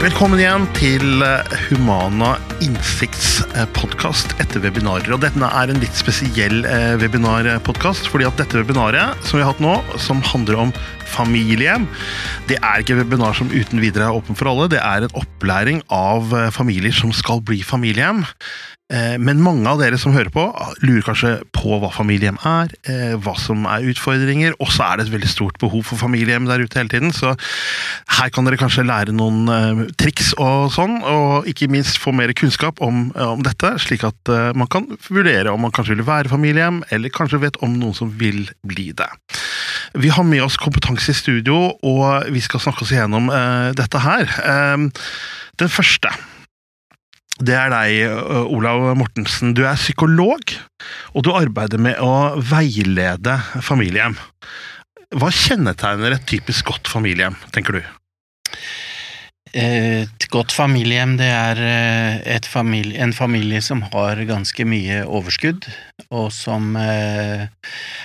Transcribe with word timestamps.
Velkommen 0.00 0.40
igjen 0.40 0.62
til 0.72 1.20
eh, 1.20 1.50
Humana 1.68 2.30
Innsikts 2.64 3.42
eh, 3.52 3.66
etter 4.40 4.62
webinarer. 4.64 5.12
Og 5.12 5.20
denne 5.20 5.50
er 5.52 5.68
en 5.68 5.82
litt 5.82 5.98
spesiell 5.98 6.64
eh, 6.64 6.94
webinarpodkast, 7.02 8.08
fordi 8.08 8.24
at 8.24 8.40
dette 8.40 8.62
webinaret 8.62 9.12
som 9.28 9.36
vi 9.36 9.44
har 9.44 9.52
hatt 9.52 9.60
nå, 9.60 9.74
som 10.00 10.22
handler 10.24 10.56
om 10.56 10.72
familie, 11.04 11.76
det 12.48 12.56
er 12.64 12.80
ikke 12.80 12.96
webinar 13.02 13.36
som 13.36 13.52
uten 13.52 13.84
videre 13.84 14.08
er 14.08 14.16
åpen 14.16 14.40
for 14.40 14.48
alle. 14.48 14.70
Det 14.72 14.80
er 14.80 15.04
en 15.04 15.20
opplæring 15.20 15.84
av 15.92 16.32
eh, 16.32 16.48
familier 16.48 16.96
som 16.96 17.12
skal 17.12 17.44
bli 17.44 17.60
familiehjem. 17.60 18.24
Eh, 18.90 19.16
Men 19.22 19.38
mange 19.42 19.68
av 19.70 19.78
dere 19.78 19.98
som 20.00 20.14
hører 20.16 20.32
på, 20.34 20.42
lurer 20.82 21.04
kanskje 21.06 21.32
på 21.54 21.78
hva 21.78 21.92
familiehjem 21.94 22.40
er, 22.46 22.72
eh, 22.90 23.14
hva 23.22 23.36
som 23.38 23.66
er 23.70 23.86
utfordringer, 23.86 24.56
og 24.58 24.72
så 24.74 24.88
er 24.88 24.96
det 24.98 25.06
et 25.06 25.14
veldig 25.14 25.30
stort 25.30 25.58
behov 25.62 25.84
for 25.86 26.00
familiehjem 26.00 26.48
der 26.48 26.64
ute 26.64 26.80
hele 26.80 26.90
tiden. 26.90 27.12
Så 27.14 27.36
her 28.18 28.30
kan 28.34 28.44
dere 28.44 28.58
kanskje 28.58 28.86
lære 28.86 29.14
noen 29.14 29.46
eh, 29.48 29.84
triks 29.94 30.32
og 30.38 30.72
sånn, 30.74 30.98
og 31.06 31.46
ikke 31.46 31.70
minst 31.70 32.00
få 32.02 32.12
mer 32.12 32.32
kunnskap 32.34 32.82
om, 32.82 33.12
om 33.14 33.44
dette, 33.46 33.76
slik 33.78 34.02
at 34.04 34.32
man 34.56 34.68
kan 34.70 34.86
vurdere 35.08 35.52
om 35.52 35.62
man 35.62 35.72
kanskje 35.74 35.96
vil 35.96 36.06
være 36.06 36.30
familiehjem, 36.32 36.82
eller 36.90 37.14
kanskje 37.14 37.40
vet 37.42 37.58
om 37.62 37.78
noen 37.78 37.94
som 37.94 38.10
vil 38.10 38.48
bli 38.66 38.90
det. 38.96 39.08
Vi 39.94 40.10
har 40.10 40.24
med 40.26 40.42
oss 40.42 40.58
kompetanse 40.60 41.10
i 41.12 41.18
studio, 41.18 41.76
og 41.82 42.30
vi 42.30 42.42
skal 42.42 42.62
snakke 42.62 42.84
oss 42.84 42.92
igjennom 42.94 43.30
dette 43.76 44.02
her. 44.02 44.30
Den 45.60 45.72
første 45.72 46.12
det 47.40 47.56
er 47.56 47.72
deg, 47.72 48.18
Olav 48.52 48.90
Mortensen. 48.98 49.54
Du 49.56 49.64
er 49.66 49.78
psykolog, 49.80 50.54
og 51.14 51.24
du 51.26 51.32
arbeider 51.36 51.80
med 51.82 52.00
å 52.02 52.36
veilede 52.50 53.38
familiehjem. 53.64 54.18
Hva 55.18 55.32
kjennetegner 55.34 56.14
et 56.14 56.28
typisk 56.30 56.70
godt 56.70 56.90
familiehjem, 56.90 57.38
tenker 57.54 57.80
du? 57.80 57.82
Et 59.50 60.26
godt 60.30 60.52
familiehjem 60.54 61.16
det 61.18 61.26
er 61.26 61.60
eh, 61.66 62.46
familie, 62.46 63.00
en 63.02 63.12
familie 63.12 63.58
som 63.64 63.82
har 63.90 64.20
ganske 64.28 64.66
mye 64.68 65.00
overskudd, 65.08 65.66
og 66.14 66.28
som 66.30 66.76
eh, 66.78 67.48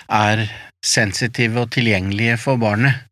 er 0.09 0.45
sensitive 0.86 1.61
og 1.61 1.75
tilgjengelige 1.75 2.39
for 2.42 2.58
barnet. 2.61 3.05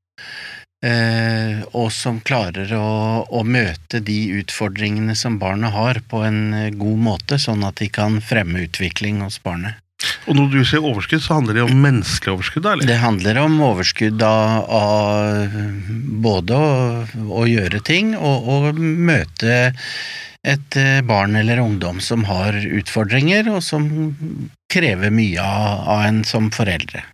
Eh, 0.84 1.62
og 1.72 1.94
som 1.96 2.18
klarer 2.28 2.74
å, 2.76 2.88
å 3.24 3.44
møte 3.48 4.02
de 4.04 4.18
utfordringene 4.42 5.16
som 5.16 5.38
barnet 5.40 5.72
har, 5.72 6.02
på 6.12 6.26
en 6.28 6.42
eh, 6.58 6.74
god 6.76 7.00
måte, 7.06 7.40
sånn 7.40 7.64
at 7.64 7.80
de 7.80 7.88
kan 7.88 8.20
fremme 8.20 8.66
utvikling 8.66 9.22
hos 9.24 9.40
barnet. 9.44 9.80
Og 10.28 10.36
når 10.36 10.50
du 10.52 10.60
sier 10.68 10.84
overskudd, 10.84 11.24
så 11.24 11.38
handler 11.38 11.56
det 11.56 11.64
om 11.64 11.80
menneskelig 11.86 12.34
overskudd, 12.34 12.68
eller? 12.68 12.90
Det 12.90 13.00
handler 13.00 13.40
om 13.46 13.56
overskudd 13.64 14.26
av, 14.28 14.68
av 14.68 15.56
både 16.26 16.60
å, 16.60 16.76
å 17.32 17.48
gjøre 17.48 17.80
ting 17.88 18.12
og 18.20 18.52
å 18.52 18.60
møte 18.76 19.56
et 20.44 20.76
eh, 20.76 21.00
barn 21.08 21.40
eller 21.40 21.64
ungdom 21.64 22.04
som 22.04 22.28
har 22.28 22.60
utfordringer, 22.60 23.48
og 23.56 23.64
som 23.64 23.88
krever 24.74 25.16
mye 25.16 25.40
av, 25.40 25.88
av 25.96 26.06
en 26.10 26.24
som 26.28 26.52
foreldre. 26.52 27.06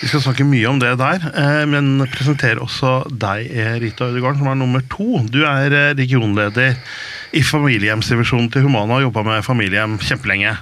Vi 0.00 0.08
skal 0.08 0.22
snakke 0.24 0.46
mye 0.48 0.68
om 0.70 0.78
det 0.80 0.94
der, 0.96 1.24
eh, 1.28 1.64
men 1.68 2.00
presentere 2.08 2.62
også 2.64 3.04
deg, 3.12 3.50
eh, 3.52 3.74
Rita 3.82 4.08
Ødegaard, 4.08 4.38
som 4.38 4.48
er 4.48 4.56
nummer 4.56 4.80
to. 4.88 5.20
Du 5.28 5.42
er 5.44 5.68
eh, 5.76 5.94
regionleder 5.94 6.78
i 7.36 7.42
familiehjemsdivisjonen 7.44 8.48
til 8.50 8.64
Humana 8.64 8.94
og 8.94 8.96
har 8.96 9.06
jobba 9.08 9.26
med 9.28 9.44
familiehjem 9.44 9.98
kjempelenge. 10.00 10.56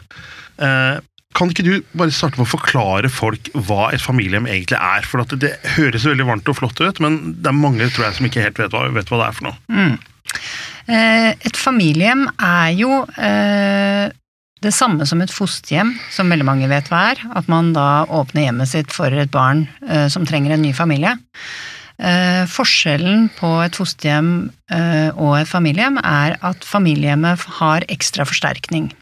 Kan 1.39 1.53
ikke 1.53 1.63
du 1.63 1.83
bare 1.95 2.11
starte 2.11 2.41
med 2.41 2.49
å 2.49 2.51
forklare 2.51 3.09
folk 3.13 3.51
hva 3.55 3.93
et 3.95 4.03
familiehjem 4.03 4.49
egentlig 4.51 4.75
er? 4.75 5.07
For 5.07 5.23
det 5.39 5.55
høres 5.77 6.07
veldig 6.09 6.27
varmt 6.27 6.51
og 6.51 6.59
flott 6.59 6.81
ut, 6.83 6.99
men 7.05 7.37
det 7.39 7.53
er 7.53 7.55
mange 7.55 7.87
tror 7.93 8.09
jeg, 8.09 8.19
som 8.19 8.27
ikke 8.27 8.43
helt 8.43 8.59
vet 8.59 8.75
hva, 8.75 8.89
vet 8.91 9.13
hva 9.13 9.21
det 9.21 9.29
er 9.29 9.37
for 9.39 9.47
noe. 9.47 9.57
Mm. 9.71 9.95
Et 11.47 11.61
familiehjem 11.61 12.27
er 12.43 12.73
jo 12.75 13.05
det 14.65 14.75
samme 14.75 15.07
som 15.09 15.23
et 15.23 15.33
fosterhjem, 15.33 15.95
som 16.15 16.31
veldig 16.31 16.47
mange 16.47 16.69
vet 16.71 16.91
hva 16.91 17.09
er. 17.13 17.25
At 17.39 17.49
man 17.51 17.73
da 17.77 18.05
åpner 18.05 18.49
hjemmet 18.49 18.71
sitt 18.71 18.95
for 18.95 19.13
et 19.13 19.33
barn 19.35 19.67
eh, 19.89 20.07
som 20.13 20.27
trenger 20.29 20.57
en 20.57 20.65
ny 20.65 20.73
familie. 20.77 21.15
Eh, 21.99 22.45
Forskjellen 22.51 23.29
på 23.39 23.51
et 23.65 23.79
fosterhjem 23.79 24.33
eh, 24.71 25.11
og 25.15 25.41
et 25.41 25.51
familiehjem 25.51 25.99
er 26.03 26.39
at 26.47 26.67
familiehjemmet 26.67 27.47
har 27.59 27.87
ekstra 27.91 28.27
forsterkning. 28.29 28.93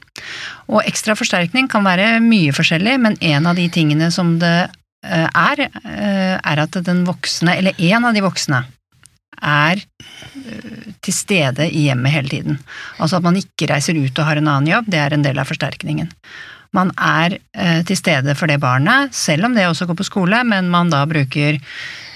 Og 0.73 0.81
ekstra 0.85 1.17
forsterkning 1.19 1.69
kan 1.73 1.85
være 1.87 2.17
mye 2.25 2.55
forskjellig, 2.57 2.97
men 3.03 3.19
en 3.21 3.49
av 3.51 3.59
de 3.59 3.67
tingene 3.73 4.09
som 4.15 4.37
det 4.41 4.55
eh, 5.05 5.29
er, 5.29 5.67
eh, 5.85 6.37
er 6.41 6.65
at 6.65 6.81
den 6.89 7.05
voksne, 7.09 7.59
eller 7.59 7.77
en 7.93 8.09
av 8.09 8.17
de 8.17 8.25
voksne, 8.25 8.65
er 9.43 9.81
eh, 9.81 10.91
til 11.05 11.15
stede 11.15 11.69
i 11.69 11.87
hjemmet 11.89 12.15
hele 12.15 12.33
tiden. 12.33 12.59
Altså 12.99 13.19
at 13.19 13.27
man 13.27 13.39
ikke 13.39 13.69
reiser 13.71 13.99
ut 13.99 14.19
og 14.19 14.29
har 14.29 14.41
en 14.41 14.51
annen 14.51 14.71
jobb, 14.71 14.91
det 14.93 15.01
er 15.03 15.17
en 15.17 15.27
del 15.27 15.41
av 15.41 15.51
forsterkningen. 15.51 16.11
Man 16.77 16.91
er 17.01 17.39
eh, 17.39 17.83
til 17.89 17.99
stede 17.99 18.35
for 18.39 18.51
det 18.51 18.59
barnet, 18.63 19.15
selv 19.17 19.49
om 19.49 19.55
det 19.57 19.69
også 19.69 19.89
går 19.89 20.01
på 20.01 20.09
skole, 20.09 20.43
men 20.49 20.69
man 20.73 20.91
da 20.93 21.05
bruker, 21.09 21.61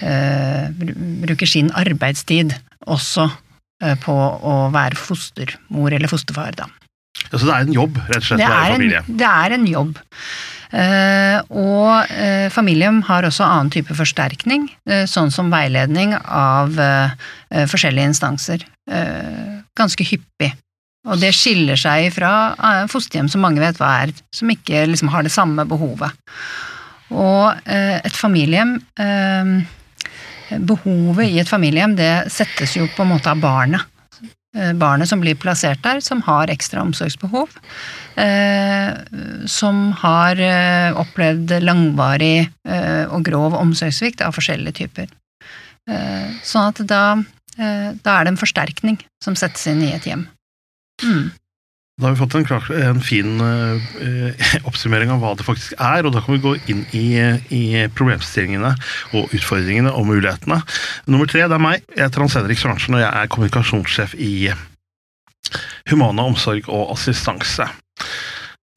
eh, 0.05 0.83
bruker 1.25 1.49
sin 1.49 1.71
arbeidstid 1.77 2.57
også 2.87 3.29
på 3.97 4.13
å 4.13 4.55
være 4.69 4.93
fostermor 4.93 5.95
eller 5.97 6.09
fosterfar, 6.11 6.53
da. 6.53 6.67
Altså, 7.31 7.47
det 7.47 7.53
er 7.55 7.65
en 7.65 7.73
jobb, 7.73 7.95
rett 8.11 8.19
og 8.19 8.27
slett, 8.27 8.43
å 8.45 8.51
være 8.51 8.75
familie. 8.75 9.01
det 9.07 9.29
er 9.29 9.55
en 9.55 9.65
jobb. 9.65 9.97
Eh, 10.71 11.37
og 11.51 12.11
eh, 12.15 12.47
familien 12.53 13.01
har 13.07 13.27
også 13.27 13.43
annen 13.43 13.71
type 13.73 13.95
forsterkning, 13.95 14.69
eh, 14.87 15.03
sånn 15.09 15.31
som 15.33 15.51
veiledning 15.51 16.15
av 16.21 16.79
forskjellige 17.51 18.13
instanser. 18.13 18.63
Ganske 19.77 20.05
hyppig. 20.07 20.53
Og 21.09 21.19
det 21.19 21.33
skiller 21.35 21.79
seg 21.79 22.11
fra 22.15 22.85
fosterhjem, 22.91 23.27
som 23.31 23.43
mange 23.43 23.59
vet 23.63 23.79
hva 23.81 23.89
er, 24.05 24.13
som 24.31 24.51
ikke 24.53 24.85
liksom 24.87 25.11
har 25.11 25.25
det 25.25 25.33
samme 25.33 25.65
behovet. 25.67 26.15
Og 27.11 27.51
et 27.67 28.15
familiehjem 28.15 28.77
eh, 29.01 29.53
Behovet 30.51 31.31
i 31.31 31.39
et 31.39 31.47
familiehjem, 31.47 31.93
det 31.95 32.31
settes 32.33 32.73
jo 32.75 32.83
på 32.91 33.05
en 33.05 33.13
måte 33.13 33.31
av 33.31 33.39
barnet. 33.39 33.90
Eh, 34.57 34.73
Barnet 34.75 35.07
som 35.07 35.21
blir 35.23 35.37
plassert 35.39 35.79
der, 35.83 36.01
som 36.03 36.21
har 36.25 36.51
ekstra 36.51 36.81
omsorgsbehov 36.83 37.53
eh, 38.19 38.89
som 39.47 39.79
har 40.01 40.41
eh, 40.43 40.91
opplevd 40.99 41.55
langvarig 41.63 42.49
og 43.11 43.23
grov 43.27 43.55
omsorgssvikt 43.57 44.21
av 44.23 44.35
forskjellige 44.35 44.83
typer. 44.83 45.07
Sånn 46.45 46.69
at 46.69 46.77
da, 46.87 47.03
da 47.57 48.13
er 48.13 48.27
det 48.27 48.31
en 48.31 48.39
forsterkning 48.39 48.99
som 49.23 49.35
settes 49.35 49.65
inn 49.67 49.81
i 49.83 49.89
et 49.95 50.05
hjem. 50.07 50.27
Mm. 51.01 51.31
Da 52.01 52.07
har 52.07 52.15
vi 52.15 52.19
fått 52.23 52.33
en, 52.33 52.45
klar, 52.49 52.65
en 52.73 53.01
fin 53.05 53.35
eh, 53.45 54.45
oppsummering 54.69 55.11
av 55.13 55.19
hva 55.21 55.35
det 55.37 55.45
faktisk 55.45 55.75
er, 55.77 56.07
og 56.07 56.15
da 56.15 56.23
kan 56.25 56.33
vi 56.33 56.41
gå 56.41 56.53
inn 56.73 56.81
i, 56.97 57.05
i 57.53 57.83
problemstillingene 57.93 58.71
og 59.19 59.35
utfordringene 59.37 59.93
og 59.93 60.07
mulighetene. 60.09 60.57
Nummer 61.05 61.29
tre, 61.29 61.43
det 61.45 61.59
er 61.59 61.61
meg. 61.61 61.85
Jeg 61.93 62.07
heter 62.07 62.25
Hans 62.25 62.37
Henrik 62.39 62.57
Sørensen, 62.57 62.97
og 62.97 63.03
jeg 63.03 63.11
er 63.11 63.29
kommunikasjonssjef 63.29 64.15
i 64.17 64.33
Humana 65.91 66.25
omsorg 66.25 66.65
og 66.73 66.95
assistanse. 66.95 67.69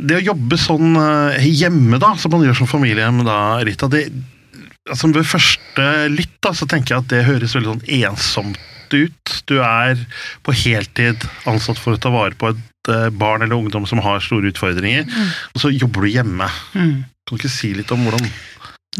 Det 0.04 0.18
å 0.20 0.26
jobbe 0.26 0.60
sånn 0.60 0.92
eh, 1.00 1.48
hjemme, 1.48 2.02
da, 2.02 2.12
som 2.20 2.36
man 2.36 2.44
gjør 2.44 2.60
som 2.60 2.70
familiehjem, 2.74 3.24
da, 3.24 3.38
Rita, 3.64 3.88
det 3.88 4.04
altså 4.84 5.08
Ved 5.14 5.24
første 5.24 5.84
lytt 6.12 6.36
da, 6.44 6.52
så 6.52 6.68
tenker 6.68 6.92
jeg 6.92 7.06
at 7.06 7.12
det 7.14 7.24
høres 7.24 7.56
veldig 7.56 7.70
sånn 7.72 7.86
ensomt 8.02 8.60
ut. 8.92 9.34
Du 9.48 9.56
er 9.64 9.96
på 10.44 10.52
heltid 10.60 11.24
ansatt 11.48 11.80
for 11.80 11.96
å 11.96 12.00
ta 12.04 12.12
vare 12.12 12.36
på 12.36 12.52
et 12.52 12.60
eh, 12.60 12.73
barn 13.18 13.42
eller 13.42 13.56
ungdom 13.56 13.86
som 13.88 14.02
har 14.04 14.20
store 14.24 14.52
utfordringer, 14.52 15.06
og 15.54 15.62
så 15.62 15.72
jobber 15.72 16.04
du 16.04 16.12
hjemme. 16.12 16.48
Mm. 16.74 17.04
Kan 17.24 17.38
du 17.38 17.40
ikke 17.40 17.52
si 17.52 17.72
litt 17.76 17.92
om 17.94 18.04
hvordan 18.04 18.26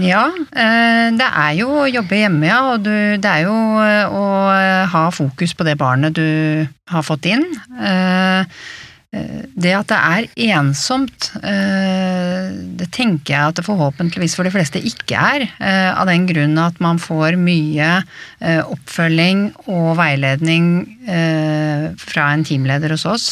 Ja, 0.00 0.24
eh, 0.34 1.10
det 1.14 1.26
er 1.28 1.52
jo 1.58 1.68
å 1.82 1.90
jobbe 1.90 2.18
hjemme, 2.18 2.48
ja. 2.48 2.62
Og 2.72 2.86
det 2.86 3.30
er 3.30 3.44
jo 3.44 3.58
eh, 3.84 4.08
å 4.08 4.24
ha 4.90 5.04
fokus 5.14 5.54
på 5.54 5.66
det 5.68 5.76
barnet 5.78 6.16
du 6.16 6.64
har 6.90 7.04
fått 7.06 7.28
inn. 7.30 7.44
Eh, 9.14 9.42
Det 9.54 9.72
at 9.78 9.86
det 9.92 9.98
er 9.98 10.26
ensomt, 10.58 11.30
eh, 11.42 12.50
det 12.78 12.88
tenker 12.92 13.34
jeg 13.34 13.52
at 13.52 13.58
det 13.60 13.64
forhåpentligvis 13.66 14.34
for 14.36 14.44
de 14.46 14.52
fleste 14.54 14.82
ikke 14.82 15.14
er. 15.14 15.46
eh, 15.60 15.90
Av 15.94 16.06
den 16.10 16.26
grunn 16.26 16.58
at 16.58 16.80
man 16.80 16.98
får 16.98 17.38
mye 17.38 18.02
oppfølging 18.44 19.54
og 19.68 19.96
veiledning 19.96 20.66
fra 21.96 22.32
en 22.34 22.44
teamleder 22.44 22.90
hos 22.90 23.06
oss. 23.08 23.26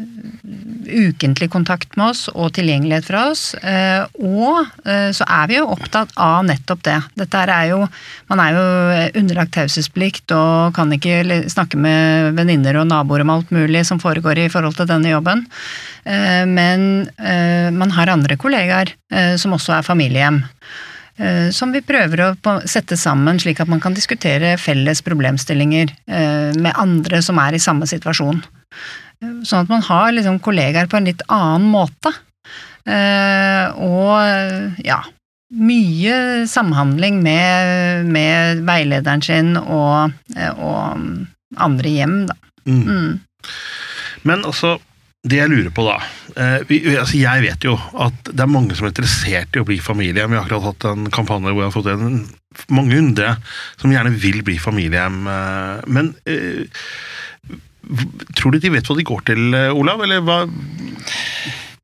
Eh, 0.00 1.06
ukentlig 1.10 1.50
kontakt 1.52 1.92
med 1.98 2.10
oss 2.10 2.22
og 2.32 2.50
tilgjengelighet 2.56 3.04
fra 3.06 3.26
oss. 3.30 3.54
eh, 3.54 4.02
Og 4.18 4.66
eh, 4.88 5.10
så 5.14 5.24
er 5.28 5.46
vi 5.50 5.58
jo 5.58 5.66
opptatt 5.70 6.10
av 6.16 6.44
nettopp 6.48 6.82
det. 6.86 6.96
Dette 7.20 7.42
er 7.44 7.68
jo 7.70 7.82
Man 8.30 8.40
er 8.40 8.54
jo 8.56 8.64
underlagt 9.20 9.52
taushetsplikt 9.56 10.32
og 10.32 10.74
kan 10.74 10.90
ikke 10.92 11.20
snakke 11.50 11.76
med 11.76 12.34
venninner 12.38 12.78
og 12.80 12.86
naboer 12.88 13.20
om 13.24 13.30
alt 13.30 13.50
mulig 13.50 13.84
som 13.86 13.98
foregår 14.00 14.38
i 14.38 14.48
forhold 14.48 14.76
til 14.78 14.86
denne 14.86 15.10
jobben. 15.12 15.44
Eh, 16.04 16.44
Men 16.46 17.08
eh, 17.18 17.70
man 17.70 17.90
har 17.90 18.08
andre 18.08 18.36
kollegaer 18.36 18.94
eh, 19.12 19.36
som 19.36 19.52
også 19.52 19.78
er 19.78 19.82
familiehjem. 19.86 20.44
eh, 21.18 21.50
som 21.52 21.72
vi 21.72 21.82
prøver 21.82 22.22
å 22.30 22.60
sette 22.64 22.96
sammen 22.96 23.38
slik 23.38 23.60
at 23.60 23.68
man 23.68 23.80
kan 23.80 23.94
diskutere 23.94 24.56
felles 24.58 25.02
problemstillinger 25.02 25.90
eh, 26.08 26.56
med 26.56 26.72
andre 26.76 27.20
som 27.22 27.38
er 27.38 27.54
i 27.54 27.58
samme 27.62 27.86
situasjon. 27.86 28.42
Sånn 29.20 29.66
at 29.66 29.72
man 29.72 29.84
har 29.84 30.12
liksom 30.16 30.40
kollegaer 30.42 30.88
på 30.90 30.96
en 30.98 31.08
litt 31.10 31.22
annen 31.28 31.68
måte. 31.72 32.12
Eh, 32.88 33.80
og 33.84 34.84
ja, 34.86 35.00
mye 35.50 36.46
samhandling 36.48 37.20
med, 37.24 38.06
med 38.08 38.62
veilederen 38.68 39.24
sin 39.24 39.56
og, 39.60 40.14
og 40.56 41.58
andre 41.60 41.92
hjem, 41.92 42.22
da. 42.30 42.38
Mm. 42.68 42.80
Mm. 42.86 43.18
Men 44.28 44.44
altså, 44.44 44.78
det 45.26 45.40
jeg 45.40 45.52
lurer 45.52 45.72
på 45.74 45.84
da 45.84 45.98
eh, 46.40 46.62
vi, 46.68 46.78
altså 46.94 47.18
Jeg 47.20 47.42
vet 47.44 47.64
jo 47.66 47.74
at 48.04 48.30
det 48.30 48.40
er 48.44 48.52
mange 48.52 48.76
som 48.76 48.86
er 48.86 48.94
interessert 48.94 49.56
i 49.56 49.62
å 49.62 49.66
bli 49.68 49.76
familiehjem. 49.82 50.32
Vi 50.32 50.38
har 50.38 50.46
akkurat 50.46 50.70
hatt 50.70 50.88
en 50.92 51.10
kampanje 51.12 51.52
hvor 51.52 51.64
jeg 51.64 51.70
har 51.70 51.76
fått 51.76 51.90
en, 51.92 52.22
mange 52.72 52.96
hundre 52.96 53.34
som 53.80 53.92
gjerne 53.92 54.14
vil 54.16 54.40
bli 54.46 54.56
familiehjem. 54.60 55.20
eh, 55.28 55.88
men 55.92 56.14
eh, 56.24 56.84
tror 58.36 58.54
du 58.54 58.60
de 58.62 58.72
vet 58.74 58.86
hva 58.86 58.96
de 58.98 59.06
går 59.06 59.24
til, 59.30 59.54
eh, 59.54 59.72
Olav? 59.74 60.02
Eller 60.04 60.22
hva? 60.24 60.42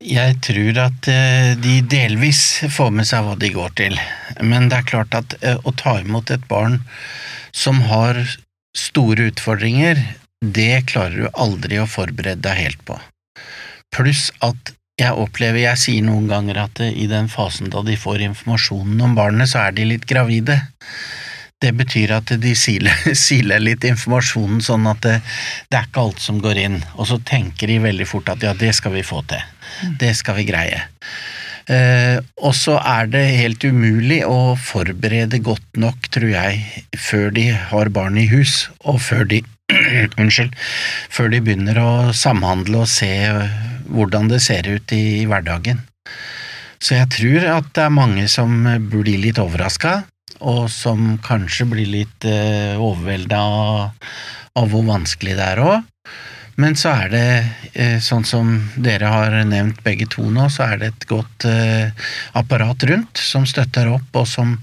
Jeg 0.06 0.36
tror 0.44 0.78
at 0.84 1.08
eh, 1.10 1.54
de 1.58 1.80
delvis 1.82 2.42
får 2.70 2.92
med 2.94 3.08
seg 3.08 3.26
hva 3.26 3.34
de 3.40 3.50
går 3.54 3.74
til, 3.80 3.98
men 4.44 4.68
det 4.70 4.80
er 4.80 4.90
klart 4.92 5.16
at 5.18 5.36
eh, 5.42 5.58
å 5.64 5.72
ta 5.74 5.98
imot 6.02 6.30
et 6.30 6.44
barn 6.50 6.82
som 7.56 7.80
har 7.88 8.20
store 8.76 9.30
utfordringer, 9.32 9.98
det 10.44 10.86
klarer 10.92 11.24
du 11.24 11.28
aldri 11.32 11.80
å 11.80 11.88
forberede 11.88 12.44
deg 12.44 12.60
helt 12.60 12.82
på. 12.86 12.98
Pluss 13.96 14.28
at 14.44 14.74
jeg 15.00 15.12
opplever, 15.12 15.60
jeg 15.60 15.80
sier 15.80 16.04
noen 16.04 16.28
ganger 16.28 16.60
at 16.62 16.80
i 16.86 17.08
den 17.08 17.28
fasen 17.32 17.72
da 17.72 17.82
de 17.84 17.96
får 18.00 18.22
informasjonen 18.30 19.00
om 19.04 19.16
barnet, 19.16 19.50
så 19.50 19.66
er 19.66 19.76
de 19.76 19.88
litt 19.90 20.06
gravide. 20.08 20.60
Det 21.62 21.72
betyr 21.72 22.12
at 22.18 22.34
de 22.42 22.52
siler, 22.58 22.92
siler 23.26 23.62
litt 23.62 23.86
informasjonen 23.88 24.60
sånn 24.64 24.86
at 24.90 25.00
det, 25.06 25.16
det 25.70 25.80
er 25.80 25.88
ikke 25.88 26.04
alt 26.04 26.20
som 26.22 26.42
går 26.44 26.60
inn, 26.66 26.78
og 26.96 27.08
så 27.08 27.18
tenker 27.24 27.72
de 27.72 27.80
veldig 27.86 28.06
fort 28.08 28.28
at 28.34 28.44
ja, 28.44 28.52
det 28.56 28.74
skal 28.76 28.96
vi 28.96 29.06
få 29.06 29.22
til. 29.30 29.42
Det 30.00 30.12
skal 30.18 30.36
vi 30.40 30.46
greie. 30.48 30.84
Eh, 31.66 32.20
og 32.46 32.52
så 32.54 32.76
er 32.78 33.08
det 33.10 33.24
helt 33.40 33.64
umulig 33.66 34.20
å 34.28 34.54
forberede 34.60 35.40
godt 35.42 35.80
nok, 35.80 36.06
tror 36.14 36.30
jeg, 36.30 36.60
før 36.94 37.32
de 37.34 37.48
har 37.72 37.90
barn 37.90 38.20
i 38.20 38.28
hus, 38.30 38.68
og 38.84 39.00
før 39.02 39.26
de 39.32 39.42
Unnskyld. 40.20 40.52
Før 41.10 41.32
de 41.32 41.40
begynner 41.42 41.78
å 41.82 41.92
samhandle 42.14 42.84
og 42.84 42.90
se 42.90 43.10
hvordan 43.90 44.30
det 44.30 44.38
ser 44.44 44.68
ut 44.70 44.92
i, 44.94 45.24
hverdagen. 45.26 45.80
Så 46.78 46.94
jeg 46.94 47.10
tror 47.10 47.46
at 47.56 47.72
det 47.74 47.82
er 47.86 47.94
mange 47.94 48.28
som 48.30 48.62
blir 48.92 49.18
litt 49.18 49.40
overraska, 49.42 50.04
og 50.40 50.66
som 50.72 51.16
kanskje 51.24 51.68
blir 51.70 51.92
litt 51.92 52.26
eh, 52.28 52.76
overvelda 52.76 53.42
av, 53.42 54.08
av 54.56 54.72
hvor 54.72 54.86
vanskelig 54.88 55.36
det 55.38 55.50
er 55.52 55.62
òg. 55.64 55.92
Men 56.56 56.72
så 56.78 56.94
er 57.02 57.10
det, 57.12 57.28
eh, 57.76 57.98
sånn 58.00 58.24
som 58.24 58.48
dere 58.80 59.10
har 59.12 59.34
nevnt 59.44 59.82
begge 59.84 60.06
to 60.08 60.24
nå, 60.32 60.48
så 60.52 60.64
er 60.70 60.80
det 60.80 60.88
et 60.88 61.06
godt 61.10 61.44
eh, 61.48 61.92
apparat 62.32 62.86
rundt 62.88 63.20
som 63.20 63.44
støtter 63.48 63.90
opp, 63.92 64.08
og 64.16 64.24
som, 64.30 64.54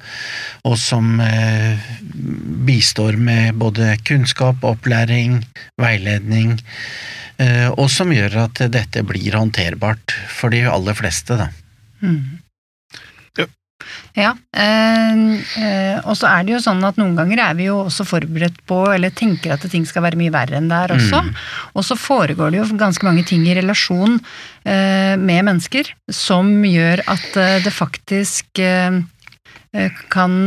og 0.65 0.77
som 0.81 1.19
eh, 1.21 1.77
bistår 2.65 3.19
med 3.21 3.61
både 3.61 3.93
kunnskap, 4.09 4.65
opplæring, 4.65 5.43
veiledning, 5.77 6.57
eh, 7.37 7.69
og 7.69 7.85
som 7.93 8.13
gjør 8.13 8.41
at 8.47 8.65
dette 8.73 9.05
blir 9.05 9.37
håndterbart 9.37 10.17
for 10.33 10.53
de 10.53 10.65
aller 10.65 10.97
fleste, 10.97 11.37
da. 11.45 11.51
Mm. 12.01 12.42
Ja. 14.13 14.33
Eh, 14.53 15.21
eh, 15.57 15.97
og 16.05 16.13
så 16.19 16.29
er 16.29 16.45
det 16.45 16.53
jo 16.53 16.61
sånn 16.61 16.83
at 16.85 16.99
noen 17.01 17.15
ganger 17.17 17.41
er 17.41 17.55
vi 17.57 17.67
jo 17.69 17.79
også 17.87 18.05
forberedt 18.05 18.59
på, 18.69 18.83
eller 18.93 19.13
tenker 19.15 19.55
at 19.55 19.65
ting 19.71 19.87
skal 19.89 20.05
være 20.05 20.19
mye 20.19 20.33
verre 20.33 20.59
enn 20.59 20.69
det 20.69 20.81
er 20.85 20.93
også. 20.97 21.23
Mm. 21.25 21.31
Og 21.73 21.87
så 21.87 21.97
foregår 21.97 22.53
det 22.53 22.61
jo 22.61 22.67
ganske 22.77 23.07
mange 23.07 23.25
ting 23.29 23.47
i 23.47 23.57
relasjon 23.57 24.19
eh, 24.19 25.15
med 25.17 25.49
mennesker 25.49 25.89
som 26.13 26.53
gjør 26.67 27.01
at 27.09 27.41
eh, 27.41 27.57
det 27.65 27.73
faktisk 27.73 28.61
eh, 28.61 29.01
eh, 29.73 29.99
kan 30.13 30.37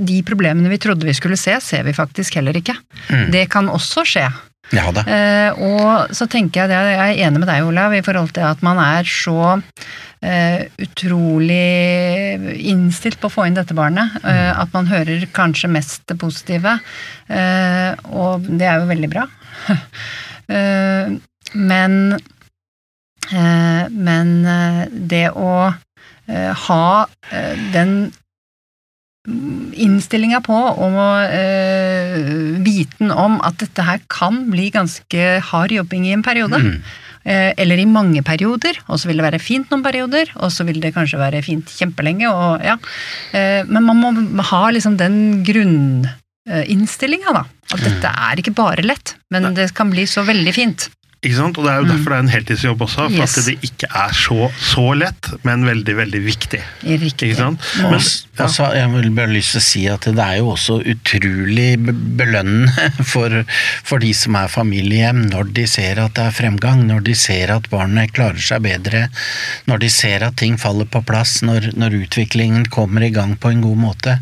De 0.00 0.18
problemene 0.24 0.72
vi 0.72 0.80
trodde 0.80 1.06
vi 1.06 1.16
skulle 1.16 1.38
se, 1.40 1.58
ser 1.60 1.84
vi 1.84 1.96
faktisk 1.96 2.40
heller 2.40 2.56
ikke. 2.56 2.76
Mm. 3.10 3.28
Det 3.34 3.46
kan 3.52 3.68
også 3.68 4.08
skje. 4.08 4.28
Ja. 4.72 4.88
Eh, 5.04 5.60
og 5.60 6.14
så 6.16 6.26
tenker 6.30 6.64
jeg 6.64 6.72
det, 6.72 6.78
jeg 6.96 7.18
er 7.18 7.26
enig 7.28 7.42
med 7.42 7.50
deg, 7.50 7.66
Olav, 7.68 7.92
i 7.92 8.04
forhold 8.04 8.32
til 8.36 8.46
at 8.48 8.62
man 8.64 8.80
er 8.80 9.04
så 9.08 9.58
utrolig 10.24 12.56
innstilt 12.64 13.18
på 13.20 13.28
å 13.28 13.34
få 13.34 13.44
inn 13.48 13.56
dette 13.58 13.76
barnet. 13.76 14.14
eh, 14.24 14.52
at 14.56 14.72
man 14.72 14.88
hører 14.88 15.26
kanskje 15.36 15.68
mest 15.68 16.06
det 16.08 16.16
positive. 16.20 16.78
eh, 17.28 17.92
og 18.08 18.46
det 18.48 18.68
er 18.68 18.80
jo 18.80 18.92
veldig 18.92 19.12
bra. 19.16 19.26
Eh, 20.44 21.06
men 21.56 21.92
eh, 23.32 23.84
men 23.88 24.32
eh, 24.44 24.82
det 24.92 25.30
å 25.32 25.72
eh, 26.28 26.50
ha 26.66 26.88
eh, 27.32 27.62
den 27.72 27.94
innstillinga 29.24 30.42
på 30.44 30.58
og 30.84 30.98
eh, 31.32 32.18
viten 32.60 33.08
om 33.08 33.38
at 33.40 33.56
dette 33.62 33.86
her 33.86 34.02
kan 34.12 34.42
bli 34.52 34.66
ganske 34.74 35.22
hard 35.48 35.72
jobbing 35.72 36.04
i 36.04 36.12
en 36.12 36.26
periode. 36.26 36.60
Mm. 36.60 36.76
Eh, 37.24 37.54
eller 37.56 37.80
i 37.80 37.86
mange 37.88 38.20
perioder, 38.24 38.76
og 38.84 38.98
så 39.00 39.08
vil 39.08 39.20
det 39.20 39.24
være 39.24 39.40
fint 39.40 39.70
noen 39.72 39.84
perioder, 39.84 40.28
og 40.36 40.52
så 40.52 40.66
vil 40.68 40.82
det 40.82 40.92
kanskje 40.92 41.20
være 41.22 41.40
fint 41.46 41.70
kjempelenge, 41.72 42.28
og 42.28 42.64
ja. 42.64 42.76
Eh, 43.32 43.62
men 43.64 43.86
man 43.86 44.02
må 44.36 44.44
ha 44.50 44.64
liksom 44.74 44.98
den 45.00 45.16
grunninnstillinga, 45.46 47.32
da. 47.32 47.46
At 47.72 47.80
dette 47.80 48.10
er 48.28 48.42
ikke 48.42 48.52
bare 48.58 48.84
lett, 48.84 49.14
men 49.32 49.54
det 49.56 49.70
kan 49.76 49.88
bli 49.92 50.04
så 50.10 50.26
veldig 50.28 50.52
fint. 50.52 50.90
Ikke 51.24 51.36
sant? 51.38 51.58
Og 51.58 51.64
Det 51.64 51.72
er 51.72 51.80
jo 51.82 51.88
derfor 51.88 52.12
det 52.12 52.16
er 52.18 52.24
en 52.26 52.32
heltidsjobb 52.34 52.82
også, 52.86 53.00
for 53.08 53.10
Mm. 53.14 53.20
Yes. 53.20 53.38
at 53.38 53.46
det 53.48 53.56
ikke 53.70 53.88
er 54.04 54.12
så, 54.16 54.50
så 54.60 54.84
lett, 54.98 55.30
men 55.44 55.64
veldig, 55.64 55.94
veldig 55.96 56.20
viktig. 56.24 56.60
Riktig. 56.84 57.30
Ikke 57.32 57.38
sant? 57.38 57.60
Men, 57.80 58.00
ja. 58.38 58.46
så 58.50 58.66
jeg 58.74 58.90
vil 58.92 59.10
bare 59.16 59.32
lyst 59.32 59.54
til 59.54 59.60
å 59.60 59.64
si 59.64 59.82
at 59.88 60.08
det 60.08 60.24
er 60.24 60.38
jo 60.40 60.50
også 60.54 60.78
utrolig 60.94 61.68
be- 61.84 61.94
belønnende 62.20 62.90
for, 63.12 63.30
for 63.86 64.02
de 64.04 64.12
som 64.16 64.36
er 64.40 64.48
familiehjem, 64.52 65.24
når 65.32 65.52
de 65.56 65.66
ser 65.70 66.00
at 66.02 66.14
det 66.18 66.26
er 66.28 66.36
fremgang, 66.36 66.84
når 66.88 67.04
de 67.08 67.14
ser 67.18 67.52
at 67.54 67.68
barnet 67.72 68.12
klarer 68.16 68.40
seg 68.42 68.64
bedre, 68.66 69.06
når 69.70 69.82
de 69.84 69.90
ser 69.92 70.24
at 70.26 70.36
ting 70.40 70.58
faller 70.60 70.88
på 70.90 71.02
plass, 71.06 71.38
når, 71.46 71.70
når 71.78 71.96
utviklingen 72.04 72.66
kommer 72.74 73.04
i 73.06 73.12
gang 73.14 73.36
på 73.40 73.52
en 73.54 73.62
god 73.64 73.78
måte. 73.80 74.18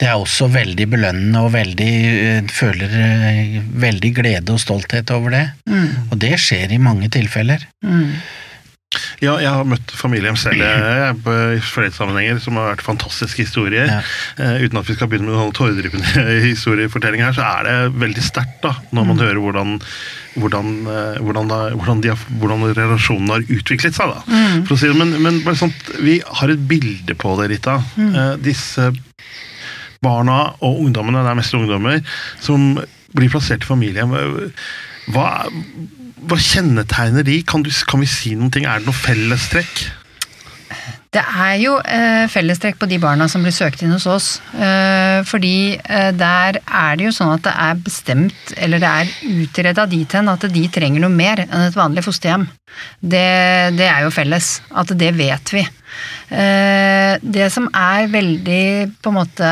Det 0.00 0.08
er 0.08 0.16
også 0.20 0.48
veldig 0.52 0.86
belønnende 0.92 1.42
og 1.46 1.52
veldig, 1.56 1.90
eh, 2.20 2.42
føler 2.54 2.94
eh, 3.00 3.58
veldig 3.82 4.12
glede 4.20 4.54
og 4.54 4.60
stolthet 4.62 5.10
over 5.16 5.34
det. 5.34 5.44
Mm, 5.70 5.88
Og 6.12 6.19
det 6.22 6.36
skjer 6.42 6.76
i 6.76 6.82
mange 6.82 7.10
tilfeller. 7.12 7.66
mm, 7.86 8.14
ja, 9.22 9.36
jeg 9.38 9.50
har 9.54 9.66
møtt 9.68 9.92
familiehjem 9.94 10.36
selv 10.40 10.64
jeg, 10.64 11.10
i 11.54 11.60
flere 11.62 11.92
sammenhenger 11.94 12.40
som 12.42 12.56
har 12.58 12.72
vært 12.72 12.82
fantastiske 12.82 13.44
historier. 13.44 13.86
Ja. 13.86 14.00
Uh, 14.34 14.64
uten 14.64 14.80
at 14.80 14.88
vi 14.88 14.96
skal 14.96 15.10
begynne 15.12 15.28
med 15.28 15.36
noen 15.36 15.54
tåredryppende 15.54 16.24
historiefortelling 16.48 17.22
her, 17.22 17.36
så 17.36 17.44
er 17.46 17.68
det 17.68 17.76
veldig 18.02 18.24
sterkt 18.26 18.58
da, 18.64 18.74
når 18.96 19.06
man 19.12 19.22
hører 19.22 19.38
hvordan, 19.44 19.76
hvordan, 20.42 20.72
eh, 20.90 21.20
hvordan, 21.22 21.52
da, 21.52 21.60
hvordan, 21.76 22.02
de 22.02 22.10
har, 22.10 22.26
hvordan 22.42 22.66
relasjonen 22.80 23.30
har 23.30 23.46
utviklet 23.46 23.94
seg. 23.94 24.10
Da. 24.10 24.24
mm. 24.26 24.66
For 24.66 24.74
å 24.74 24.80
si 24.82 24.90
det, 24.90 24.98
men, 24.98 25.14
men 25.22 25.40
bare 25.46 25.62
sånt, 25.62 25.94
vi 26.02 26.18
har 26.26 26.50
et 26.50 26.66
bilde 26.74 27.14
på 27.18 27.38
det, 27.38 27.50
Rita. 27.54 27.78
Eh, 27.94 28.34
disse 28.42 28.90
barna 30.02 30.42
og 30.66 30.82
ungdommene, 30.82 31.22
det 31.22 31.30
er 31.30 31.38
mest 31.38 31.54
ungdommer, 31.54 32.02
som 32.42 32.72
blir 33.14 33.30
plassert 33.30 33.62
i 33.62 33.70
familiehjem. 33.70 34.18
Hva, 35.08 35.46
hva 36.28 36.36
kjennetegner 36.40 37.24
de? 37.26 37.40
Kan, 37.48 37.64
du, 37.64 37.72
kan 37.88 38.04
vi 38.04 38.10
si 38.10 38.34
noen 38.36 38.52
ting? 38.52 38.68
Er 38.68 38.82
det 38.82 38.90
noe 38.90 38.96
fellestrekk? 38.96 39.88
Det 41.10 41.22
er 41.26 41.56
jo 41.58 41.72
eh, 41.82 42.28
fellestrekk 42.30 42.76
på 42.78 42.86
de 42.86 43.00
barna 43.02 43.26
som 43.30 43.42
blir 43.42 43.54
søkt 43.54 43.80
inn 43.82 43.90
hos 43.90 44.06
oss. 44.06 44.28
Eh, 44.54 45.18
fordi 45.26 45.74
eh, 45.74 46.12
der 46.14 46.60
er 46.62 46.98
det 46.98 47.08
jo 47.08 47.14
sånn 47.16 47.32
at 47.34 47.42
det 47.48 47.54
er 47.64 47.80
bestemt, 47.82 48.52
eller 48.54 48.82
det 48.82 48.90
er 48.90 49.10
utreda 49.42 49.88
dit 49.90 50.14
hen 50.14 50.30
at 50.30 50.46
de 50.54 50.62
trenger 50.70 51.02
noe 51.02 51.10
mer 51.10 51.42
enn 51.48 51.66
et 51.66 51.78
vanlig 51.78 52.04
fosterhjem. 52.06 52.46
Det, 53.02 53.26
det 53.74 53.88
er 53.90 54.06
jo 54.06 54.14
felles. 54.14 54.52
At 54.70 54.94
det 55.02 55.10
vet 55.18 55.54
vi. 55.56 55.64
Eh, 56.30 57.16
det 57.18 57.50
som 57.50 57.66
er 57.74 58.06
veldig 58.12 58.62
på 59.02 59.10
en 59.10 59.18
måte 59.18 59.50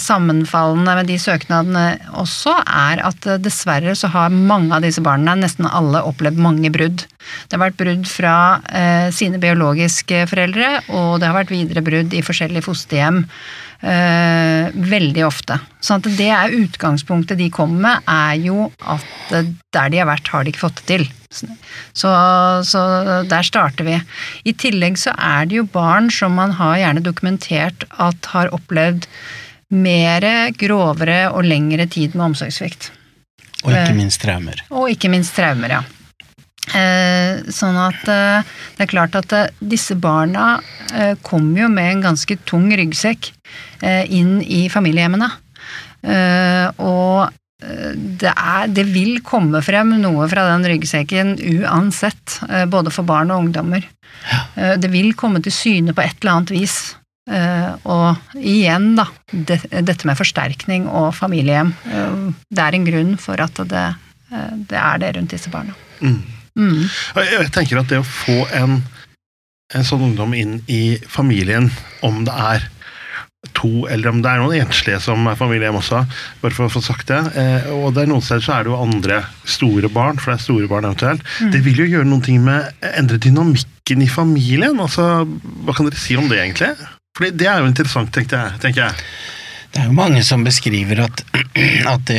sammenfallende 0.00 0.94
med 0.98 1.08
de 1.08 1.16
søknadene 1.20 1.84
også, 2.20 2.52
er 2.66 3.00
at 3.08 3.28
eh, 3.28 3.40
dessverre 3.40 3.94
så 3.96 4.10
har 4.12 4.34
mange 4.34 4.74
av 4.76 4.84
disse 4.84 5.02
barna, 5.04 5.36
nesten 5.38 5.68
alle, 5.68 6.02
opplevd 6.04 6.40
mange 6.42 6.72
brudd. 6.74 7.06
Det 7.48 7.56
har 7.56 7.64
vært 7.64 7.80
brudd 7.80 8.06
fra 8.10 8.34
eh, 8.68 9.08
sine 9.14 9.40
biologiske 9.40 10.26
foreldre, 10.30 10.74
og 10.92 11.20
det 11.20 11.30
har 11.30 11.38
vært 11.40 11.54
videre 11.54 11.84
brudd 11.86 12.16
i 12.16 12.24
forskjellige 12.26 12.66
fosterhjem. 12.68 13.24
Eh, 13.80 14.66
veldig 14.76 15.22
ofte. 15.24 15.56
Sånn 15.80 16.02
at 16.02 16.08
det 16.18 16.28
er 16.36 16.52
utgangspunktet 16.52 17.38
de 17.40 17.46
kommer 17.52 17.80
med, 17.86 18.10
er 18.12 18.34
jo 18.44 18.66
at 18.84 19.32
eh, 19.32 19.48
der 19.72 19.92
de 19.92 20.02
har 20.02 20.10
vært, 20.10 20.28
har 20.28 20.44
de 20.44 20.52
ikke 20.52 20.66
fått 20.66 20.82
det 20.82 20.88
til. 20.90 21.06
Så, 21.30 22.10
så 22.66 22.80
der 23.30 23.46
starter 23.46 23.86
vi. 23.86 23.96
I 24.44 24.52
tillegg 24.58 24.98
så 25.00 25.14
er 25.14 25.46
det 25.48 25.60
jo 25.60 25.68
barn 25.72 26.10
som 26.12 26.34
man 26.36 26.52
har 26.58 26.76
gjerne 26.82 27.04
dokumentert 27.06 27.86
at 28.02 28.32
har 28.34 28.50
opplevd 28.52 29.06
mer 29.70 30.26
grovere 30.58 31.30
og 31.30 31.46
lengre 31.46 31.86
tid 31.88 32.18
med 32.18 32.32
omsorgssvikt. 32.32 32.90
Og 33.62 33.72
ikke 33.72 33.96
minst 33.96 34.20
traumer. 34.20 34.60
Og 34.74 34.90
ikke 34.92 35.12
minst 35.12 35.36
traumer, 35.38 35.78
ja. 35.78 35.82
Eh, 36.76 37.40
sånn 37.50 37.78
at 37.80 38.06
eh, 38.10 38.46
det 38.76 38.84
er 38.84 38.90
klart 38.90 39.16
at 39.18 39.32
eh, 39.34 39.50
disse 39.58 39.96
barna 39.98 40.60
kommer 41.22 41.64
jo 41.64 41.68
med 41.70 41.86
en 41.86 42.00
ganske 42.08 42.34
tung 42.50 42.64
ryggsekk 42.74 43.28
inn 44.10 44.40
i 44.42 44.64
familiehjemmene. 44.72 45.28
Eh, 46.02 46.80
og 46.82 47.30
det, 47.62 48.32
er, 48.32 48.64
det 48.74 48.88
vil 48.90 49.20
komme 49.22 49.60
frem 49.62 49.92
noe 50.02 50.26
fra 50.32 50.48
den 50.48 50.66
ryggsekken 50.66 51.36
uansett, 51.60 52.40
både 52.72 52.90
for 52.90 53.06
barn 53.06 53.30
og 53.30 53.44
ungdommer. 53.44 53.86
Ja. 54.24 54.74
Det 54.82 54.90
vil 54.90 55.12
komme 55.14 55.42
til 55.44 55.54
syne 55.54 55.94
på 55.94 56.02
et 56.02 56.18
eller 56.18 56.40
annet 56.40 56.54
vis. 56.56 56.76
Og 57.30 58.34
igjen, 58.40 58.90
da, 58.98 59.06
det, 59.30 59.60
dette 59.70 60.10
med 60.10 60.18
forsterkning 60.18 60.88
og 60.88 61.12
familiehjem. 61.20 61.70
Det 62.50 62.66
er 62.66 62.80
en 62.80 62.90
grunn 62.90 63.14
for 63.20 63.44
at 63.46 63.62
det, 63.70 63.86
det 64.72 64.82
er 64.82 65.04
det 65.04 65.14
rundt 65.20 65.36
disse 65.36 65.54
barna. 65.54 65.76
Mm. 66.02 66.39
Mm. 66.58 66.82
Jeg 67.16 67.52
tenker 67.54 67.80
at 67.80 67.90
det 67.92 68.00
å 68.02 68.06
få 68.06 68.42
en, 68.56 68.80
en 69.74 69.86
sånn 69.86 70.10
ungdom 70.10 70.34
inn 70.36 70.60
i 70.70 70.98
familien, 71.08 71.70
om 72.06 72.22
det 72.26 72.36
er 72.36 72.68
to, 73.56 73.86
eller 73.88 74.10
om 74.10 74.20
det 74.20 74.28
er 74.30 74.42
noen 74.42 74.66
enslige 74.66 75.00
som 75.00 75.24
er 75.30 75.38
familiehjem 75.38 75.78
også, 75.78 76.02
bare 76.42 76.56
for 76.56 76.66
å 76.66 76.72
få 76.72 76.82
sagt 76.84 77.08
det. 77.08 77.20
Eh, 77.40 77.68
og 77.72 77.94
det 77.96 78.04
er 78.04 78.10
noen 78.12 78.24
steder 78.24 78.44
så 78.44 78.56
er 78.58 78.66
det 78.66 78.72
jo 78.72 78.80
andre 78.82 79.22
store 79.48 79.90
barn, 79.92 80.20
for 80.20 80.32
det 80.32 80.38
er 80.38 80.44
store 80.44 80.68
barn 80.70 80.88
eventuelt. 80.88 81.24
Mm. 81.40 81.52
Det 81.54 81.64
vil 81.64 81.82
jo 81.82 81.90
gjøre 81.94 82.10
noen 82.10 82.24
ting 82.26 82.40
med 82.44 82.86
endre 82.92 83.20
dynamikken 83.22 84.04
i 84.04 84.10
familien. 84.12 84.80
altså 84.80 85.24
Hva 85.64 85.76
kan 85.76 85.88
dere 85.88 86.00
si 86.00 86.18
om 86.20 86.28
det, 86.28 86.42
egentlig? 86.42 86.74
Fordi 87.16 87.32
det 87.40 87.48
er 87.50 87.62
jo 87.62 87.70
interessant, 87.70 88.12
tenkte 88.14 88.38
jeg. 88.38 88.60
Tenker 88.62 88.86
jeg. 88.86 89.08
Det 89.70 89.84
er 89.84 89.86
jo 89.86 89.94
mange 89.94 90.22
som 90.26 90.42
beskriver 90.46 91.04
at, 91.06 91.22
at 91.94 92.10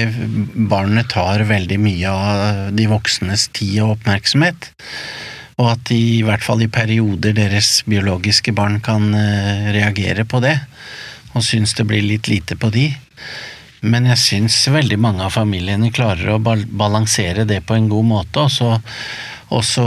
barnet 0.72 1.12
tar 1.12 1.44
veldig 1.50 1.80
mye 1.84 2.12
av 2.12 2.72
de 2.78 2.88
voksnes 2.92 3.50
tid 3.56 3.82
og 3.84 3.98
oppmerksomhet. 3.98 4.72
Og 5.60 5.68
at 5.74 5.84
de, 5.92 6.00
i 6.22 6.26
hvert 6.26 6.44
fall 6.46 6.64
i 6.64 6.72
perioder 6.72 7.36
deres 7.38 7.82
biologiske 7.90 8.54
barn 8.58 8.80
kan 8.84 9.12
eh, 9.18 9.68
reagere 9.76 10.26
på 10.26 10.40
det. 10.44 10.56
Og 11.36 11.44
syns 11.46 11.76
det 11.78 11.86
blir 11.92 12.06
litt 12.06 12.32
lite 12.32 12.58
på 12.60 12.72
de. 12.74 12.88
Men 13.82 14.08
jeg 14.12 14.22
syns 14.22 14.58
veldig 14.72 14.98
mange 15.02 15.26
av 15.26 15.34
familiene 15.34 15.92
klarer 15.94 16.36
å 16.36 16.42
balansere 16.42 17.48
det 17.50 17.64
på 17.66 17.76
en 17.78 17.90
god 17.90 18.08
måte, 18.08 18.44
og 18.46 18.52
så, 18.54 18.76
og 19.50 19.64
så 19.66 19.86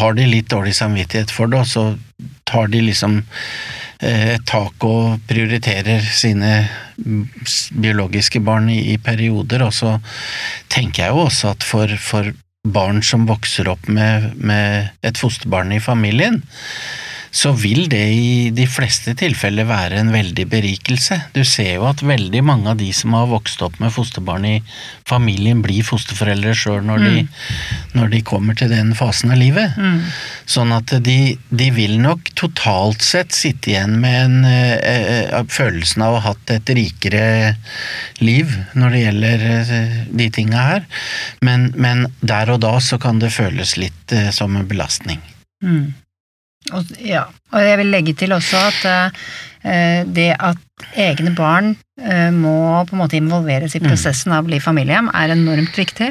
har 0.00 0.18
de 0.18 0.26
litt 0.28 0.50
dårlig 0.52 0.74
samvittighet 0.76 1.32
for 1.32 1.48
det, 1.48 1.62
og 1.64 1.70
så 1.70 2.34
tar 2.44 2.68
de 2.72 2.82
liksom 2.84 3.22
tak 4.44 4.84
og 4.84 5.20
prioriterer 5.28 6.02
sine 6.12 6.50
biologiske 7.74 8.40
barn 8.44 8.68
i, 8.72 8.80
i, 8.92 8.96
perioder. 8.98 9.64
Og 9.66 9.74
så 9.74 9.96
tenker 10.72 11.06
jeg 11.06 11.14
jo 11.14 11.24
også 11.26 11.52
at 11.54 11.66
for, 11.66 11.94
for 12.00 12.32
barn 12.64 13.02
som 13.04 13.26
vokser 13.28 13.68
opp 13.72 13.88
med, 13.88 14.32
med 14.36 14.90
et 15.04 15.20
fosterbarn 15.20 15.74
i 15.76 15.82
familien, 15.84 16.42
så 17.34 17.50
vil 17.58 17.88
det 17.90 18.02
i 18.14 18.50
de 18.54 18.64
fleste 18.70 19.16
tilfeller 19.18 19.66
være 19.66 19.98
en 19.98 20.12
veldig 20.14 20.44
berikelse. 20.52 21.16
Du 21.34 21.42
ser 21.42 21.72
jo 21.80 21.88
at 21.88 22.04
veldig 22.06 22.44
mange 22.46 22.70
av 22.70 22.78
de 22.78 22.92
som 22.94 23.16
har 23.16 23.26
vokst 23.26 23.62
opp 23.66 23.80
med 23.82 23.90
fosterbarn 23.94 24.46
i 24.46 24.54
familien, 25.08 25.58
blir 25.64 25.82
fosterforeldre 25.86 26.54
sjøl 26.54 26.84
når, 26.86 27.02
mm. 27.02 27.32
når, 27.98 28.12
de 28.12 28.20
kommer 28.26 28.54
til 28.58 28.70
den 28.70 28.92
fasen 28.94 29.34
av 29.34 29.40
livet. 29.40 29.74
Mm. 29.74 29.98
Sånn 30.54 30.74
at 30.76 30.94
de, 31.02 31.34
de, 31.50 31.68
vil 31.74 31.96
nok 32.04 32.30
totalt 32.38 33.02
sett 33.02 33.34
sitte 33.34 33.72
igjen 33.72 33.98
med 34.04 34.20
en 34.20 34.46
eh, 34.46 35.34
følelsen 35.50 36.06
av 36.06 36.14
å 36.14 36.22
ha 36.22 36.34
hatt 36.36 36.54
et 36.54 36.74
rikere 36.78 37.26
liv 38.22 38.54
når 38.78 38.94
det 38.94 39.02
gjelder 39.02 39.44
eh, 39.50 39.98
de 40.22 40.30
tinga 40.38 40.68
her, 40.70 40.86
men, 41.42 41.72
men, 41.74 42.06
der 42.22 42.54
og 42.54 42.62
da 42.62 42.76
så 42.78 43.00
kan 43.02 43.18
det 43.18 43.34
føles 43.34 43.74
litt 43.80 44.14
eh, 44.14 44.30
som 44.34 44.54
en 44.54 44.70
belastning. 44.70 45.18
Mm. 45.64 46.03
Og, 46.72 46.94
ja, 47.04 47.26
og 47.52 47.64
jeg 47.64 47.80
vil 47.82 47.92
legge 47.92 48.14
til 48.16 48.32
også 48.32 48.68
at 48.70 48.84
uh, 48.88 50.04
det 50.08 50.30
at 50.32 50.60
egne 50.98 51.30
barn 51.36 51.70
uh, 52.00 52.30
må 52.32 52.56
på 52.88 52.96
en 52.96 53.00
måte 53.02 53.18
involveres 53.18 53.76
i 53.76 53.82
prosessen 53.84 54.32
av 54.32 54.42
å 54.42 54.48
bli 54.48 54.58
familiehjem, 54.64 55.10
er 55.12 55.34
enormt 55.34 55.76
viktig. 55.76 56.08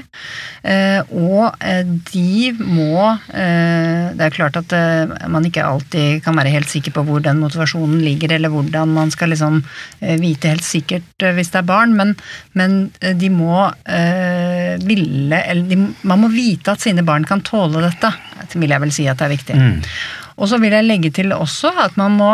Uh, 0.62 1.02
og 1.10 1.58
de 2.14 2.54
må 2.60 3.10
Det 3.34 4.24
er 4.24 4.34
klart 4.34 4.56
at 4.60 4.74
man 5.30 5.46
ikke 5.46 5.66
alltid 5.66 6.22
kan 6.24 6.38
være 6.38 6.54
helt 6.54 6.70
sikker 6.70 6.94
på 6.96 7.04
hvor 7.08 7.24
den 7.24 7.42
motivasjonen 7.42 8.00
ligger, 8.06 8.36
eller 8.36 8.54
hvordan 8.54 8.94
man 8.94 9.12
skal 9.12 9.34
liksom 9.34 9.62
vite 10.22 10.54
helt 10.54 10.66
sikkert 10.66 11.26
hvis 11.36 11.52
det 11.54 11.60
er 11.64 11.68
barn, 11.68 11.96
men, 11.98 12.14
men 12.54 12.92
de 13.02 13.30
må 13.34 13.68
ville 14.86 15.40
Eller 15.42 15.64
de, 15.68 15.80
man 16.04 16.22
må 16.22 16.30
vite 16.34 16.76
at 16.76 16.84
sine 16.84 17.04
barn 17.06 17.26
kan 17.28 17.44
tåle 17.46 17.84
dette, 17.84 18.14
vil 18.54 18.76
jeg 18.76 18.86
vel 18.86 18.94
si 18.94 19.08
at 19.10 19.20
det 19.20 19.28
er 19.28 19.36
viktig. 19.36 19.60
Mm. 19.60 19.80
Og 20.38 20.50
så 20.50 20.58
vil 20.62 20.74
jeg 20.74 20.88
legge 20.88 21.12
til 21.14 21.34
også 21.36 21.72
at 21.84 21.98
man 22.00 22.16
må 22.18 22.30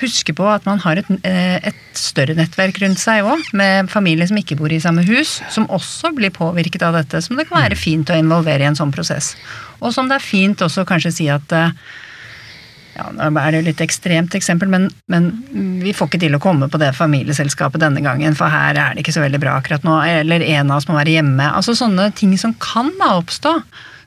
huske 0.00 0.34
på 0.36 0.46
at 0.50 0.66
man 0.66 0.80
har 0.82 1.00
et, 1.00 1.10
et 1.22 1.82
større 1.96 2.34
nettverk 2.38 2.80
rundt 2.82 3.00
seg 3.02 3.26
òg, 3.26 3.44
med 3.56 3.92
familier 3.92 4.28
som 4.28 4.40
ikke 4.40 4.58
bor 4.58 4.72
i 4.72 4.80
samme 4.82 5.04
hus, 5.06 5.38
som 5.52 5.68
også 5.72 6.12
blir 6.16 6.34
påvirket 6.34 6.84
av 6.86 6.98
dette. 6.98 7.22
Som 7.22 7.38
det 7.38 7.46
kan 7.50 7.62
være 7.62 7.78
fint 7.78 8.10
å 8.10 8.18
involvere 8.18 8.66
i 8.66 8.70
en 8.70 8.78
sånn 8.78 8.94
prosess. 8.94 9.34
Og 9.78 9.94
som 9.94 10.10
det 10.10 10.18
er 10.18 10.26
fint 10.26 10.66
også 10.66 10.86
kanskje 10.88 11.14
si 11.14 11.30
at 11.30 11.54
ja, 12.96 13.10
nå 13.12 13.28
er 13.28 13.52
det 13.52 13.58
jo 13.60 13.66
litt 13.66 13.82
ekstremt 13.84 14.34
eksempel, 14.38 14.70
men, 14.72 14.88
men, 15.12 15.28
vi 15.82 15.92
får 15.94 16.08
ikke 16.08 16.22
til 16.22 16.36
å 16.38 16.40
komme 16.42 16.68
på 16.72 16.80
det 16.80 16.94
familieselskapet 16.96 17.82
denne 17.82 18.00
gangen, 18.04 18.36
for 18.38 18.52
her 18.52 18.78
er 18.78 18.96
det 18.96 19.04
ikke 19.04 19.14
så 19.16 19.24
veldig 19.24 19.40
bra 19.42 19.58
akkurat 19.60 19.84
nå, 19.86 19.98
eller 20.22 20.44
en 20.56 20.72
av 20.72 20.80
oss 20.80 20.88
må 20.88 20.96
være 20.96 21.18
hjemme. 21.18 21.50
Altså 21.52 21.76
sånne 21.76 22.08
ting 22.16 22.32
som 22.40 22.56
kan 22.62 22.88
da 23.00 23.12
oppstå 23.18 23.58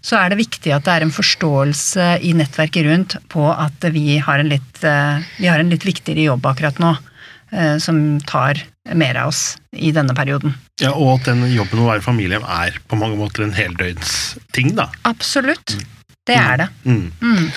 så 0.01 0.19
er 0.19 0.31
det 0.31 0.39
viktig 0.39 0.71
at 0.75 0.85
det 0.87 0.95
er 0.95 1.05
en 1.05 1.13
forståelse 1.13 2.07
i 2.25 2.31
nettverket 2.37 2.87
rundt 2.87 3.17
på 3.31 3.45
at 3.51 3.89
vi 3.93 4.17
har 4.23 4.41
en 4.41 4.51
litt, 4.51 4.83
eh, 4.83 5.27
har 5.43 5.59
en 5.59 5.71
litt 5.73 5.85
viktigere 5.87 6.29
jobb 6.29 6.47
akkurat 6.49 6.79
nå, 6.79 6.95
eh, 7.51 7.77
som 7.83 8.19
tar 8.21 8.63
mer 8.95 9.19
av 9.21 9.33
oss 9.33 9.57
i 9.75 9.91
denne 9.91 10.15
perioden. 10.15 10.55
Ja, 10.81 10.93
Og 10.95 11.19
at 11.19 11.29
den 11.29 11.43
jobben 11.51 11.83
å 11.83 11.89
være 11.91 12.05
familie 12.05 12.39
er 12.39 12.79
på 12.87 12.97
mange 12.97 13.19
måter 13.19 13.43
en 13.43 13.53
heldøgnsting, 13.53 14.75
da. 14.75 14.89
Absolutt. 15.05 15.77
Det 16.25 16.37
er 16.37 16.63
det. 16.63 16.69
Mm. 16.85 17.11
Mm. 17.21 17.51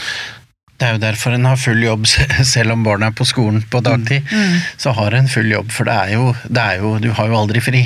Det 0.83 0.89
er 0.89 0.97
jo 0.97 1.03
derfor 1.05 1.35
en 1.37 1.47
har 1.47 1.59
full 1.61 1.79
jobb, 1.79 2.07
selv 2.55 2.75
om 2.75 2.83
barna 2.83 3.13
er 3.13 3.17
på 3.17 3.27
skolen 3.29 3.63
på 3.71 3.83
dagtid. 3.85 4.27
Mm. 4.33 4.57
Så 4.83 4.95
har 4.99 5.15
en 5.15 5.31
full 5.31 5.51
jobb, 5.53 5.71
for 5.71 5.87
det 5.87 5.95
er 5.95 6.15
jo, 6.17 6.33
det 6.49 6.63
er 6.63 6.83
jo 6.83 6.97
Du 6.99 7.13
har 7.15 7.31
jo 7.31 7.39
aldri 7.39 7.63
fri. 7.63 7.85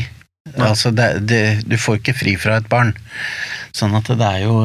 Altså, 0.55 0.93
det, 0.95 1.27
det, 1.27 1.43
du 1.67 1.77
får 1.77 2.01
ikke 2.01 2.15
fri 2.17 2.37
fra 2.41 2.61
et 2.61 2.69
barn. 2.71 2.95
Sånn 3.77 3.97
at 3.99 4.09
det 4.09 4.25
er 4.25 4.47
jo, 4.47 4.61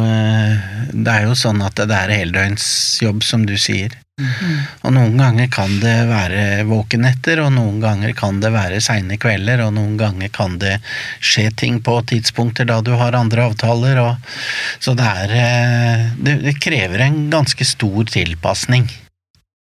det 0.93 1.11
er 1.11 1.27
jo 1.27 1.35
sånn 1.35 1.59
at 1.65 1.75
det 1.75 1.97
er 1.97 2.13
heldøgnsjobb, 2.21 3.25
som 3.27 3.43
du 3.47 3.57
sier. 3.59 3.97
Mm. 4.21 4.57
Og 4.85 4.93
noen 4.95 5.17
ganger 5.17 5.49
kan 5.51 5.71
det 5.81 5.95
være 6.07 6.43
våkenetter, 6.69 7.41
og 7.43 7.51
noen 7.55 7.81
ganger 7.83 8.13
kan 8.17 8.39
det 8.43 8.53
være 8.53 8.79
seine 8.83 9.17
kvelder, 9.21 9.65
og 9.65 9.73
noen 9.75 9.97
ganger 9.99 10.31
kan 10.33 10.55
det 10.61 10.77
skje 11.19 11.49
ting 11.57 11.81
på 11.83 11.97
tidspunkter 12.11 12.69
da 12.69 12.79
du 12.85 12.93
har 13.01 13.17
andre 13.17 13.49
avtaler, 13.49 13.99
og 13.99 14.31
Så 14.79 14.93
det 14.95 15.05
er 15.25 16.11
Det, 16.17 16.39
det 16.45 16.59
krever 16.61 16.99
en 17.07 17.29
ganske 17.29 17.65
stor 17.65 18.05
tilpasning 18.05 18.87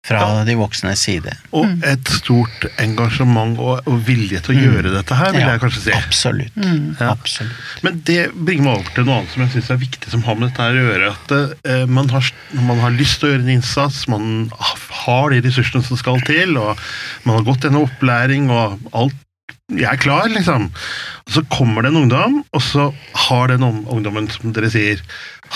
fra 0.04 0.20
ja. 0.20 0.44
de 0.44 0.54
voksnes 0.58 1.00
side. 1.00 1.32
Og 1.56 1.84
et 1.88 2.10
stort 2.12 2.66
engasjement 2.82 3.56
og, 3.56 3.86
og 3.88 4.02
vilje 4.04 4.42
til 4.44 4.52
å 4.52 4.58
mm. 4.58 4.64
gjøre 4.66 4.92
dette 4.92 5.16
her, 5.16 5.32
vil 5.32 5.40
ja, 5.40 5.54
jeg 5.54 5.62
kanskje 5.62 5.84
si. 5.86 5.94
Absolutt. 5.96 6.58
Mm. 6.60 6.90
Ja. 6.98 7.14
absolutt. 7.14 7.72
Men 7.86 8.02
det 8.04 8.18
bringer 8.34 8.66
meg 8.66 8.82
over 8.82 8.92
til 8.92 9.08
noe 9.08 9.18
annet 9.22 9.32
som 9.32 9.44
jeg 9.46 9.54
syns 9.54 9.72
er 9.72 9.80
viktig 9.80 10.12
som 10.12 10.26
har 10.26 10.36
med 10.36 10.50
dette 10.50 10.68
her 10.68 10.76
å 10.76 10.84
gjøre. 10.90 11.10
At 11.14 11.34
uh, 11.38 11.86
man, 11.88 12.12
har, 12.12 12.30
man, 12.58 12.84
har, 12.84 12.96
lyst 12.98 13.22
til 13.22 13.30
å 13.30 13.32
gjøre 13.32 13.46
en 13.46 13.54
innsats, 13.56 14.04
man 14.12 14.30
har 15.06 15.32
de 15.32 15.40
ressursene 15.48 15.88
som 15.88 16.00
skal 16.00 16.20
til, 16.28 16.58
og 16.60 16.84
man 17.24 17.38
har 17.38 17.48
gått 17.48 17.64
gjennom 17.64 17.88
opplæring, 17.88 18.52
og 18.52 18.76
alt 18.92 19.20
jeg 19.72 19.88
er 19.88 19.96
klar, 19.96 20.28
liksom. 20.28 20.68
Og 21.24 21.32
så 21.32 21.40
kommer 21.48 21.84
det 21.84 21.94
en 21.94 22.02
ungdom, 22.02 22.42
og 22.52 22.62
så 22.62 22.90
har 23.24 23.48
den 23.48 23.64
ungdommen, 23.64 24.28
som 24.28 24.52
dere 24.52 24.68
sier, 24.72 25.00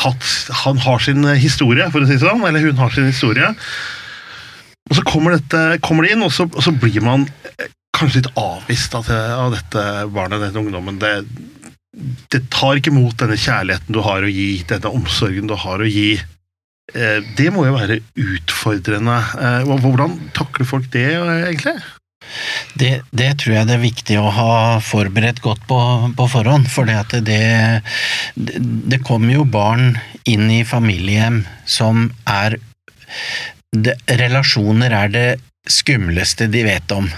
hatt, 0.00 0.24
han 0.64 0.80
har 0.80 1.04
sin 1.04 1.28
historie, 1.36 1.84
for 1.92 2.00
å 2.00 2.08
si 2.08 2.16
det 2.16 2.24
sånn, 2.24 2.44
eller 2.48 2.64
hun 2.64 2.80
har 2.80 2.94
sin 2.94 3.10
historie. 3.10 3.52
Og 4.88 4.96
så 4.96 5.04
kommer, 5.06 5.36
dette, 5.36 5.80
kommer 5.84 6.06
det 6.06 6.14
inn, 6.14 6.24
og 6.24 6.32
så, 6.34 6.48
og 6.48 6.64
så, 6.64 6.72
blir 6.72 7.04
man 7.04 7.26
eh, 7.58 7.68
kanskje 7.96 8.22
litt 8.22 8.32
avvist 8.40 8.96
av, 8.96 9.10
av 9.10 9.52
dette 9.56 9.84
barnet, 10.14 10.40
denne 10.46 10.64
ungdommen. 10.64 11.00
Det, 11.02 11.12
det, 12.32 12.44
tar 12.54 12.80
ikke 12.80 12.92
imot 12.94 13.18
denne 13.20 13.38
kjærligheten 13.38 13.94
du 13.94 14.00
har 14.06 14.24
å 14.24 14.32
gi, 14.32 14.50
denne 14.70 14.94
omsorgen 15.00 15.50
du 15.50 15.56
har 15.58 15.84
å 15.84 15.92
gi. 15.92 16.10
Eh, 16.94 17.20
Det 17.36 17.50
må 17.52 17.66
jo 17.68 17.76
være 17.76 18.00
utfordrende. 18.16 19.20
Eh, 19.36 19.76
Hvordan 19.84 20.18
takler 20.36 20.68
folk 20.68 20.90
det, 20.94 21.10
egentlig? 21.18 21.78
Det, 22.78 22.90
det 23.16 23.28
tror 23.40 23.54
jeg 23.54 23.68
det 23.68 23.76
er 23.76 23.82
viktig 23.82 24.16
å 24.20 24.32
ha 24.36 24.54
forberedt 24.84 25.40
godt 25.44 25.62
på, 25.68 25.78
på 26.16 26.26
forhånd, 26.28 26.68
for 26.70 26.88
det, 26.88 27.22
det, 27.24 27.82
det 28.36 29.00
kommer 29.06 29.38
jo 29.38 29.46
barn 29.48 29.94
inn 30.28 30.48
i 30.52 30.64
familiehjem 30.68 31.42
som 31.68 32.10
er 32.28 32.58
det, 33.76 33.98
Relasjoner 34.08 34.94
er 35.04 35.12
det 35.12 35.28
skumleste 35.68 36.48
de 36.50 36.64
vet 36.66 36.94
om. 36.94 37.08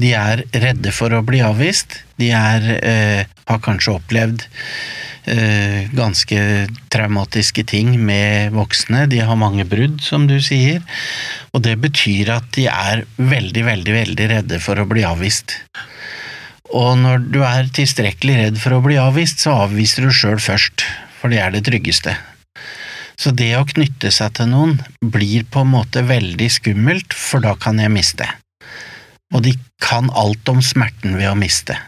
De 0.00 0.10
er 0.16 0.42
redde 0.50 0.90
for 0.92 1.14
å 1.14 1.22
bli 1.24 1.40
avvist. 1.44 2.00
De 2.18 2.30
er, 2.34 2.66
eh, 2.82 3.24
har 3.46 3.60
kanskje 3.62 3.94
opplevd 3.94 4.44
eh, 5.30 5.86
ganske 5.94 6.40
traumatiske 6.92 7.64
ting 7.70 7.94
med 8.02 8.52
voksne. 8.52 9.06
De 9.08 9.22
har 9.22 9.38
mange 9.40 9.64
brudd, 9.64 10.00
som 10.02 10.26
du 10.26 10.40
sier. 10.42 10.82
Og 11.54 11.62
det 11.62 11.78
betyr 11.80 12.34
at 12.36 12.50
de 12.58 12.66
er 12.68 13.06
veldig, 13.16 13.64
veldig, 13.70 13.94
veldig 14.00 14.28
redde 14.34 14.60
for 14.60 14.82
å 14.82 14.88
bli 14.90 15.06
avvist. 15.06 15.56
Og 16.74 16.98
når 16.98 17.30
du 17.30 17.40
er 17.46 17.70
tilstrekkelig 17.70 18.36
redd 18.40 18.58
for 18.60 18.74
å 18.74 18.84
bli 18.84 18.98
avvist, 18.98 19.44
så 19.44 19.64
avviser 19.68 20.08
du 20.08 20.14
sjøl 20.14 20.40
først, 20.42 20.82
for 21.20 21.30
det 21.30 21.38
er 21.38 21.54
det 21.54 21.64
tryggeste. 21.68 22.16
Så 23.20 23.30
det 23.36 23.52
å 23.58 23.66
knytte 23.68 24.10
seg 24.14 24.34
til 24.38 24.50
noen 24.50 24.78
blir 25.00 25.46
på 25.50 25.62
en 25.62 25.72
måte 25.76 26.02
veldig 26.06 26.48
skummelt, 26.50 27.14
for 27.14 27.44
da 27.44 27.54
kan 27.60 27.78
jeg 27.82 27.92
miste. 27.94 28.26
Og 29.34 29.44
de 29.46 29.54
kan 29.82 30.10
alt 30.14 30.48
om 30.50 30.60
smerten 30.62 31.16
ved 31.18 31.30
å 31.30 31.38
miste. 31.38 31.78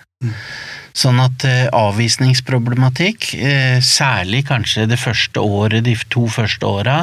Sånn 0.97 1.18
at 1.21 1.45
eh, 1.45 1.66
avvisningsproblematikk, 1.76 3.35
eh, 3.37 3.83
særlig 3.85 4.47
kanskje 4.49 4.87
det 4.88 4.99
første 5.00 5.42
året, 5.45 5.85
de 5.85 5.97
to 6.12 6.25
første 6.33 6.66
åra, 6.66 7.02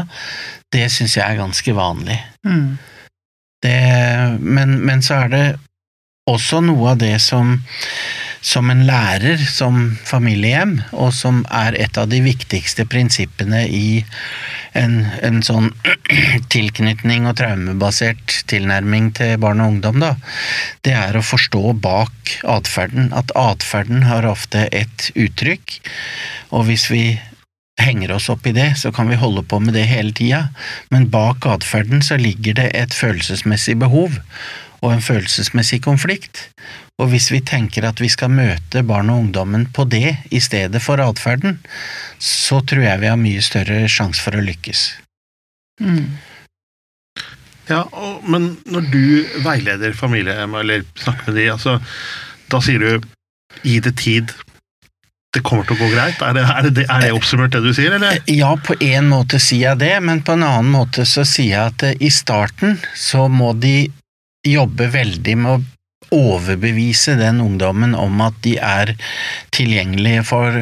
det 0.74 0.88
syns 0.92 1.20
jeg 1.20 1.25
er 1.27 1.38
ganske 1.38 1.75
vanlig. 1.77 2.18
Mm. 2.48 2.80
Det, 3.63 3.77
men, 4.42 4.80
men 4.84 5.06
så 5.06 5.22
er 5.24 5.30
det 5.32 5.46
også 6.30 6.63
noe 6.65 6.96
av 6.96 7.03
det 7.03 7.15
som, 7.22 7.60
som 8.43 8.69
en 8.69 8.83
lærer 8.83 9.39
som 9.47 9.93
familiehjem, 10.03 10.75
og 10.91 11.13
som 11.15 11.41
er 11.47 11.77
et 11.79 11.97
av 11.97 12.09
de 12.12 12.19
viktigste 12.25 12.83
prinsippene 12.91 13.63
i 13.71 14.03
en, 14.75 14.97
en 15.23 15.39
sånn 15.45 15.69
tilknytning 16.53 17.29
og 17.29 17.38
traumebasert 17.39 18.41
tilnærming 18.51 19.13
til 19.15 19.38
barn 19.41 19.63
og 19.63 19.77
ungdom, 19.77 20.03
da, 20.03 20.15
det 20.83 20.95
er 21.00 21.15
å 21.15 21.23
forstå 21.23 21.77
bak 21.85 22.35
atferden. 22.43 23.13
At 23.15 23.31
atferden 23.39 24.03
har 24.09 24.27
ofte 24.27 24.67
et 24.75 25.07
uttrykk, 25.15 25.79
og 26.51 26.67
hvis 26.67 26.89
vi 26.91 27.05
henger 27.79 28.12
oss 28.17 28.27
opp 28.29 28.45
i 28.45 28.53
det, 28.53 28.73
så 28.77 28.91
kan 28.93 29.07
vi 29.09 29.17
holde 29.17 29.45
på 29.47 29.57
med 29.63 29.73
det 29.77 29.88
hele 29.89 30.12
tida, 30.13 30.50
men 30.91 31.07
bak 31.13 31.47
atferden 31.50 32.03
så 32.05 32.19
ligger 32.19 32.59
det 32.59 32.69
et 32.77 32.93
følelsesmessig 32.93 33.79
behov 33.81 34.19
og 34.84 34.92
en 34.92 35.04
følelsesmessig 35.04 35.80
konflikt. 35.86 36.50
Og 37.02 37.10
hvis 37.13 37.30
vi 37.34 37.40
tenker 37.42 37.88
at 37.88 38.02
vi 38.04 38.10
skal 38.12 38.34
møte 38.34 38.84
barn 38.86 39.10
og 39.10 39.24
ungdommen 39.24 39.66
på 39.74 39.88
det 39.90 40.18
i 40.36 40.42
stedet 40.44 40.82
for 40.84 41.02
atferden, 41.02 41.58
så 42.20 42.60
tror 42.62 42.84
jeg 42.86 43.02
vi 43.02 43.10
har 43.10 43.20
mye 43.20 43.42
større 43.44 43.88
sjanse 43.90 44.22
for 44.22 44.38
å 44.38 44.44
lykkes. 44.44 44.86
Mm. 45.82 46.13
Ja, 47.70 47.86
og, 47.96 48.24
Men 48.28 48.58
når 48.70 48.90
du 48.92 49.04
veileder 49.44 49.96
familiehjem, 49.98 50.56
eller 50.60 50.84
snakker 51.00 51.32
med 51.32 51.40
de, 51.40 51.52
altså, 51.56 51.80
da 52.52 52.60
sier 52.62 52.80
du 52.80 53.08
'gi 53.63 53.80
det 53.80 53.96
tid'. 54.02 54.34
Det 55.34 55.42
kommer 55.42 55.66
til 55.66 55.74
å 55.74 55.82
gå 55.82 55.90
greit? 55.96 56.22
Er 56.22 56.34
det, 56.38 56.44
er 56.46 56.70
det, 56.70 56.86
er 56.86 57.00
det 57.02 57.13
oppsummert 57.16 57.56
det 57.56 57.63
du 57.63 57.74
sier, 57.74 57.96
eller? 57.96 58.20
Ja, 58.30 58.54
på 58.54 58.75
en 58.78 59.08
måte 59.10 59.40
sier 59.42 59.72
jeg 59.72 59.80
det, 59.82 59.96
men 60.06 60.22
på 60.22 60.36
en 60.36 60.46
annen 60.46 60.70
måte 60.70 61.08
så 61.10 61.25
sier 61.25 61.56
jeg 61.56 61.72
at 61.74 62.02
i 62.02 62.12
starten 62.13 62.78
så 62.94 63.25
må 63.34 63.54
de 63.58 63.90
jobbe 64.43 64.89
veldig 64.91 65.38
med 65.39 65.51
å 65.53 65.62
overbevise 66.13 67.15
den 67.17 67.39
ungdommen 67.41 67.95
om 67.97 68.21
at 68.21 68.35
de 68.45 68.57
er 68.62 68.93
tilgjengelige 69.55 70.23
for, 70.27 70.59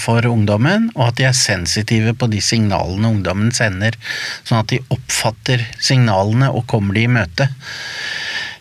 for 0.00 0.24
ungdommen, 0.28 0.90
og 0.94 1.10
at 1.10 1.18
de 1.18 1.26
er 1.28 1.36
sensitive 1.36 2.14
på 2.16 2.28
de 2.32 2.40
signalene 2.44 3.10
ungdommen 3.16 3.52
sender, 3.54 3.98
sånn 4.46 4.62
at 4.62 4.72
de 4.72 4.80
oppfatter 4.94 5.66
signalene 5.82 6.50
og 6.54 6.66
kommer 6.70 6.96
de 6.96 7.04
i 7.04 7.12
møte. 7.18 7.50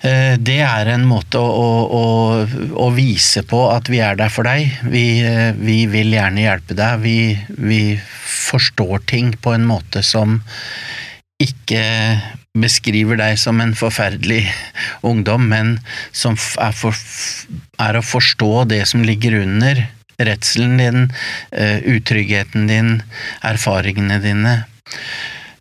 Eh, 0.04 0.36
Det 0.36 0.60
er 0.66 0.92
en 0.92 1.08
måte 1.08 1.40
å, 1.40 1.48
å, 1.48 1.80
å, 1.96 2.68
å 2.76 2.90
vise 2.96 3.46
på 3.48 3.64
at 3.72 3.88
vi 3.92 4.04
er 4.04 4.20
der 4.20 4.34
for 4.34 4.48
deg. 4.48 4.68
Vi, 4.92 5.08
eh, 5.24 5.52
vi 5.56 5.84
vil 5.92 6.12
gjerne 6.18 6.44
hjelpe 6.44 6.76
deg. 6.76 7.04
Vi, 7.06 7.18
vi 7.56 7.84
forstår 8.28 9.06
ting 9.08 9.32
på 9.40 9.56
en 9.56 9.68
måte 9.70 10.04
som 10.04 10.42
ikke 11.44 11.84
beskriver 12.54 13.18
deg 13.18 13.38
som 13.42 13.62
en 13.64 13.74
forferdelig 13.78 14.46
ungdom, 15.02 15.48
men 15.50 15.78
som 16.14 16.38
er, 16.62 16.74
for, 16.78 16.98
er 17.82 17.98
å 17.98 18.06
forstå 18.06 18.54
det 18.70 18.84
som 18.90 19.06
ligger 19.06 19.40
under 19.42 19.88
redselen 20.22 20.78
din, 20.78 21.08
eh, 21.52 21.80
utryggheten 21.82 22.68
din, 22.70 22.92
erfaringene 23.42 24.20
dine. 24.22 24.54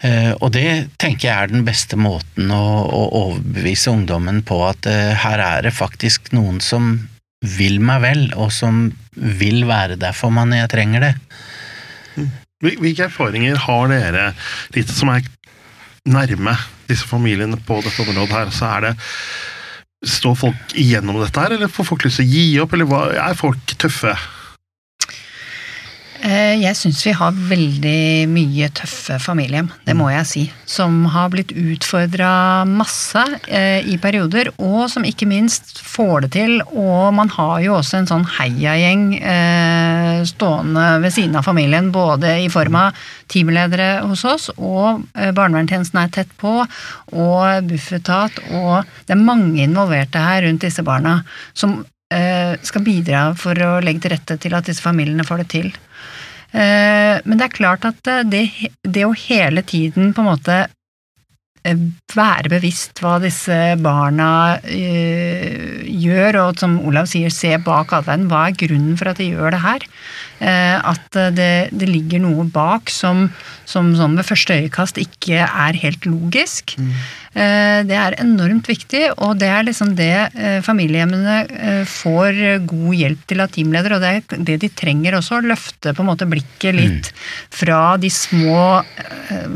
Eh, 0.04 0.34
Og 0.40 0.52
det 0.52 0.90
tenker 0.98 1.28
jeg 1.28 1.36
er 1.36 1.52
den 1.52 1.64
beste 1.64 1.96
måten 1.96 2.50
å, 2.52 2.60
å 2.84 3.02
overbevise 3.22 3.94
ungdommen 3.94 4.42
på 4.44 4.60
at 4.68 4.86
eh, 4.86 5.14
her 5.16 5.40
er 5.40 5.62
det 5.62 5.72
faktisk 5.72 6.32
noen 6.36 6.60
som 6.60 7.08
vil 7.40 7.80
meg 7.80 8.02
vel, 8.04 8.26
og 8.36 8.52
som 8.52 8.90
vil 9.16 9.64
være 9.66 9.96
der 9.96 10.12
for 10.12 10.30
meg 10.30 10.50
når 10.50 10.60
jeg 10.60 10.72
trenger 10.76 11.06
det. 11.08 11.14
Hvilke 12.62 13.08
erfaringer 13.08 13.56
har 13.64 13.88
dere, 13.90 14.28
litt 14.76 14.92
som 14.92 15.10
er 15.10 15.24
nærme 16.06 16.54
disse 16.92 17.08
familiene 17.08 17.58
på 17.66 17.80
dette 17.84 18.04
området 18.04 18.36
her? 18.36 18.54
Så 18.54 18.70
er 18.70 18.88
det 18.88 18.94
Står 20.02 20.32
folk 20.34 20.72
igjennom 20.74 21.20
dette 21.20 21.38
her, 21.38 21.52
eller 21.54 21.70
får 21.70 21.86
folk 21.86 22.02
lyst 22.02 22.18
til 22.18 22.26
å 22.26 22.32
gi 22.32 22.46
opp, 22.58 22.72
eller 22.74 22.88
hva, 22.90 23.02
er 23.22 23.36
folk 23.38 23.74
tøffe? 23.78 24.16
Eh, 26.22 26.54
Jeg 26.62 26.76
syns 26.78 27.00
vi 27.02 27.12
har 27.18 27.34
veldig 27.34 28.28
mye 28.30 28.68
tøffe 28.78 29.16
familiehjem, 29.22 29.72
det 29.88 29.96
må 29.98 30.06
jeg 30.12 30.28
si. 30.30 30.42
Som 30.70 31.00
har 31.10 31.32
blitt 31.32 31.50
utfordra 31.50 32.62
masse 32.68 33.24
eh, 33.50 33.82
i 33.90 33.96
perioder, 33.98 34.52
og 34.62 34.86
som 34.92 35.06
ikke 35.08 35.26
minst 35.26 35.80
får 35.82 36.26
det 36.26 36.30
til. 36.38 36.54
Og 36.70 37.10
man 37.16 37.32
har 37.34 37.56
jo 37.64 37.74
også 37.80 37.98
en 37.98 38.10
sånn 38.12 38.28
heiagjeng 38.38 39.04
eh, 39.18 40.22
stående 40.30 40.86
ved 41.02 41.16
siden 41.16 41.40
av 41.40 41.48
familien, 41.48 41.90
både 41.94 42.36
i 42.44 42.50
form 42.52 42.78
av 42.78 43.02
teamledere 43.32 43.90
hos 44.06 44.22
oss, 44.28 44.50
og 44.54 45.02
barnevernstjenesten 45.12 46.04
er 46.04 46.12
tett 46.14 46.30
på, 46.38 46.60
og 46.62 47.66
Bufetat, 47.66 48.38
og 48.54 48.84
det 49.08 49.16
er 49.16 49.24
mange 49.24 49.64
involverte 49.64 50.22
her 50.22 50.44
rundt 50.46 50.62
disse 50.68 50.84
barna 50.86 51.22
som 51.54 51.80
skal 52.12 52.82
bidra 52.84 53.22
for 53.40 53.56
å 53.64 53.78
legge 53.80 54.02
til 54.04 54.12
rette 54.12 54.34
til 54.36 54.52
at 54.52 54.66
disse 54.68 54.84
familiene 54.84 55.24
får 55.24 55.40
det 55.40 55.46
til. 55.54 55.70
Eh, 56.52 57.16
Men 57.24 57.40
det 57.40 57.48
er 57.48 57.56
klart 57.56 57.84
at 57.88 58.06
eh, 58.12 58.22
det, 58.28 58.44
det 58.84 59.06
å 59.08 59.16
hele 59.16 59.64
tiden 59.64 60.12
på 60.12 60.20
en 60.20 60.28
måte 60.28 60.56
eh, 61.64 61.84
være 62.12 62.52
bevisst 62.52 63.00
hva 63.00 63.16
disse 63.22 63.56
barna 63.80 64.60
gjør, 64.68 66.40
og 66.44 66.60
som 66.60 66.76
Olav 66.84 67.08
sier, 67.08 67.32
se 67.32 67.56
bak 67.56 67.94
atferden. 67.96 68.28
Hva 68.28 68.48
er 68.50 68.58
grunnen 68.64 68.98
for 69.00 69.12
at 69.12 69.22
de 69.22 69.30
gjør 69.32 69.56
det 69.56 69.62
her? 69.64 69.88
Eh, 70.42 70.76
at 70.90 71.16
eh, 71.18 71.30
det, 71.30 71.50
det 71.70 71.86
ligger 71.86 72.22
noe 72.24 72.44
bak 72.50 72.90
som, 72.90 73.28
som 73.68 73.92
sånn 73.94 74.16
ved 74.18 74.26
første 74.26 74.56
øyekast 74.58 74.98
ikke 74.98 75.44
er 75.46 75.78
helt 75.84 76.08
logisk. 76.08 76.74
Mm. 76.78 76.94
Det 77.32 77.96
er 77.96 78.12
enormt 78.20 78.66
viktig, 78.68 79.06
og 79.24 79.38
det 79.40 79.46
er 79.48 79.62
liksom 79.64 79.94
det 79.96 80.10
eh, 80.36 80.58
familiehjemmene 80.60 81.36
eh, 81.48 81.84
får 81.88 82.40
god 82.68 82.98
hjelp 82.98 83.22
til 83.30 83.40
av 83.40 83.54
teamledere, 83.54 83.96
og 83.96 84.04
det 84.04 84.10
er 84.10 84.44
det 84.50 84.58
de 84.66 84.68
trenger 84.76 85.16
også, 85.16 85.38
å 85.38 85.46
løfte 85.54 85.94
på 85.96 86.04
en 86.04 86.10
måte 86.10 86.28
blikket 86.28 86.76
litt 86.76 87.08
fra 87.48 87.94
de 88.02 88.12
små 88.12 88.82
eh, 88.82 89.48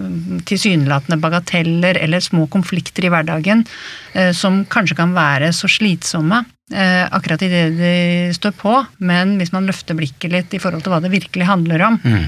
tilsynelatende 0.48 1.20
bagateller 1.20 2.00
eller 2.00 2.24
små 2.24 2.46
konflikter 2.48 3.04
i 3.04 3.12
hverdagen 3.12 3.66
eh, 4.14 4.32
som 4.32 4.62
kanskje 4.72 4.96
kan 5.02 5.12
være 5.18 5.52
så 5.52 5.68
slitsomme 5.68 6.46
eh, 6.72 7.04
akkurat 7.10 7.42
i 7.42 7.48
det 7.52 7.62
de 7.78 7.92
står 8.34 8.52
på, 8.58 8.72
men 8.98 9.36
hvis 9.38 9.52
man 9.54 9.66
løfter 9.68 9.94
blikket 9.98 10.32
litt 10.32 10.54
i 10.54 10.58
forhold 10.62 10.82
til 10.82 10.92
hva 10.92 11.00
det 11.04 11.10
virkelig 11.12 11.46
handler 11.46 11.82
om, 11.86 12.00
Mm. 12.04 12.26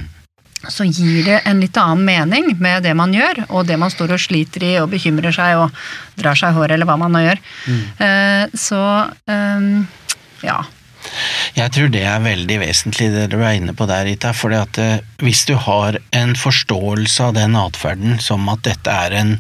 så 0.69 0.85
gir 0.91 1.25
det 1.25 1.43
en 1.47 1.61
litt 1.61 1.77
annen 1.79 2.05
mening 2.05 2.57
med 2.61 2.83
det 2.83 2.95
man 2.97 3.13
gjør, 3.15 3.45
og 3.51 3.67
det 3.67 3.79
man 3.79 3.91
står 3.91 4.13
og 4.17 4.19
sliter 4.19 4.63
i 4.67 4.73
og 4.81 4.91
bekymrer 4.91 5.33
seg 5.33 5.57
og 5.57 5.71
drar 6.19 6.35
seg 6.35 6.51
i 6.51 6.57
håret, 6.59 6.73
eller 6.75 6.87
hva 6.87 6.97
man 6.99 7.13
nå 7.13 7.21
gjør. 7.23 7.39
Eh, 8.01 8.47
Så 8.55 8.81
eh, 9.29 9.85
ja. 10.43 10.59
Jeg 11.57 11.73
tror 11.75 11.91
det 11.93 12.03
er 12.07 12.23
veldig 12.23 12.59
vesentlig 12.63 13.09
det 13.15 13.27
du 13.33 13.39
er 13.41 13.57
inne 13.59 13.75
på 13.77 13.87
der, 13.91 14.05
Rita. 14.07 14.33
For 14.37 14.55
eh, 14.55 15.01
hvis 15.25 15.45
du 15.49 15.55
har 15.59 15.99
en 16.15 16.35
forståelse 16.39 17.29
av 17.29 17.37
den 17.39 17.57
atferden 17.59 18.19
som 18.23 18.47
at 18.53 18.65
dette 18.67 18.93
er 18.93 19.17
en 19.19 19.33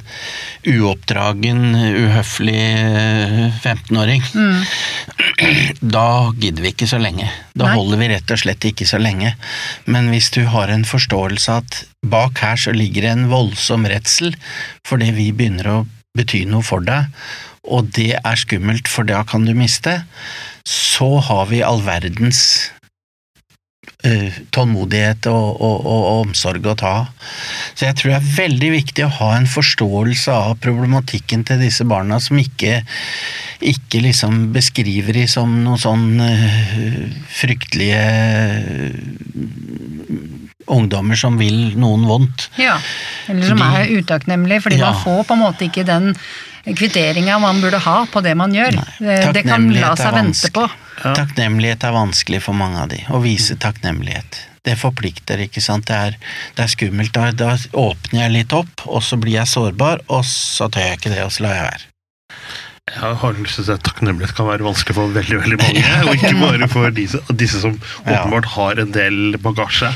uoppdragen, 0.68 1.74
uhøflig 1.76 2.58
eh, 2.58 3.58
15-åring, 3.62 4.24
da 5.80 6.08
gidder 6.38 6.64
vi 6.64 6.72
ikke 6.74 6.90
så 6.90 7.00
lenge. 7.02 7.28
Da 7.54 7.68
Nei. 7.68 7.76
holder 7.76 8.02
vi 8.02 8.10
rett 8.14 8.34
og 8.34 8.42
slett 8.42 8.68
ikke 8.68 8.88
så 8.88 9.00
lenge. 9.02 9.34
Men 9.86 10.10
hvis 10.12 10.32
du 10.34 10.44
har 10.50 10.72
en 10.72 10.86
forståelse 10.88 11.54
av 11.54 11.62
at 11.62 11.84
bak 12.06 12.38
her 12.44 12.58
så 12.60 12.72
ligger 12.74 13.02
det 13.04 13.10
en 13.10 13.30
voldsom 13.32 13.86
redsel 13.90 14.36
fordi 14.86 15.10
vi 15.16 15.32
begynner 15.34 15.70
å 15.72 15.78
bety 16.18 16.44
noe 16.48 16.64
for 16.66 16.82
deg, 16.84 17.10
og 17.68 17.90
det 17.96 18.14
er 18.16 18.38
skummelt, 18.38 18.88
for 18.88 19.06
da 19.08 19.22
kan 19.28 19.44
du 19.46 19.52
miste, 19.56 20.00
så 20.66 21.18
har 21.28 21.46
vi 21.50 21.62
all 21.62 21.80
verdens 21.86 22.40
uh, 24.06 24.32
tålmodighet 24.54 25.26
og, 25.30 25.60
og, 25.60 25.76
og, 25.86 26.02
og 26.08 26.20
omsorg 26.26 26.66
å 26.70 26.74
ta. 26.78 26.94
Så 27.74 27.86
jeg 27.88 27.96
tror 27.98 28.12
det 28.12 28.18
er 28.20 28.32
veldig 28.38 28.70
viktig 28.74 29.06
å 29.06 29.12
ha 29.20 29.30
en 29.38 29.46
forståelse 29.50 30.34
av 30.34 30.56
problematikken 30.64 31.44
til 31.48 31.62
disse 31.62 31.86
barna, 31.88 32.18
som 32.20 32.38
ikke, 32.42 32.82
ikke 33.64 34.02
liksom 34.04 34.48
beskriver 34.54 35.12
de 35.20 35.26
som 35.30 35.54
noen 35.64 35.80
sånn 35.82 36.06
uh, 36.20 37.06
fryktelige 37.40 38.02
ungdommer 40.68 41.16
som 41.16 41.38
vil 41.40 41.72
noen 41.80 42.04
vondt. 42.08 42.48
Ja, 42.60 42.76
eller 43.30 43.46
som 43.48 43.56
De- 43.62 43.68
er 43.80 43.92
utakknemlige, 44.02 44.60
fordi 44.66 44.78
Ja. 44.82 44.90
man 44.92 45.00
får 45.04 45.24
på 45.24 45.32
en 45.38 45.40
måte 45.46 45.64
ikke 45.64 45.86
den 45.88 46.14
kvitteringa 46.76 47.38
man 47.38 47.60
burde 47.62 47.80
ha 47.84 47.96
på 48.12 48.20
det 48.24 48.34
man 48.38 48.54
gjør. 48.54 48.76
Det, 48.98 49.42
kan 49.46 49.68
la 49.74 49.94
seg 49.98 50.14
vente 50.16 50.50
på. 50.54 50.66
Ja. 50.98 51.14
Takknemlighet 51.14 51.84
er 51.86 51.94
vanskelig 51.94 52.42
for 52.44 52.58
mange 52.58 52.82
av 52.82 52.92
de, 52.92 53.00
å 53.14 53.20
vise 53.22 53.56
takknemlighet. 53.60 54.40
Det 54.66 54.74
forplikter, 54.76 55.40
ikke 55.46 55.62
sant. 55.64 55.86
Det 55.88 55.96
er, 55.96 56.16
det 56.58 56.64
er 56.66 56.72
skummelt. 56.72 57.14
Da, 57.14 57.30
da 57.32 57.54
åpner 57.78 58.24
jeg 58.24 58.34
litt 58.34 58.56
opp, 58.56 58.84
og 58.86 59.04
så 59.06 59.16
blir 59.20 59.38
jeg 59.38 59.50
sårbar, 59.50 60.02
og 60.12 60.26
så 60.28 60.68
tør 60.68 60.90
jeg 60.90 61.00
ikke 61.00 61.14
det, 61.14 61.22
og 61.24 61.32
så 61.32 61.46
lar 61.46 61.56
jeg 61.56 61.68
være. 61.70 61.86
Jeg 62.98 63.18
har 63.22 63.36
lyst 63.38 63.58
til 63.58 63.64
å 63.64 63.66
si 63.68 63.74
at 63.76 63.84
takknemlighet 63.86 64.34
kan 64.36 64.48
være 64.48 64.66
vanskelig 64.66 64.96
for 64.96 65.14
veldig 65.14 65.40
veldig 65.42 65.58
mange, 65.60 65.84
og 66.06 66.12
ikke 66.16 66.34
bare 66.40 66.68
for 66.72 66.94
disse, 66.94 67.20
disse 67.30 67.62
som 67.62 67.76
åpenbart 68.04 68.50
har 68.56 68.82
en 68.82 68.94
del 68.94 69.38
bagasje. 69.42 69.90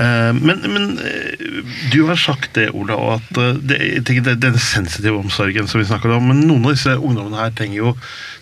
Eh, 0.00 0.32
men, 0.38 0.64
men 0.72 0.90
eh, 1.04 1.62
du 1.92 2.02
har 2.08 2.20
sagt 2.20 2.54
det, 2.58 2.70
Ola, 2.76 2.96
og 2.96 3.14
at 3.18 3.42
eh, 3.42 3.60
det, 3.60 3.80
tenker 4.08 4.30
det, 4.30 4.38
den 4.44 4.58
sensitive 4.60 5.20
omsorgen 5.20 5.68
som 5.70 5.82
vi 5.82 5.88
snakker 5.90 6.16
om, 6.16 6.30
men 6.32 6.44
noen 6.46 6.70
av 6.70 6.76
disse 6.76 6.96
ungdommene 6.96 7.42
her 7.44 7.56
trenger 7.56 7.82
jo 7.82 7.96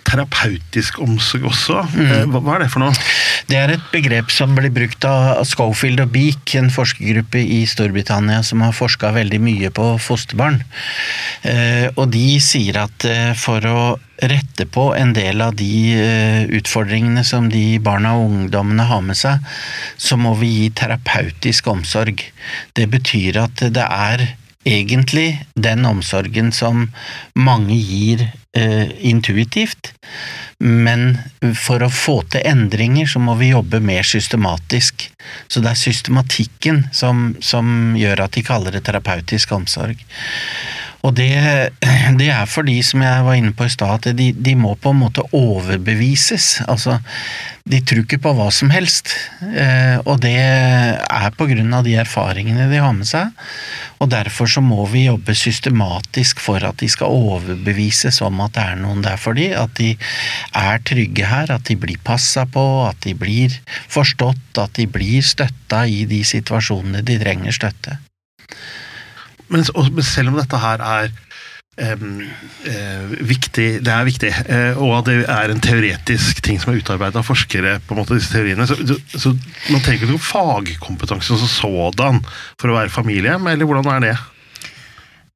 terapeutisk 0.08 1.00
omsorg 1.02 1.48
også. 1.50 1.84
Mm. 1.94 2.32
hva, 2.32 2.42
hva 2.42 2.56
er 2.56 2.64
det 2.64 2.70
for 2.72 2.84
noe? 2.84 2.94
Det 3.50 3.58
er 3.58 3.72
et 3.74 3.86
begrep 3.92 4.30
som 4.32 4.54
blir 4.56 4.72
brukt 4.74 5.04
av 5.08 5.40
Schofield 5.48 6.02
og 6.04 6.12
Beak, 6.14 6.54
en 6.58 6.70
forskergruppe 6.72 7.40
i 7.42 7.62
Storbritannia 7.68 8.44
som 8.46 8.62
har 8.64 8.76
forska 8.76 9.12
veldig 9.16 9.40
mye 9.42 9.72
på 9.74 9.92
fosterbarn. 10.02 10.60
Eh, 11.42 11.88
og 11.96 12.10
de 12.14 12.38
sier 12.42 12.78
at 12.84 13.06
eh, 13.08 13.32
for 13.38 13.66
å 13.66 13.82
rette 14.20 14.66
på 14.68 14.90
en 14.94 15.14
del 15.16 15.40
av 15.40 15.54
de 15.56 15.70
eh, 15.96 16.42
utfordringene 16.58 17.24
som 17.24 17.48
de 17.52 17.80
barna 17.82 18.16
og 18.18 18.28
ungdommene 18.28 18.84
har 18.90 19.00
med 19.04 19.18
seg, 19.18 19.40
så 19.96 20.18
må 20.20 20.34
vi 20.40 20.52
gi 20.58 20.68
terapeutisk 20.82 21.70
omsorg. 21.72 22.22
Det 22.76 22.86
betyr 22.92 23.40
at 23.46 23.64
det 23.72 23.86
er 23.86 24.26
egentlig 24.64 25.40
den 25.54 25.86
omsorgen 25.88 26.52
som 26.52 26.90
mange 27.38 27.76
gir 27.78 28.26
eh, 28.56 28.90
intuitivt, 29.06 29.92
men 30.60 31.18
for 31.56 31.80
å 31.80 31.88
få 31.92 32.18
til 32.28 32.44
endringer 32.44 33.08
så 33.08 33.22
må 33.24 33.38
vi 33.40 33.54
jobbe 33.54 33.80
mer 33.80 34.04
systematisk. 34.04 35.08
Så 35.48 35.64
det 35.64 35.72
er 35.72 35.80
systematikken 35.80 36.84
som, 36.92 37.30
som 37.40 37.96
gjør 37.96 38.26
at 38.26 38.36
de 38.36 38.44
kaller 38.44 38.76
det 38.76 38.84
terapeutisk 38.88 39.56
omsorg. 39.56 40.04
Og 41.00 41.14
det, 41.16 41.32
det 42.20 42.28
er 42.28 42.48
fordi, 42.50 42.80
som 42.84 43.00
jeg 43.04 43.24
var 43.24 43.38
inne 43.38 43.54
på 43.56 43.64
i 43.64 43.72
stad, 43.72 44.04
at 44.10 44.16
de, 44.18 44.30
de 44.36 44.56
må 44.58 44.74
på 44.76 44.92
en 44.92 45.00
måte 45.00 45.24
overbevises. 45.36 46.58
Altså, 46.68 46.98
de 47.64 47.80
tror 47.80 48.04
ikke 48.04 48.20
på 48.20 48.34
hva 48.36 48.50
som 48.52 48.72
helst. 48.74 49.14
Eh, 49.40 49.96
og 50.04 50.20
det 50.24 50.36
er 50.36 51.30
på 51.38 51.48
grunn 51.48 51.72
av 51.76 51.86
de 51.88 51.96
erfaringene 52.02 52.68
de 52.70 52.82
har 52.82 52.92
med 52.96 53.08
seg. 53.08 53.32
Og 54.00 54.08
derfor 54.08 54.48
så 54.48 54.62
må 54.64 54.86
vi 54.88 55.04
jobbe 55.04 55.34
systematisk 55.36 56.40
for 56.40 56.64
at 56.64 56.78
de 56.80 56.88
skal 56.88 57.12
overbevises 57.12 58.22
om 58.24 58.40
at 58.40 58.54
det 58.56 58.62
er 58.64 58.78
noen 58.80 59.04
der 59.04 59.20
for 59.20 59.36
de, 59.36 59.50
at 59.52 59.74
de 59.76 59.90
er 60.56 60.80
trygge 60.88 61.26
her, 61.28 61.52
at 61.52 61.66
de 61.68 61.76
blir 61.76 62.00
passa 62.04 62.46
på, 62.48 62.64
at 62.88 62.96
de 63.04 63.12
blir 63.18 63.58
forstått, 63.92 64.56
at 64.62 64.72
de 64.80 64.88
blir 64.88 65.20
støtta 65.26 65.84
i 65.84 66.06
de 66.08 66.22
situasjonene 66.24 67.04
de 67.04 67.18
trenger 67.20 67.56
støtte. 67.56 67.98
Men, 69.50 69.66
selv 69.66 70.30
om 70.30 70.38
dette 70.38 70.62
her 70.62 70.80
er 70.80 71.12
viktig, 73.24 73.68
det 73.84 73.92
er 73.92 74.08
viktig, 74.08 74.30
eh, 74.52 74.78
og 74.78 74.98
at 74.98 75.08
det 75.08 75.16
er 75.24 75.52
en 75.52 75.62
teoretisk 75.64 76.42
ting 76.44 76.60
som 76.60 76.72
er 76.72 76.80
utarbeidet 76.82 77.20
av 77.20 77.26
forskere, 77.26 77.78
på 77.86 77.94
en 77.94 78.00
måte 78.02 78.18
disse 78.18 78.32
teoriene, 78.34 78.66
så, 78.68 78.76
så, 79.14 79.32
man 79.70 79.80
trenger 79.80 80.02
ikke 80.02 80.10
noen 80.12 80.26
fagkompetanse 80.26 81.38
som 81.40 81.50
sådan 81.50 82.20
for 82.60 82.70
å 82.70 82.76
være 82.76 82.92
familiehjem, 82.92 83.48
eller 83.48 83.68
hvordan 83.68 83.88
er 83.94 84.04
det? 84.10 84.18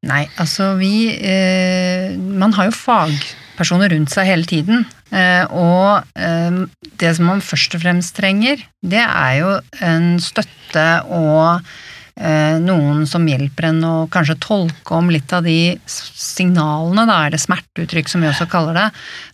Nei, 0.04 0.26
altså 0.36 0.74
vi 0.76 1.14
eh, 1.16 2.12
Man 2.12 2.52
har 2.58 2.68
jo 2.68 2.74
fagpersoner 2.76 3.88
rundt 3.94 4.12
seg 4.12 4.28
hele 4.28 4.44
tiden. 4.44 4.84
Eh, 5.08 5.48
og 5.48 6.04
eh, 6.12 6.58
det 7.00 7.14
som 7.16 7.30
man 7.30 7.40
først 7.44 7.78
og 7.78 7.86
fremst 7.86 8.12
trenger, 8.18 8.60
det 8.84 9.00
er 9.00 9.38
jo 9.40 9.54
en 9.80 10.18
støtte 10.20 10.86
og 11.08 11.56
eh, 11.56 11.74
noen 12.14 13.02
som 13.10 13.24
hjelper 13.26 13.66
en 13.72 13.80
å 13.84 13.94
kanskje 14.12 14.36
tolke 14.38 14.94
om 14.94 15.08
litt 15.10 15.32
av 15.34 15.42
de 15.42 15.74
signalene, 15.90 17.06
da 17.10 17.16
er 17.24 17.34
det 17.34 17.40
smerteuttrykk 17.42 18.12
som 18.12 18.22
vi 18.22 18.28
også 18.30 18.46
kaller 18.50 18.78
det, 18.78 18.84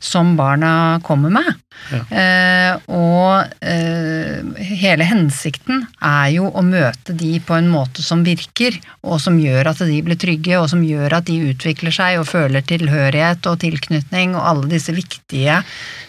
som 0.01 0.33
barna 0.39 0.73
kommer 1.05 1.35
med. 1.35 1.51
Ja. 1.91 2.01
Eh, 2.13 2.75
og 2.93 3.65
eh, 3.65 4.41
hele 4.81 5.07
hensikten 5.09 5.85
er 5.97 6.29
jo 6.35 6.51
å 6.51 6.65
møte 6.65 7.15
de 7.17 7.39
på 7.45 7.57
en 7.57 7.71
måte 7.73 8.05
som 8.05 8.25
virker, 8.27 8.77
og 9.07 9.21
som 9.23 9.39
gjør 9.41 9.73
at 9.73 9.83
de 9.89 10.01
blir 10.05 10.19
trygge, 10.21 10.59
og 10.61 10.69
som 10.73 10.85
gjør 10.85 11.19
at 11.21 11.29
de 11.31 11.39
utvikler 11.51 11.95
seg 11.95 12.21
og 12.21 12.29
føler 12.31 12.67
tilhørighet 12.67 13.49
og 13.51 13.61
tilknytning 13.65 14.37
og 14.37 14.47
alle 14.53 14.71
disse 14.75 14.95
viktige 14.97 15.63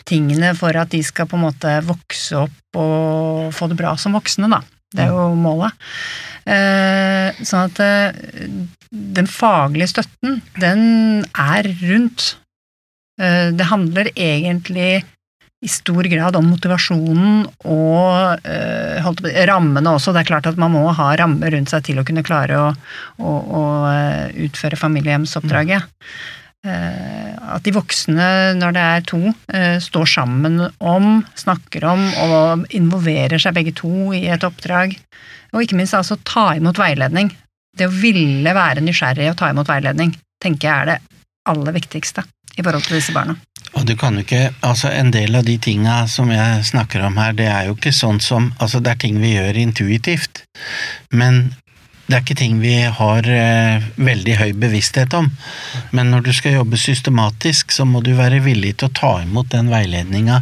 tingene 0.07 0.53
for 0.57 0.75
at 0.77 0.91
de 0.93 1.01
skal 1.05 1.29
på 1.29 1.39
en 1.39 1.47
måte 1.47 1.79
vokse 1.88 2.45
opp 2.45 2.79
og 2.81 3.51
få 3.55 3.67
det 3.71 3.79
bra 3.79 3.95
som 3.99 4.15
voksne, 4.15 4.51
da. 4.51 4.62
Det 4.91 5.06
er 5.06 5.13
jo 5.13 5.32
målet. 5.39 5.71
Eh, 6.49 7.41
sånn 7.45 7.69
at 7.69 7.80
eh, 7.84 8.49
den 8.91 9.30
faglige 9.30 9.93
støtten, 9.93 10.41
den 10.60 11.23
er 11.39 11.69
rundt. 11.86 12.36
Eh, 13.21 13.49
det 13.56 13.69
handler 13.71 14.12
egentlig 14.15 15.04
i 15.62 15.69
stor 15.69 16.08
grad 16.10 16.36
om 16.39 16.47
motivasjonen 16.49 17.43
og 17.69 18.47
eh, 18.49 18.97
holdt 19.06 19.27
rammene 19.47 19.93
også. 19.93 20.12
Det 20.12 20.23
er 20.23 20.32
klart 20.32 20.49
at 20.49 20.60
man 20.60 20.73
må 20.73 20.88
ha 20.97 21.12
rammer 21.19 21.54
rundt 21.54 21.69
seg 21.69 21.86
til 21.86 22.01
å 22.01 22.06
kunne 22.08 22.25
klare 22.25 22.58
å, 22.58 22.69
å, 23.21 23.36
å 23.62 23.63
utføre 24.47 24.80
familiehjemsoppdraget. 24.82 25.86
Eh, 25.86 26.40
at 26.65 27.63
de 27.65 27.74
voksne, 27.76 28.28
når 28.60 28.76
det 28.76 28.82
er 28.82 29.06
to, 29.10 29.21
eh, 29.54 29.78
står 29.82 30.06
sammen 30.06 30.60
om, 30.80 31.26
snakker 31.36 31.86
om 31.89 32.04
og 32.26 32.65
involverer 32.69 33.41
seg 33.41 33.56
begge 33.58 33.74
to 33.78 34.12
i 34.13 34.28
et 34.32 34.45
oppdrag. 34.45 34.97
Og 35.54 35.63
ikke 35.63 35.80
minst 35.80 35.97
altså 35.97 36.19
ta 36.24 36.52
imot 36.56 36.80
veiledning. 36.80 37.32
Det 37.78 37.88
å 37.88 37.95
ville 38.02 38.54
være 38.56 38.84
nysgjerrig 38.84 39.32
og 39.32 39.39
ta 39.39 39.50
imot 39.52 39.67
veiledning, 39.67 40.13
tenker 40.43 40.67
jeg 40.67 40.82
er 40.82 40.91
det 40.91 41.00
aller 41.50 41.76
viktigste 41.76 42.24
i 42.58 42.63
forhold 42.63 42.84
til 42.86 43.00
disse 43.00 43.15
barna. 43.15 43.36
Og 43.78 43.86
du 43.88 43.95
kan 43.95 44.17
jo 44.17 44.26
ikke, 44.26 44.54
altså 44.67 44.89
En 44.91 45.12
del 45.12 45.36
av 45.36 45.45
de 45.47 45.58
tinga 45.58 46.08
som 46.08 46.30
jeg 46.30 46.65
snakker 46.67 47.06
om 47.08 47.17
her, 47.17 47.32
det 47.32 47.47
er 47.47 47.69
jo 47.69 47.76
ikke 47.78 47.93
sånn 47.95 48.19
som 48.19 48.54
altså 48.60 48.82
Det 48.84 48.91
er 48.91 49.00
ting 49.00 49.21
vi 49.21 49.36
gjør 49.38 49.58
intuitivt, 49.62 50.43
men 51.13 51.54
det 52.12 52.17
er 52.17 52.26
ikke 52.26 52.39
ting 52.41 52.58
vi 52.60 52.76
har 52.84 53.28
eh, 53.32 53.86
veldig 53.95 54.34
høy 54.41 54.50
bevissthet 54.60 55.13
om. 55.15 55.30
Men 55.95 56.12
når 56.12 56.26
du 56.28 56.32
skal 56.36 56.58
jobbe 56.58 56.80
systematisk, 56.80 57.71
så 57.71 57.86
må 57.88 58.04
du 58.04 58.12
være 58.17 58.41
villig 58.43 58.76
til 58.78 58.89
å 58.89 58.95
ta 59.00 59.12
imot 59.24 59.54
den 59.54 59.71
veiledninga, 59.71 60.41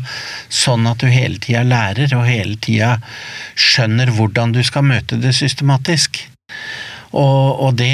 sånn 0.49 0.89
at 0.89 1.03
du 1.03 1.11
hele 1.13 1.37
tida 1.37 1.61
lærer, 1.67 2.15
og 2.17 2.25
hele 2.25 2.57
tida 2.57 2.95
skjønner 3.53 4.09
hvordan 4.17 4.55
du 4.57 4.63
skal 4.65 4.87
møte 4.89 5.21
det 5.21 5.35
systematisk. 5.37 6.23
Og, 7.09 7.61
og 7.65 7.77
det, 7.77 7.93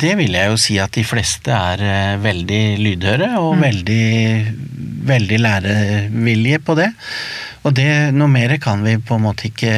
det 0.00 0.14
vil 0.20 0.36
jeg 0.36 0.52
jo 0.52 0.60
si 0.60 0.78
at 0.80 0.94
de 0.96 1.04
fleste 1.04 1.52
er 1.52 1.82
eh, 1.84 2.20
veldig 2.24 2.62
lydhøre 2.80 3.32
og 3.40 3.58
veldig, 3.60 4.04
veldig 5.10 5.40
lærevillige 5.44 6.60
på 6.64 6.76
det. 6.78 6.92
Og 7.64 7.72
det, 7.72 7.88
noe 8.12 8.28
mer 8.28 8.52
kan 8.60 8.82
vi 8.84 8.98
på 9.00 9.16
en 9.16 9.24
måte 9.24 9.48
ikke 9.48 9.72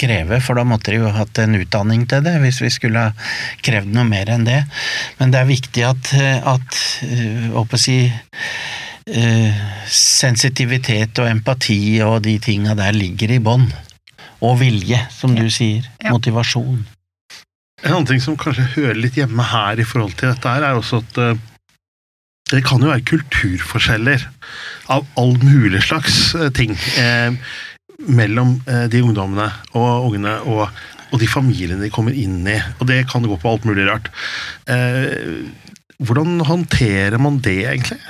kreve, 0.00 0.40
for 0.42 0.58
da 0.58 0.64
måtte 0.66 0.90
de 0.90 0.98
jo 0.98 1.12
hatt 1.14 1.38
en 1.38 1.54
utdanning 1.60 2.04
til 2.10 2.24
det, 2.26 2.34
hvis 2.42 2.58
vi 2.64 2.72
skulle 2.74 3.04
ha 3.06 3.28
krevd 3.64 3.92
noe 3.94 4.06
mer 4.08 4.32
enn 4.34 4.46
det. 4.48 4.64
Men 5.20 5.34
det 5.34 5.40
er 5.40 5.50
viktig 5.52 5.84
at, 5.86 6.10
at 6.42 6.80
øh, 7.06 7.54
å 7.54 7.64
si, 7.78 8.00
eh, 9.14 9.60
sensitivitet 9.94 11.22
og 11.22 11.30
empati 11.30 12.00
og 12.02 12.22
de 12.26 12.38
tinga 12.42 12.74
der 12.78 12.96
ligger 12.96 13.36
i 13.36 13.42
bånn. 13.42 13.68
Og 14.42 14.58
vilje, 14.60 14.98
som 15.10 15.34
du 15.34 15.46
sier. 15.50 15.86
Ja. 16.02 16.12
Motivasjon. 16.14 16.82
En 17.84 17.92
annen 17.92 18.08
ting 18.10 18.20
som 18.22 18.36
kanskje 18.38 18.66
hører 18.74 18.98
litt 18.98 19.18
hjemme 19.18 19.44
her 19.52 19.78
i 19.78 19.86
forhold 19.86 20.16
til 20.18 20.32
dette 20.32 20.50
her, 20.50 20.66
er 20.66 20.78
også 20.78 21.02
at 21.04 21.22
eh, 21.22 21.46
det 22.48 22.64
kan 22.66 22.82
jo 22.82 22.90
være 22.90 23.04
kulturforskjeller 23.08 24.24
av 24.94 25.08
all 25.20 25.34
mulig 25.42 25.82
slags 25.84 26.34
eh, 26.38 26.48
ting 26.56 26.72
eh, 27.00 27.34
mellom 28.08 28.56
eh, 28.68 28.86
de 28.90 29.02
ungdommene 29.04 29.50
og 29.76 30.08
ungene 30.08 30.38
og, 30.48 30.68
og 31.12 31.20
de 31.20 31.28
familiene 31.30 31.82
de 31.84 31.92
kommer 31.92 32.16
inn 32.16 32.40
i. 32.48 32.56
Og 32.78 32.88
det 32.90 33.02
kan 33.10 33.26
gå 33.26 33.36
på 33.40 33.52
alt 33.52 33.68
mulig 33.68 33.88
rart. 33.88 34.08
Eh, 34.70 35.44
hvordan 35.98 36.40
håndterer 36.46 37.18
man 37.20 37.40
det, 37.44 37.60
egentlig? 37.66 38.00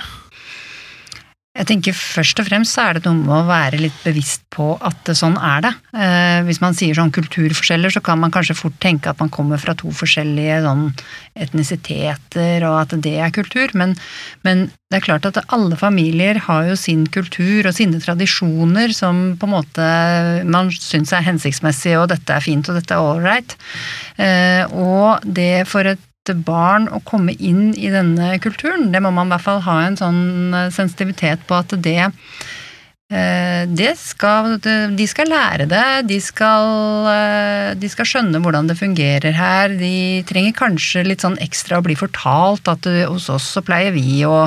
Jeg 1.59 1.67
tenker 1.67 1.97
Først 1.97 2.39
og 2.39 2.47
fremst 2.47 2.77
så 2.77 2.85
er 2.87 2.99
det 2.99 3.09
noe 3.09 3.19
med 3.19 3.35
å 3.35 3.49
være 3.49 3.81
litt 3.83 3.97
bevisst 4.05 4.45
på 4.55 4.73
at 4.85 5.11
sånn 5.17 5.37
er 5.43 5.65
det. 5.65 5.73
Eh, 5.95 6.41
hvis 6.47 6.61
man 6.63 6.77
sier 6.77 6.97
sånn 6.97 7.13
kulturforskjeller, 7.15 7.93
så 7.95 8.03
kan 8.05 8.21
man 8.23 8.33
kanskje 8.35 8.57
fort 8.59 8.77
tenke 8.83 9.11
at 9.11 9.19
man 9.23 9.31
kommer 9.35 9.61
fra 9.61 9.75
to 9.79 9.91
forskjellige 9.95 10.61
sånn 10.65 10.85
etnisiteter, 11.39 12.67
og 12.69 12.81
at 12.85 12.97
det 13.03 13.17
er 13.23 13.35
kultur. 13.35 13.75
Men, 13.79 13.95
men 14.47 14.69
det 14.91 15.01
er 15.01 15.07
klart 15.09 15.29
at 15.29 15.41
alle 15.55 15.79
familier 15.79 16.41
har 16.47 16.71
jo 16.71 16.79
sin 16.79 17.07
kultur 17.13 17.69
og 17.69 17.77
sine 17.77 18.01
tradisjoner 18.03 18.95
som 18.97 19.37
på 19.39 19.49
en 19.49 19.55
måte 19.59 19.89
man 20.49 20.73
syns 20.75 21.15
er 21.15 21.27
hensiktsmessig, 21.27 21.97
og 21.99 22.11
dette 22.15 22.35
er 22.39 22.45
fint, 22.45 22.71
og 22.71 22.79
dette 22.79 22.95
er 22.95 23.11
ålreit. 23.15 23.59
Eh, 24.19 24.63
og 24.75 25.27
det 25.27 25.67
for 25.71 25.91
et 25.91 26.08
barn 26.35 26.89
å 26.93 27.03
komme 27.07 27.35
inn 27.39 27.73
i 27.77 27.91
denne 27.93 28.37
kulturen. 28.43 28.91
Det 28.93 29.03
må 29.05 29.13
man 29.15 29.29
i 29.29 29.37
hvert 29.37 29.47
fall 29.47 29.65
ha 29.67 29.83
en 29.87 29.99
sånn 29.99 30.55
eh, 30.55 30.73
sensitivitet 30.75 31.45
på 31.49 31.59
at 31.59 31.75
det 31.85 32.01
eh, 32.05 33.63
det 33.69 33.95
skal, 34.01 34.59
de 34.61 35.07
skal 35.09 35.31
lære 35.33 35.69
det, 35.71 35.85
de 36.11 36.19
skal, 36.23 37.09
eh, 37.13 37.71
de 37.81 37.91
skal 37.93 38.09
skjønne 38.09 38.43
hvordan 38.45 38.69
det 38.69 38.79
fungerer 38.81 39.37
her. 39.37 39.77
De 39.81 40.25
trenger 40.29 40.57
kanskje 40.59 41.07
litt 41.07 41.25
sånn 41.25 41.39
ekstra 41.45 41.81
å 41.81 41.87
bli 41.87 41.97
fortalt 41.99 42.69
at 42.71 42.89
hos 43.09 43.31
oss 43.33 43.49
så 43.57 43.65
pleier 43.65 43.97
vi 43.97 44.21
å 44.29 44.47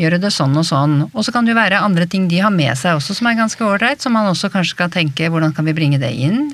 gjøre 0.00 0.22
det 0.22 0.32
sånn 0.34 0.56
og 0.58 0.66
sånn. 0.68 0.98
Og 1.12 1.22
så 1.22 1.34
kan 1.34 1.46
det 1.46 1.54
jo 1.54 1.60
være 1.62 1.84
andre 1.84 2.08
ting 2.10 2.26
de 2.30 2.42
har 2.42 2.54
med 2.54 2.74
seg 2.78 2.98
også 2.98 3.18
som 3.18 3.30
er 3.30 3.38
ganske 3.38 3.66
ålreit, 3.66 4.02
som 4.02 4.14
man 4.18 4.30
også 4.32 4.50
kanskje 4.52 4.76
skal 4.76 4.92
tenke 4.92 5.30
hvordan 5.30 5.54
kan 5.54 5.68
vi 5.68 5.76
bringe 5.76 6.02
det 6.02 6.14
inn 6.26 6.50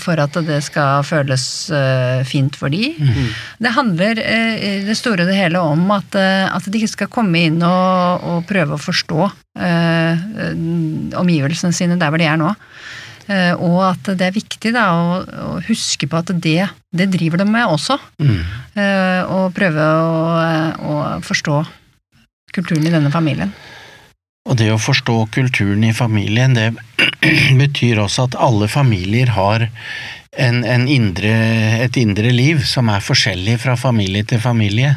for 0.00 0.20
at 0.22 0.36
det 0.46 0.60
skal 0.64 1.04
føles 1.06 1.44
fint 2.24 2.56
for 2.56 2.72
de. 2.72 2.94
Mm. 2.96 3.28
Det 3.64 3.72
handler 3.76 4.20
eh, 4.22 4.54
i 4.58 4.72
det 4.86 4.96
store 4.98 5.24
og 5.24 5.30
det 5.30 5.38
hele 5.38 5.62
om 5.62 5.86
at, 5.94 6.16
eh, 6.18 6.44
at 6.48 6.66
de 6.66 6.80
ikke 6.80 6.94
skal 6.94 7.12
komme 7.12 7.46
inn 7.48 7.62
og, 7.64 8.24
og 8.24 8.44
prøve 8.48 8.76
å 8.76 8.82
forstå 8.82 9.30
eh, 9.60 10.26
omgivelsene 11.20 11.74
sine 11.76 11.98
der 12.00 12.12
hvor 12.12 12.22
de 12.22 12.28
er 12.28 12.40
nå. 12.40 12.52
Eh, 13.24 13.54
og 13.56 13.78
at 13.86 14.10
det 14.18 14.28
er 14.28 14.36
viktig 14.36 14.74
da, 14.74 14.88
å, 14.92 15.20
å 15.24 15.52
huske 15.68 16.08
på 16.10 16.20
at 16.20 16.34
det, 16.44 16.66
det 16.92 17.08
driver 17.14 17.40
de 17.40 17.48
med 17.48 17.76
også. 17.76 17.98
Mm. 18.20 18.42
Eh, 18.76 19.22
og 19.32 19.54
prøve 19.56 19.86
å, 19.86 20.18
å 20.84 20.98
forstå 21.24 21.62
kulturen 22.54 22.86
i 22.86 22.92
denne 22.92 23.12
familien. 23.14 23.54
Og 24.44 24.58
det 24.60 24.68
å 24.74 24.80
forstå 24.80 25.16
kulturen 25.32 25.86
i 25.88 25.94
familien, 25.96 26.52
det 26.52 26.74
betyr 27.62 28.02
også 28.04 28.28
at 28.28 28.38
alle 28.40 28.68
familier 28.70 29.34
har 29.36 29.68
en, 30.36 30.64
en 30.64 30.86
indre, 30.90 31.34
et 31.84 31.96
indre 32.00 32.32
liv 32.34 32.62
som 32.66 32.90
er 32.92 33.04
forskjellig 33.04 33.58
fra 33.62 33.76
familie 33.78 34.26
til 34.28 34.42
familie. 34.42 34.94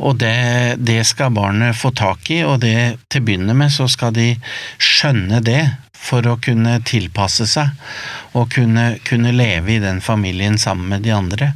Og 0.00 0.16
det, 0.22 0.80
det 0.80 1.02
skal 1.06 1.34
barnet 1.36 1.76
få 1.76 1.92
tak 1.96 2.30
i, 2.32 2.40
og 2.48 2.62
det, 2.64 2.96
til 3.12 3.20
å 3.22 3.26
begynne 3.28 3.56
med 3.56 3.72
så 3.74 3.86
skal 3.90 4.14
de 4.16 4.32
skjønne 4.80 5.42
det 5.44 5.62
for 6.00 6.24
å 6.24 6.38
kunne 6.40 6.78
tilpasse 6.88 7.44
seg 7.50 8.36
og 8.38 8.48
kunne, 8.54 8.94
kunne 9.04 9.34
leve 9.36 9.76
i 9.76 9.82
den 9.82 10.00
familien 10.00 10.56
sammen 10.58 10.88
med 10.94 11.04
de 11.04 11.12
andre. 11.12 11.52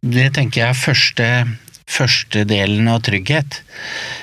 Det 0.00 0.30
tenker 0.38 0.62
jeg 0.62 0.72
er 0.72 0.80
første, 0.80 1.28
første 1.84 2.46
delen 2.48 2.88
av 2.88 3.02
trygghet. 3.04 3.60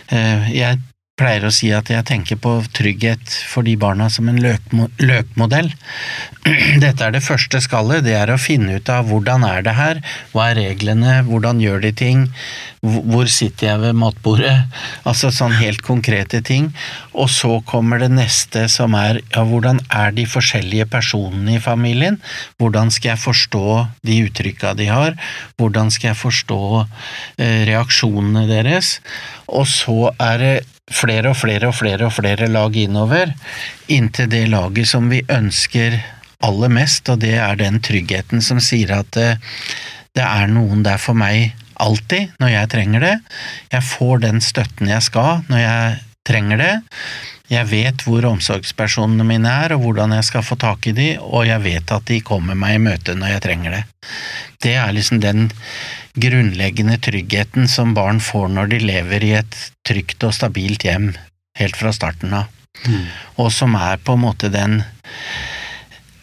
Eh, 0.09 0.49
Jeg 0.57 0.81
pleier 1.17 1.47
å 1.47 1.53
si 1.53 1.71
at 1.73 1.89
jeg 1.89 2.05
tenker 2.05 2.37
på 2.41 2.59
trygghet 2.77 3.31
for 3.49 3.65
de 3.65 3.73
barna 3.79 4.05
som 4.13 4.29
en 4.29 4.37
løkmodell. 4.37 5.71
Dette 6.83 7.07
er 7.07 7.15
det 7.15 7.23
første 7.25 7.59
skallet, 7.63 8.05
det 8.05 8.13
er 8.19 8.29
å 8.31 8.39
finne 8.39 8.77
ut 8.77 8.91
av 8.93 9.09
hvordan 9.09 9.45
er 9.47 9.65
det 9.65 9.73
her, 9.79 10.01
hva 10.31 10.51
er 10.51 10.59
reglene, 10.61 11.19
hvordan 11.27 11.61
gjør 11.63 11.81
de 11.87 11.91
ting, 11.97 12.27
hvor 12.85 13.27
sitter 13.31 13.71
jeg 13.71 13.81
ved 13.81 13.97
matbordet, 13.97 14.53
altså 15.09 15.33
sånn 15.33 15.57
helt 15.57 15.81
konkrete 15.85 16.43
ting. 16.45 16.69
Og 17.17 17.31
så 17.33 17.57
kommer 17.65 18.03
det 18.03 18.11
neste 18.13 18.67
som 18.71 18.93
er 18.97 19.23
ja, 19.33 19.41
hvordan 19.41 19.81
er 19.89 20.13
de 20.13 20.27
forskjellige 20.29 20.85
personene 20.93 21.57
i 21.57 21.63
familien, 21.63 22.21
hvordan 22.61 22.93
skal 22.93 23.15
jeg 23.15 23.25
forstå 23.25 23.65
de 24.05 24.21
uttrykka 24.29 24.77
de 24.77 24.91
har, 24.93 25.17
hvordan 25.57 25.89
skal 25.93 26.13
jeg 26.13 26.21
forstå 26.21 26.63
eh, 26.85 27.61
reaksjonene 27.73 28.45
deres, 28.49 28.99
og 29.47 29.65
så 29.65 30.11
er 30.21 30.43
det 30.43 30.55
flere 30.91 31.31
og 31.33 31.37
flere 31.37 31.69
og 31.69 31.75
flere 31.75 32.07
og 32.07 32.13
flere 32.15 32.47
lag 32.51 32.75
innover, 32.79 33.33
inntil 33.91 34.29
det 34.31 34.45
laget 34.51 34.87
som 34.89 35.09
vi 35.11 35.23
ønsker 35.27 35.99
aller 36.45 36.71
mest, 36.71 37.09
og 37.09 37.21
det 37.23 37.35
er 37.41 37.59
den 37.59 37.81
tryggheten 37.83 38.43
som 38.45 38.61
sier 38.63 38.93
at 38.99 39.09
det, 39.17 39.29
det 40.17 40.25
er 40.25 40.49
noen 40.51 40.83
der 40.85 40.99
for 41.01 41.17
meg 41.17 41.53
alltid 41.77 42.37
når 42.41 42.53
jeg 42.53 42.71
trenger 42.73 43.03
det. 43.05 43.15
Jeg 43.73 43.85
får 43.85 44.23
den 44.25 44.41
støtten 44.41 44.89
jeg 44.89 45.05
skal 45.05 45.43
når 45.49 45.63
jeg 45.63 45.97
trenger 46.27 46.61
det. 46.61 46.73
Jeg 47.47 47.69
vet 47.69 48.03
hvor 48.03 48.25
omsorgspersonene 48.27 49.23
mine 49.27 49.51
er, 49.63 49.75
og 49.75 49.85
hvordan 49.85 50.15
jeg 50.17 50.25
skal 50.27 50.43
få 50.43 50.57
tak 50.59 50.89
i 50.89 50.95
de, 50.95 51.07
og 51.21 51.47
jeg 51.47 51.63
vet 51.63 51.93
at 51.95 52.09
de 52.09 52.19
kommer 52.25 52.57
meg 52.59 52.75
i 52.75 52.81
møte 52.89 53.15
når 53.15 53.37
jeg 53.37 53.43
trenger 53.45 53.77
det. 53.77 53.83
Det 54.63 54.73
er 54.75 54.91
liksom 54.95 55.21
den 55.23 55.47
grunnleggende 56.17 56.97
tryggheten 56.99 57.69
som 57.71 57.93
barn 57.95 58.19
får 58.23 58.49
når 58.51 58.73
de 58.73 58.81
lever 58.83 59.23
i 59.23 59.33
et 59.39 59.57
trygt 59.87 60.27
og 60.27 60.35
stabilt 60.35 60.83
hjem 60.87 61.13
helt 61.59 61.79
fra 61.79 61.95
starten 61.95 62.35
av, 62.43 62.53
Mm. 62.85 63.07
og 63.41 63.47
som 63.51 63.73
er 63.73 63.97
på 63.97 64.13
en 64.13 64.21
måte 64.21 64.51
den 64.53 64.83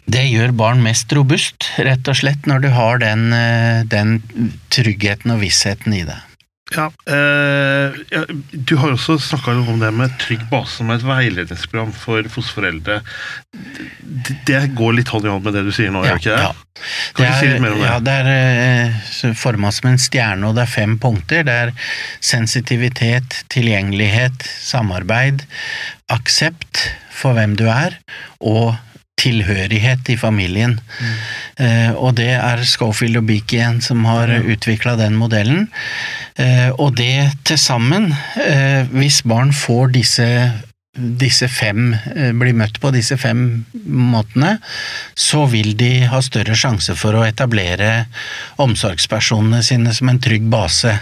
det 0.06 0.22
gjør 0.28 0.52
barn 0.52 0.82
mest 0.84 1.10
robust, 1.16 1.66
rett 1.80 2.06
og 2.06 2.14
slett, 2.14 2.46
når 2.46 2.60
du 2.62 2.68
har 2.76 2.98
den, 2.98 3.32
eh, 3.32 3.82
den 3.88 4.22
tryggheten 4.70 5.32
og 5.32 5.40
vissheten 5.40 5.96
i 5.96 6.04
det. 6.04 6.18
Ja, 6.72 6.86
øh, 6.88 7.96
ja, 8.08 8.22
Du 8.68 8.76
har 8.80 8.94
også 8.94 9.18
snakka 9.20 9.52
om 9.52 9.80
det 9.80 9.90
med 9.92 10.14
Trygg 10.18 10.46
base 10.50 10.78
som 10.78 10.90
et 10.94 11.04
veiledningsprogram 11.04 11.92
for 11.92 12.24
fosterforeldre. 12.32 13.02
Det, 13.52 14.36
det 14.48 14.62
går 14.76 14.96
litt 14.96 15.12
hånd 15.12 15.28
i 15.28 15.32
hånd 15.32 15.44
med 15.44 15.58
det 15.58 15.64
du 15.66 15.72
sier 15.76 15.92
nå, 15.92 16.06
gjør 16.06 16.16
det 16.16 16.24
ikke 16.24 16.38
det? 16.38 16.46
Ja. 16.46 16.54
Kan 17.14 17.28
du 17.28 17.36
si 17.38 17.50
litt 17.50 17.62
mer 17.62 17.76
om 17.76 17.82
det? 17.82 17.90
Ja, 17.90 17.98
det 18.00 18.16
er 19.28 19.36
forma 19.38 19.70
som 19.76 19.90
en 19.92 20.00
stjerne, 20.00 20.48
og 20.48 20.56
det 20.56 20.64
er 20.64 20.72
fem 20.72 20.96
punkter. 20.98 21.44
Det 21.46 21.58
er 21.66 21.74
sensitivitet, 22.24 23.44
tilgjengelighet, 23.52 24.48
samarbeid, 24.64 25.44
aksept 26.16 26.86
for 27.14 27.36
hvem 27.36 27.54
du 27.60 27.68
er, 27.68 28.00
og 28.40 28.72
tilhørighet 29.24 30.12
i 30.12 30.18
familien. 30.20 30.76
Mm. 31.00 31.16
Eh, 31.64 31.90
og 31.96 32.14
det 32.20 32.32
er 32.36 32.62
Schofield 32.68 33.22
og 33.22 33.26
Beak 33.30 33.56
igjen 33.56 33.80
som 33.84 34.04
har 34.08 34.30
mm. 34.30 34.52
utvikla 34.54 34.98
den 35.00 35.18
modellen. 35.18 35.66
Eh, 36.36 36.70
og 36.76 36.96
det 37.00 37.32
til 37.48 37.60
sammen, 37.60 38.12
eh, 38.44 38.86
hvis 38.92 39.22
barn 39.26 39.52
får 39.56 39.92
disse 39.98 40.28
disse 40.94 41.48
fem, 41.50 41.96
eh, 42.14 42.32
blir 42.32 42.54
møtt 42.54 42.78
på 42.80 42.92
disse 42.94 43.16
fem 43.18 43.64
måtene, 43.86 44.58
så 45.18 45.44
vil 45.50 45.74
de 45.76 46.06
ha 46.10 46.20
større 46.22 46.54
sjanse 46.54 46.94
for 46.94 47.18
å 47.18 47.24
etablere 47.26 48.06
omsorgspersonene 48.62 49.62
sine 49.66 49.94
som 49.94 50.08
en 50.08 50.22
trygg 50.22 50.46
base. 50.50 50.94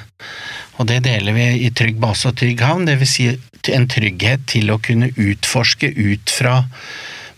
Og 0.81 0.89
det 0.89 1.03
deler 1.05 1.37
vi 1.37 1.49
i 1.67 1.71
trygg 1.71 2.01
base 2.01 2.31
og 2.31 2.39
trygg 2.41 2.63
havn, 2.65 2.87
dvs. 2.89 3.13
Si 3.13 3.29
en 3.73 3.87
trygghet 3.87 4.47
til 4.51 4.73
å 4.73 4.81
kunne 4.83 5.13
utforske 5.13 5.93
ut 5.93 6.33
fra 6.33 6.63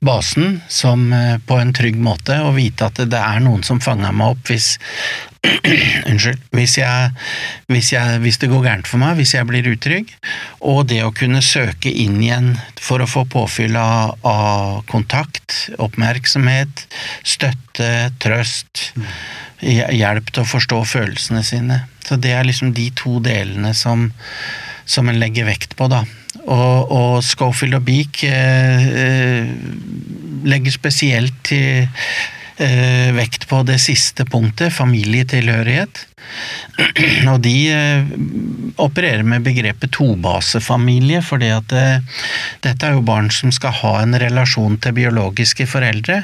basen 0.05 0.61
som 0.69 1.07
eh, 1.13 1.39
på 1.47 1.59
en 1.61 1.73
trygg 1.77 1.97
måte, 2.01 2.37
og 2.45 2.57
vite 2.59 2.89
at 2.91 3.01
det 3.11 3.21
er 3.21 3.43
noen 3.45 3.65
som 3.67 3.83
fanger 3.83 4.15
meg 4.15 4.37
opp 4.37 4.53
hvis 4.53 4.75
Unnskyld. 6.09 6.41
Hvis, 6.57 6.79
jeg, 6.79 7.11
hvis, 7.69 7.91
jeg, 7.93 8.21
hvis 8.25 8.39
det 8.41 8.49
går 8.49 8.65
gærent 8.65 8.89
for 8.89 9.03
meg, 9.03 9.19
hvis 9.19 9.35
jeg 9.35 9.45
blir 9.49 9.69
utrygg. 9.69 10.13
Og 10.65 10.87
det 10.89 11.03
å 11.05 11.13
kunne 11.17 11.43
søke 11.45 11.93
inn 11.93 12.17
igjen 12.23 12.55
for 12.81 13.05
å 13.05 13.09
få 13.09 13.27
påfyll 13.29 13.77
av, 13.77 14.15
av 14.25 14.85
kontakt, 14.91 15.69
oppmerksomhet, 15.77 16.87
støtte, 17.27 17.91
trøst. 18.25 18.87
Hjelp 19.65 20.33
til 20.33 20.45
å 20.45 20.49
forstå 20.49 20.83
følelsene 20.95 21.45
sine. 21.47 21.83
Så 22.05 22.17
det 22.21 22.35
er 22.37 22.49
liksom 22.49 22.75
de 22.77 22.91
to 22.97 23.19
delene 23.25 23.73
som, 23.77 24.11
som 24.85 25.09
en 25.09 25.21
legger 25.21 25.49
vekt 25.49 25.77
på, 25.79 25.89
da. 25.93 26.05
Og, 26.45 26.93
og 26.93 27.13
Schofield 27.25 27.79
og 27.79 27.85
Beak 27.87 28.25
eh, 28.29 28.89
eh, 29.05 29.53
legger 30.45 30.75
spesielt 30.75 31.37
til 31.49 31.87
eh, 32.59 33.11
vekt 33.17 33.47
på 33.51 33.63
det 33.67 33.79
siste 33.83 34.27
punktet, 34.29 34.75
familietilhørighet. 34.75 36.05
Og 37.33 37.41
de 37.45 37.55
eh, 37.73 38.13
opererer 38.81 39.25
med 39.27 39.45
begrepet 39.47 39.93
tobasefamilie, 39.95 41.23
fordi 41.25 41.51
at 41.55 41.75
eh, 41.77 42.25
dette 42.65 42.89
er 42.89 42.99
jo 42.99 43.07
barn 43.07 43.31
som 43.35 43.53
skal 43.55 43.77
ha 43.83 43.95
en 44.03 44.17
relasjon 44.21 44.79
til 44.83 44.97
biologiske 44.97 45.69
foreldre, 45.71 46.23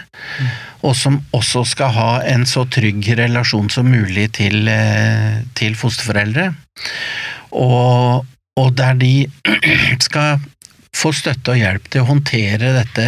og 0.86 0.96
som 0.96 1.20
også 1.36 1.64
skal 1.68 1.94
ha 1.96 2.10
en 2.30 2.46
så 2.48 2.64
trygg 2.72 3.12
relasjon 3.20 3.70
som 3.72 3.90
mulig 3.90 4.30
til, 4.40 4.68
eh, 4.68 5.42
til 5.58 5.76
fosterforeldre. 5.78 6.50
Og, 7.50 8.26
og 8.58 8.72
der 8.78 8.96
de 8.98 9.12
skal 10.06 10.40
få 10.96 11.12
støtte 11.14 11.52
og 11.54 11.60
hjelp 11.60 11.84
til 11.92 12.02
å 12.02 12.08
håndtere 12.08 12.72
dette 12.74 13.06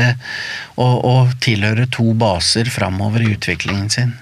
og, 0.78 1.00
og 1.02 1.32
tilhøre 1.42 1.88
to 1.90 2.12
baser 2.18 2.70
framover 2.70 3.24
i 3.24 3.32
utviklingen 3.34 3.90
sin. 3.90 4.12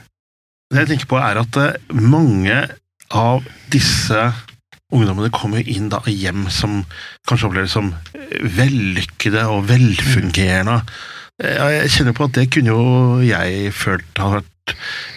Det 0.70 0.84
jeg 0.84 0.92
tenker 0.94 1.10
på 1.10 1.18
er 1.20 1.42
at 1.42 1.58
eh, 1.60 1.76
mange 1.92 2.62
av 3.10 3.44
disse 3.74 4.30
ungdommene 4.90 5.30
kommer 5.34 5.66
inn 5.68 5.90
da 5.92 6.00
hjem 6.06 6.46
som 6.50 6.80
kanskje 7.28 7.50
oppleves 7.50 7.74
som 7.76 7.92
eh, 8.14 8.40
vellykkede 8.56 9.44
og 9.50 9.66
velfungerende. 9.68 10.80
Eh, 11.42 11.60
Jeg 11.84 11.92
kjenner 11.98 12.16
på 12.16 12.30
at 12.30 12.38
det 12.38 12.48
kunne 12.54 12.72
jo 12.72 13.20
jeg 13.26 13.74
følt 13.76 14.22
hadde 14.22 14.40
vært 14.40 14.74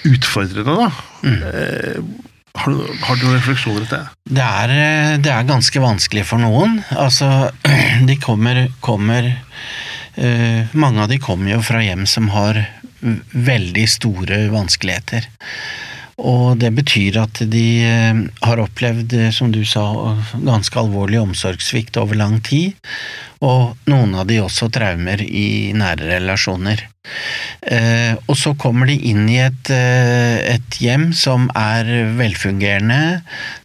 utfordrende, 0.10 0.78
da. 0.84 0.90
Eh, 1.32 2.30
Har, 2.54 2.72
du, 2.72 2.84
har 3.02 3.18
du 3.18 3.26
noen 3.26 3.40
refleksjoner 3.40 3.82
rundt 3.82 3.94
det? 3.94 4.02
Det 4.38 4.46
er, 4.46 4.74
eh, 4.78 5.14
det 5.26 5.32
er 5.34 5.48
ganske 5.50 5.82
vanskelig 5.82 6.26
for 6.30 6.42
noen. 6.42 6.78
Altså, 6.94 7.50
de 8.10 8.18
kommer, 8.22 8.68
kommer 8.84 9.32
uh, 9.34 10.70
Mange 10.78 11.02
av 11.02 11.10
de 11.10 11.18
kommer 11.22 11.56
jo 11.56 11.64
fra 11.66 11.82
hjem 11.82 12.06
som 12.10 12.30
har 12.36 12.62
veldig 13.04 13.88
store 13.90 14.38
vanskeligheter. 14.54 15.26
Og 16.22 16.60
det 16.62 16.70
betyr 16.78 17.18
at 17.24 17.42
de 17.50 17.66
eh, 17.88 18.22
har 18.46 18.62
opplevd, 18.62 19.16
eh, 19.18 19.32
som 19.34 19.52
du 19.54 19.64
sa, 19.66 19.86
ganske 20.38 20.78
alvorlig 20.80 21.20
omsorgssvikt 21.24 21.98
over 21.98 22.20
lang 22.20 22.40
tid. 22.46 22.78
Og 23.44 23.74
noen 23.90 24.14
av 24.16 24.30
de 24.30 24.38
også 24.44 24.70
traumer 24.72 25.24
i 25.26 25.74
nære 25.76 26.12
relasjoner. 26.14 26.86
Eh, 27.66 28.14
og 28.30 28.38
så 28.40 28.54
kommer 28.56 28.88
de 28.88 28.96
inn 29.10 29.26
i 29.28 29.42
et, 29.44 29.74
et 29.74 30.78
hjem 30.80 31.10
som 31.18 31.50
er 31.58 31.90
velfungerende, 32.16 33.24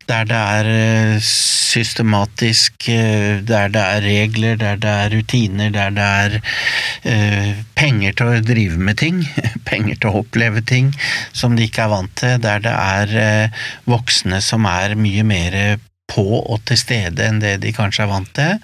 der 0.09 0.25
det 0.27 0.41
er 0.41 1.21
systematisk, 1.23 2.89
der 2.89 3.71
det 3.71 3.85
er 3.85 4.03
regler, 4.09 4.57
der 4.59 4.81
det 4.81 4.95
er 5.05 5.13
rutiner, 5.13 5.71
der 5.71 5.95
det 5.95 6.09
er 6.25 7.53
penger 7.89 8.17
til 8.19 8.31
å 8.31 8.45
drive 8.45 8.79
med 8.91 9.01
ting, 9.01 9.23
penger 9.69 9.97
til 9.97 10.13
å 10.13 10.23
oppleve 10.23 10.63
ting 10.67 10.93
som 11.33 11.57
de 11.57 11.69
ikke 11.69 11.87
er 11.87 11.93
vant 11.95 12.15
til, 12.21 12.37
der 12.45 12.65
det 12.65 12.75
er 12.75 13.19
eh, 13.23 13.67
voksne 13.89 14.43
som 14.45 14.69
er 14.69 14.99
mye 14.99 15.25
mer 15.27 15.79
på 16.09 16.25
og 16.39 16.63
til 16.69 16.81
stede 16.81 17.25
enn 17.27 17.41
det 17.43 17.59
de 17.65 17.73
kanskje 17.77 18.05
er 18.05 18.13
vant 18.13 18.31
til. 18.37 18.61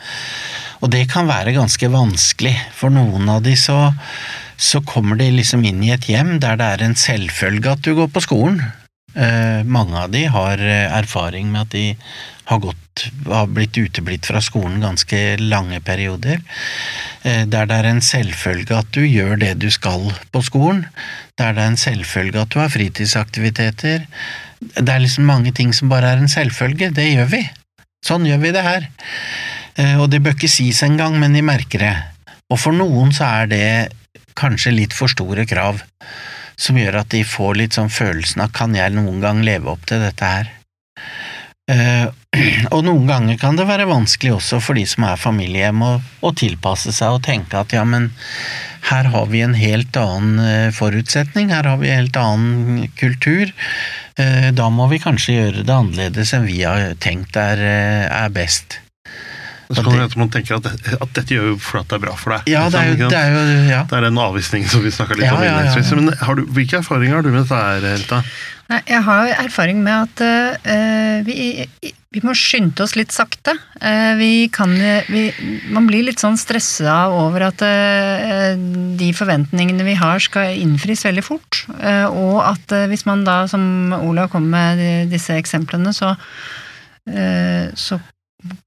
Og 0.84 0.92
det 0.92 1.06
kan 1.12 1.28
være 1.28 1.56
ganske 1.56 1.90
vanskelig. 1.92 2.54
For 2.76 2.92
noen 2.92 3.28
av 3.32 3.44
de 3.44 3.54
så, 3.56 3.92
så 4.56 4.80
kommer 4.84 5.20
de 5.20 5.30
liksom 5.32 5.64
inn 5.64 5.82
i 5.84 5.92
et 5.94 6.08
hjem 6.08 6.38
der 6.44 6.60
det 6.60 6.70
er 6.70 6.86
en 6.86 6.96
selvfølge 6.98 7.76
at 7.76 7.84
du 7.84 7.94
går 7.96 8.10
på 8.12 8.24
skolen. 8.24 8.60
Eh, 9.14 9.62
mange 9.64 9.98
av 9.98 10.10
de 10.10 10.24
har 10.26 10.58
eh, 10.58 10.90
erfaring 10.98 11.50
med 11.52 11.62
at 11.62 11.74
de 11.74 11.84
har, 12.50 12.58
gått, 12.58 13.04
har 13.28 13.46
blitt 13.46 13.78
uteblitt 13.78 14.26
fra 14.26 14.40
skolen 14.42 14.82
ganske 14.82 15.20
lange 15.38 15.78
perioder. 15.86 16.42
Eh, 17.22 17.44
der 17.46 17.70
det 17.70 17.78
er 17.78 17.90
en 17.92 18.02
selvfølge 18.02 18.74
at 18.76 18.90
du 18.96 19.04
gjør 19.06 19.38
det 19.40 19.52
du 19.62 19.70
skal 19.70 20.10
på 20.34 20.42
skolen. 20.42 20.84
Der 21.38 21.54
det 21.54 21.62
er 21.62 21.72
en 21.72 21.80
selvfølge 21.80 22.42
at 22.42 22.54
du 22.54 22.58
har 22.58 22.72
fritidsaktiviteter. 22.74 24.08
Det 24.74 24.88
er 24.88 25.04
liksom 25.04 25.30
mange 25.30 25.54
ting 25.54 25.70
som 25.76 25.92
bare 25.92 26.14
er 26.14 26.22
en 26.22 26.30
selvfølge. 26.30 26.90
Det 26.94 27.06
gjør 27.12 27.30
vi. 27.36 27.44
Sånn 28.04 28.26
gjør 28.26 28.42
vi 28.42 28.54
det 28.56 28.64
her. 28.64 28.88
Og 29.98 30.06
det 30.10 30.20
bør 30.22 30.36
ikke 30.36 30.48
sies 30.52 30.82
engang, 30.86 31.16
men 31.18 31.34
de 31.34 31.42
merker 31.42 31.82
det. 31.82 31.94
Og 32.52 32.60
for 32.60 32.76
noen 32.76 33.10
så 33.16 33.26
er 33.42 33.48
det 33.50 33.66
kanskje 34.38 34.74
litt 34.74 34.94
for 34.94 35.10
store 35.10 35.46
krav, 35.48 35.80
som 36.56 36.78
gjør 36.78 37.00
at 37.02 37.12
de 37.14 37.24
får 37.26 37.56
litt 37.60 37.78
sånn 37.78 37.92
følelsen 37.92 38.44
av 38.44 38.52
kan 38.54 38.76
jeg 38.76 38.94
noen 38.94 39.20
gang 39.22 39.42
leve 39.46 39.72
opp 39.74 39.86
til 39.88 40.02
dette 40.04 40.28
her? 40.28 40.52
Uh, 41.64 42.12
og 42.74 42.82
noen 42.84 43.08
ganger 43.08 43.38
kan 43.40 43.56
det 43.56 43.64
være 43.68 43.88
vanskelig 43.88 44.34
også 44.34 44.60
for 44.60 44.76
de 44.76 44.84
som 44.88 45.06
er 45.08 45.20
familiehjem 45.20 45.80
å, 45.80 46.32
tilpasse 46.36 46.92
seg 46.92 47.16
og 47.16 47.24
tenke 47.24 47.56
at 47.56 47.72
ja, 47.72 47.86
men 47.88 48.10
her 48.90 49.08
har 49.14 49.30
vi 49.32 49.40
en 49.40 49.56
helt 49.56 49.96
annen 49.96 50.40
eh, 50.44 50.70
forutsetning, 50.76 51.48
her 51.48 51.64
har 51.64 51.78
vi 51.80 51.88
en 51.88 52.02
helt 52.02 52.18
annen 52.20 52.88
kultur. 53.00 53.48
Uh, 54.20 54.52
Da 54.52 54.68
må 54.68 54.90
vi 54.92 55.00
kanskje 55.00 55.38
gjøre 55.38 55.64
det 55.64 55.72
annerledes 55.72 56.34
enn 56.36 56.44
vi 56.44 56.60
har 56.66 56.92
tenkt 57.00 57.40
er, 57.40 57.64
er 58.12 58.34
best. 58.34 58.83
Så 59.76 59.84
kan 59.84 59.92
det 59.98 60.04
hende 60.06 60.22
man 60.22 60.32
tenker 60.34 60.56
at, 60.60 60.66
at 61.00 61.12
dette 61.18 61.34
gjør 61.36 61.50
jo 61.52 61.58
for 61.58 61.82
at 61.82 61.90
det 61.90 61.98
er 61.98 62.04
bra 62.06 62.14
for 62.20 62.36
deg. 62.36 62.48
Ja, 62.54 62.64
det 62.72 62.80
er 62.80 62.90
jo, 62.94 63.10
det 63.10 63.20
er 63.20 63.34
jo 63.34 63.44
ja. 63.70 63.82
Det 63.90 63.98
er 64.00 64.08
den 64.08 64.18
avvisningen 64.24 64.70
som 64.72 64.82
vi 64.84 64.94
snakka 64.94 65.18
litt 65.18 65.26
Ja, 65.28 65.36
om 65.36 65.42
ja, 65.44 65.50
ja, 65.50 65.60
innledningsvis. 65.60 65.92
ja. 65.92 66.00
Men 66.00 66.18
har 66.28 66.40
du, 66.40 66.44
hvilke 66.56 66.80
erfaringer 66.82 67.18
har 67.20 67.26
du 67.26 67.32
med 67.34 67.42
dette 67.44 67.62
her, 67.66 67.86
Rita? 67.98 68.22
Nei, 68.72 68.78
Jeg 68.88 69.02
har 69.04 69.28
erfaring 69.44 69.82
med 69.84 69.92
at 70.06 70.22
eh, 70.72 71.18
vi, 71.26 71.36
vi 72.16 72.22
må 72.24 72.32
skynde 72.38 72.80
oss 72.80 72.94
litt 72.96 73.12
sakte. 73.12 73.52
Eh, 73.76 74.14
vi 74.16 74.30
kan, 74.48 74.72
vi, 75.12 75.26
man 75.68 75.84
blir 75.90 76.06
litt 76.06 76.22
sånn 76.22 76.38
stressa 76.40 76.94
over 77.12 77.44
at 77.50 77.60
eh, 77.66 78.54
de 78.96 79.10
forventningene 79.12 79.84
vi 79.84 79.98
har 80.00 80.22
skal 80.24 80.56
innfris 80.56 81.04
veldig 81.04 81.26
fort. 81.26 81.60
Eh, 81.76 82.06
og 82.08 82.40
at 82.54 82.72
hvis 82.88 83.04
man 83.04 83.26
da, 83.28 83.42
som 83.52 83.92
Olav 84.00 84.32
kom 84.32 84.48
med 84.54 84.80
disse 85.12 85.36
eksemplene, 85.36 85.92
så, 85.92 86.14
eh, 87.10 87.68
så 87.76 88.00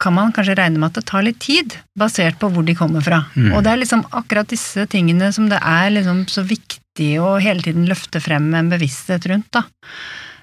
kan 0.02 0.16
man 0.16 0.34
kanskje 0.36 0.58
regne 0.58 0.82
med 0.82 0.92
at 0.92 1.02
det 1.02 1.08
tar 1.10 1.26
litt 1.26 1.40
tid, 1.44 1.78
basert 1.98 2.40
på 2.42 2.50
hvor 2.54 2.66
de 2.66 2.76
kommer 2.78 3.04
fra. 3.06 3.24
Mm. 3.36 3.52
Og 3.54 3.64
det 3.66 3.74
er 3.74 3.82
liksom 3.84 4.06
akkurat 4.18 4.50
disse 4.50 4.88
tingene 4.90 5.32
som 5.36 5.50
det 5.52 5.60
er 5.62 5.92
liksom 5.94 6.26
så 6.32 6.46
viktig 6.48 7.12
å 7.22 7.36
hele 7.42 7.62
tiden 7.66 7.86
løfte 7.90 8.22
frem 8.24 8.50
en 8.58 8.72
bevissthet 8.74 9.28
rundt, 9.30 9.52
da. 9.54 9.68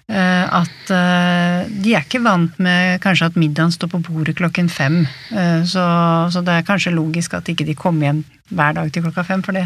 Eh, 0.05 0.45
At 0.53 0.91
eh, 0.93 1.65
de 1.81 1.95
er 1.97 2.05
ikke 2.05 2.21
vant 2.21 2.59
med 2.61 3.01
kanskje 3.01 3.31
at 3.31 3.39
middagen 3.41 3.73
står 3.73 3.89
på 3.95 4.03
bordet 4.05 4.37
klokken 4.37 4.69
fem, 4.69 5.07
Eh, 5.35 5.65
så, 5.65 5.85
så 6.31 6.43
det 6.45 6.59
er 6.59 6.67
kanskje 6.69 6.93
logisk 6.95 7.35
at 7.35 7.49
ikke 7.49 7.65
de 7.67 7.75
kommer 7.75 8.11
hjem 8.11 8.25
hver 8.55 8.77
dag 8.77 8.91
til 8.93 9.03
klokka 9.07 9.25
fem, 9.25 9.43
for 9.43 9.57
det, 9.57 9.65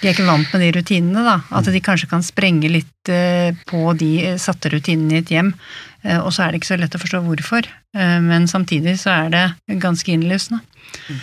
de 0.00 0.08
er 0.08 0.14
ikke 0.14 0.28
vant 0.28 0.52
med 0.54 0.62
de 0.62 0.70
rutinene, 0.78 1.24
da. 1.26 1.40
At 1.50 1.66
de 1.66 1.82
kanskje 1.82 2.08
kan 2.08 2.22
sprenge 2.22 2.70
litt 2.70 3.10
på 3.68 3.80
de 3.98 4.38
satte 4.40 4.70
rutinene 4.72 5.18
i 5.18 5.20
et 5.20 5.32
hjem, 5.34 5.50
og 6.22 6.30
så 6.32 6.44
er 6.44 6.54
det 6.54 6.62
ikke 6.62 6.70
så 6.70 6.78
lett 6.80 6.94
å 6.96 7.02
forstå 7.02 7.20
hvorfor. 7.26 7.68
Eh, 7.94 8.20
Men 8.20 8.46
samtidig 8.50 8.98
så 9.00 9.10
er 9.24 9.30
det 9.30 9.80
ganske 9.80 10.12
innlysende. 10.12 10.60
Mm. 11.08 11.20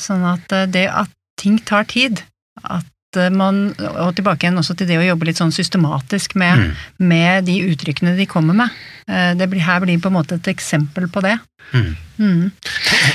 Sånn 0.00 0.24
at 0.24 0.52
eh, 0.52 0.66
det 0.70 0.86
at 0.90 1.10
ting 1.40 1.58
tar 1.58 1.84
tid, 1.90 2.22
at 2.64 2.84
man, 3.30 3.74
og 3.78 4.16
tilbake 4.16 4.42
igjen 4.42 4.58
også 4.58 4.74
til 4.74 4.88
det 4.90 4.96
å 4.98 5.04
jobbe 5.06 5.28
litt 5.28 5.38
sånn 5.38 5.52
systematisk 5.54 6.34
med, 6.34 6.58
Mm. 6.58 6.70
med 6.98 7.44
de 7.46 7.60
uttrykkene 7.70 8.16
de 8.16 8.26
kommer 8.26 8.54
med. 8.54 8.70
Eh, 9.08 9.34
Det 9.36 9.48
blir, 9.50 9.60
her 9.60 9.80
blir 9.80 10.00
på 10.00 10.08
en 10.08 10.18
måte 10.20 10.38
et 10.40 10.48
eksempel 10.54 11.08
på 11.12 11.20
det. 11.24 11.38
Mm. 11.72 11.96
Mm. 12.14 12.50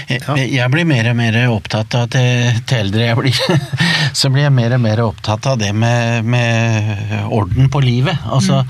Jeg, 0.09 0.47
jeg 0.51 0.71
blir 0.73 0.83
mer 0.89 1.07
og 1.11 1.15
mer 1.15 1.35
opptatt 1.53 1.93
av 1.95 2.09
til, 2.11 2.57
til 2.67 2.81
eldre 2.83 3.05
jeg 3.05 3.17
blir, 3.19 3.37
så 4.19 4.31
blir 4.33 4.43
jeg 4.43 4.55
mer 4.57 4.73
og 4.75 4.81
mer 4.83 5.01
opptatt 5.05 5.47
av 5.47 5.59
det 5.61 5.69
med, 5.71 6.25
med 6.27 7.13
orden 7.31 7.69
på 7.71 7.79
livet. 7.85 8.17
Altså 8.27 8.63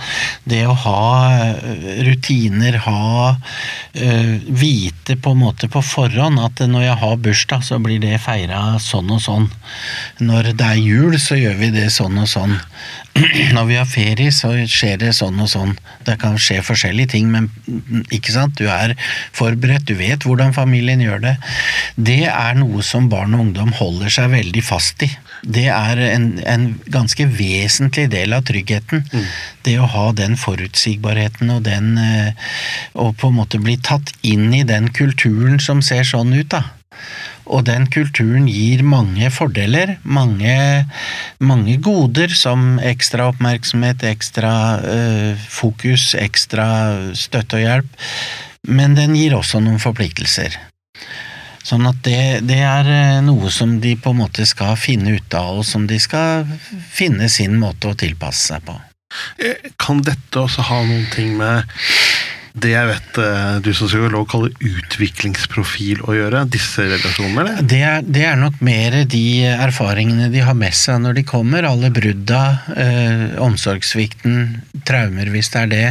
det 0.49 0.61
å 0.69 0.75
ha 0.83 1.07
eh, 1.47 2.03
rutiner, 2.05 2.77
ha 2.85 3.33
eh, 3.93 4.35
Vite 4.49 5.17
på 5.17 5.33
en 5.33 5.41
måte 5.41 5.71
på 5.71 5.81
forhånd 5.81 6.39
at 6.43 6.61
når 6.69 6.85
jeg 6.85 6.99
har 7.01 7.19
bursdag, 7.25 7.65
så 7.65 7.79
blir 7.81 8.03
det 8.03 8.19
feira 8.21 8.77
sånn 8.83 9.09
og 9.15 9.23
sånn. 9.23 9.49
Når 10.21 10.53
det 10.59 10.69
er 10.75 10.83
jul, 10.83 11.17
så 11.19 11.39
gjør 11.39 11.57
vi 11.63 11.73
det 11.73 11.89
sånn 11.95 12.19
og 12.21 12.29
sånn. 12.29 12.59
Når 13.55 13.65
vi 13.69 13.77
har 13.77 13.87
ferie, 13.89 14.31
så 14.35 14.51
skjer 14.69 14.99
det 15.01 15.13
sånn 15.17 15.39
og 15.41 15.49
sånn. 15.51 15.73
Det 16.07 16.15
kan 16.21 16.37
skje 16.39 16.59
forskjellige 16.65 17.13
ting, 17.15 17.29
men 17.33 17.49
mm, 17.67 18.05
ikke 18.15 18.33
sant? 18.35 18.55
du 18.59 18.67
er 18.71 18.95
forberedt, 19.35 19.85
du 19.87 19.95
vet 19.99 20.25
hvordan 20.25 20.55
familien 20.55 21.01
gjør 21.03 21.21
det. 21.23 21.35
Det 21.95 22.23
er 22.31 22.57
noe 22.59 22.83
som 22.85 23.09
barn 23.11 23.35
og 23.37 23.47
ungdom 23.47 23.71
holder 23.77 24.11
seg 24.13 24.31
veldig 24.33 24.63
fast 24.65 25.05
i. 25.05 25.09
Det 25.43 25.67
er 25.71 26.01
en, 26.09 26.31
en 26.43 26.65
ganske 26.91 27.27
vesentlig 27.31 28.09
del 28.11 28.35
av 28.35 28.43
tryggheten. 28.49 29.05
Det 29.63 29.77
å 29.79 29.87
ha 29.93 30.09
den 30.15 30.35
forutsigbarheten 30.39 31.53
og 31.53 31.63
den 31.63 31.95
Og 32.99 33.15
på 33.19 33.29
en 33.29 33.37
måte 33.37 33.59
bli 33.61 33.77
tatt 33.79 34.11
inn 34.27 34.51
i 34.53 34.65
den 34.67 34.89
kulturen 34.95 35.59
som 35.63 35.81
ser 35.85 36.03
sånn 36.07 36.33
ut, 36.35 36.49
da. 36.51 36.63
Og 37.49 37.65
den 37.65 37.87
kulturen 37.89 38.45
gir 38.49 38.83
mange 38.85 39.31
fordeler, 39.33 39.95
mange, 40.03 40.85
mange 41.41 41.77
goder 41.81 42.33
som 42.37 42.77
ekstra 42.77 43.31
oppmerksomhet, 43.31 44.05
ekstra 44.05 44.53
øh, 44.85 45.47
fokus, 45.49 46.13
ekstra 46.13 46.67
støtte 47.17 47.57
og 47.57 47.65
hjelp, 47.65 47.97
men 48.69 48.93
den 48.97 49.17
gir 49.17 49.33
også 49.39 49.63
noen 49.65 49.81
forpliktelser. 49.81 50.59
Sånn 51.65 51.85
at 51.89 51.99
det, 52.05 52.45
det 52.49 52.61
er 52.65 52.87
eh, 52.89 53.21
noe 53.25 53.49
som 53.53 53.77
de 53.83 53.95
på 53.99 54.13
en 54.13 54.21
måte 54.21 54.45
skal 54.49 54.77
finne 54.79 55.17
ut 55.17 55.35
av, 55.37 55.59
og 55.61 55.67
som 55.67 55.85
de 55.89 55.99
skal 56.01 56.47
finne 56.93 57.29
sin 57.29 57.57
måte 57.61 57.91
å 57.91 57.97
tilpasse 57.97 58.53
seg 58.53 58.65
på. 58.65 58.77
Eh, 59.43 59.69
Kan 59.81 60.03
dette 60.05 60.45
også 60.45 60.65
ha 60.69 60.83
noen 60.85 61.07
ting 61.13 61.35
med 61.37 61.65
det 62.53 62.71
jeg 62.73 62.89
vet 62.89 63.19
eh, 63.21 63.57
du 63.63 63.69
som 63.77 63.89
psykolog 63.89 64.25
kaller 64.29 64.53
utviklingsprofil 64.57 66.01
å 66.07 66.15
gjøre? 66.17 66.45
Disse 66.51 66.87
relasjonene, 66.87 67.43
eller? 67.43 67.61
Det 67.69 67.81
er, 67.85 68.01
det 68.05 68.25
er 68.25 68.39
nok 68.41 68.59
mer 68.65 68.97
de 69.09 69.23
erfaringene 69.51 70.31
de 70.33 70.43
har 70.45 70.57
med 70.57 70.75
seg 70.77 71.01
når 71.03 71.19
de 71.19 71.25
kommer. 71.29 71.67
Alle 71.69 71.91
brudda, 71.93 72.41
eh, 72.73 73.23
omsorgssvikten, 73.45 74.41
traumer 74.87 75.29
hvis 75.33 75.53
det 75.53 75.61
er 75.61 75.71
det, 75.73 75.87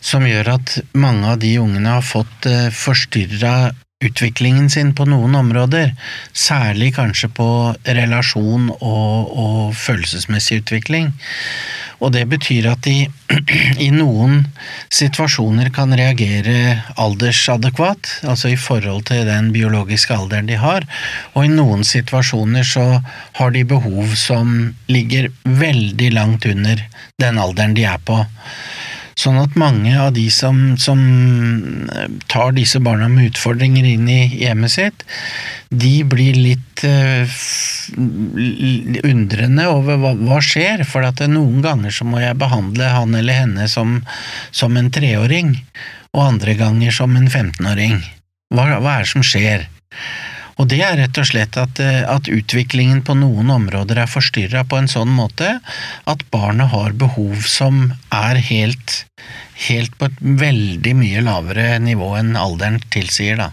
som 0.00 0.26
gjør 0.26 0.54
at 0.56 0.78
mange 0.96 1.34
av 1.34 1.40
de 1.42 1.56
ungene 1.60 1.98
har 1.98 2.06
fått 2.06 2.48
eh, 2.48 2.68
forstyrra 2.72 3.72
utviklingen 4.02 4.70
sin 4.70 4.92
på 4.98 5.06
noen 5.06 5.36
områder. 5.38 5.92
Særlig 6.34 6.92
kanskje 6.96 7.30
på 7.36 7.48
relasjon 7.86 8.70
og, 8.74 9.36
og 9.44 9.76
følelsesmessig 9.78 10.62
utvikling. 10.64 11.12
Og 12.02 12.10
det 12.14 12.24
betyr 12.30 12.66
at 12.72 12.82
de 12.82 13.06
i 13.86 13.88
noen 13.94 14.42
situasjoner 14.92 15.70
kan 15.74 15.94
reagere 15.98 16.82
aldersadekvat, 17.00 18.10
altså 18.26 18.52
i 18.52 18.58
forhold 18.58 19.06
til 19.10 19.24
den 19.28 19.52
biologiske 19.54 20.16
alderen 20.16 20.50
de 20.50 20.58
har, 20.58 20.86
og 21.32 21.46
i 21.46 21.52
noen 21.52 21.86
situasjoner 21.86 22.66
så 22.66 22.86
har 23.38 23.54
de 23.54 23.64
behov 23.68 24.16
som 24.18 24.72
ligger 24.90 25.30
veldig 25.46 26.12
langt 26.16 26.48
under 26.50 26.82
den 27.22 27.38
alderen 27.38 27.78
de 27.78 27.86
er 27.86 28.02
på. 28.02 28.18
Sånn 29.18 29.36
at 29.40 29.56
mange 29.60 29.92
av 30.00 30.12
de 30.16 30.24
som, 30.32 30.74
som 30.80 31.00
tar 32.32 32.54
disse 32.56 32.80
barna 32.82 33.10
med 33.12 33.32
utfordringer 33.32 33.86
inn 33.90 34.08
i 34.08 34.20
hjemmet 34.40 34.72
sitt, 34.72 35.04
de 35.68 35.92
blir 36.08 36.38
litt 36.38 36.84
uh, 36.88 37.36
undrende 39.08 39.68
over 39.72 40.00
hva, 40.00 40.14
hva 40.16 40.40
skjer, 40.44 40.84
for 40.88 41.04
noen 41.28 41.60
ganger 41.64 41.92
så 41.94 42.08
må 42.08 42.22
jeg 42.22 42.40
behandle 42.40 42.88
han 42.94 43.14
eller 43.18 43.42
henne 43.44 43.68
som, 43.68 44.00
som 44.50 44.76
en 44.80 44.90
treåring, 44.92 45.54
og 46.12 46.26
andre 46.26 46.56
ganger 46.58 46.92
som 46.94 47.16
en 47.16 47.28
15-åring. 47.28 48.00
Hva, 48.52 48.68
hva 48.80 48.98
er 48.98 49.06
det 49.06 49.12
som 49.12 49.24
skjer? 49.24 49.68
Og 50.60 50.68
det 50.70 50.82
er 50.84 50.98
rett 51.00 51.18
og 51.18 51.28
slett 51.28 51.56
at, 51.60 51.80
at 51.80 52.28
utviklingen 52.28 53.02
på 53.06 53.16
noen 53.18 53.50
områder 53.54 54.02
er 54.02 54.10
forstyrra 54.10 54.64
på 54.68 54.80
en 54.80 54.90
sånn 54.90 55.12
måte 55.12 55.56
at 56.08 56.26
barnet 56.34 56.72
har 56.74 56.96
behov 56.98 57.40
som 57.48 57.92
er 58.12 58.40
helt, 58.50 59.02
helt 59.68 59.96
på 59.98 60.10
et 60.10 60.22
veldig 60.44 60.94
mye 60.98 61.24
lavere 61.24 61.76
nivå 61.82 62.14
enn 62.20 62.36
alderen 62.38 62.80
tilsier, 62.92 63.40
da. 63.40 63.50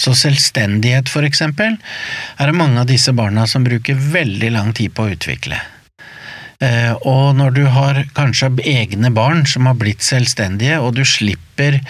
Så 0.00 0.14
selvstendighet, 0.16 1.10
for 1.12 1.26
eksempel, 1.28 1.76
er 2.40 2.48
det 2.48 2.56
mange 2.56 2.80
av 2.80 2.88
disse 2.88 3.12
barna 3.12 3.44
som 3.46 3.66
bruker 3.66 3.98
veldig 4.14 4.52
lang 4.54 4.72
tid 4.76 4.94
på 4.96 5.04
å 5.04 5.12
utvikle. 5.12 5.60
Eh, 6.62 6.92
og 7.08 7.34
når 7.38 7.54
du 7.56 7.62
har 7.74 7.98
kanskje 8.14 8.52
egne 8.70 9.10
barn 9.14 9.42
som 9.50 9.66
har 9.66 9.78
blitt 9.80 10.04
selvstendige, 10.06 10.78
og 10.78 10.94
du 10.94 11.02
slipper 11.08 11.80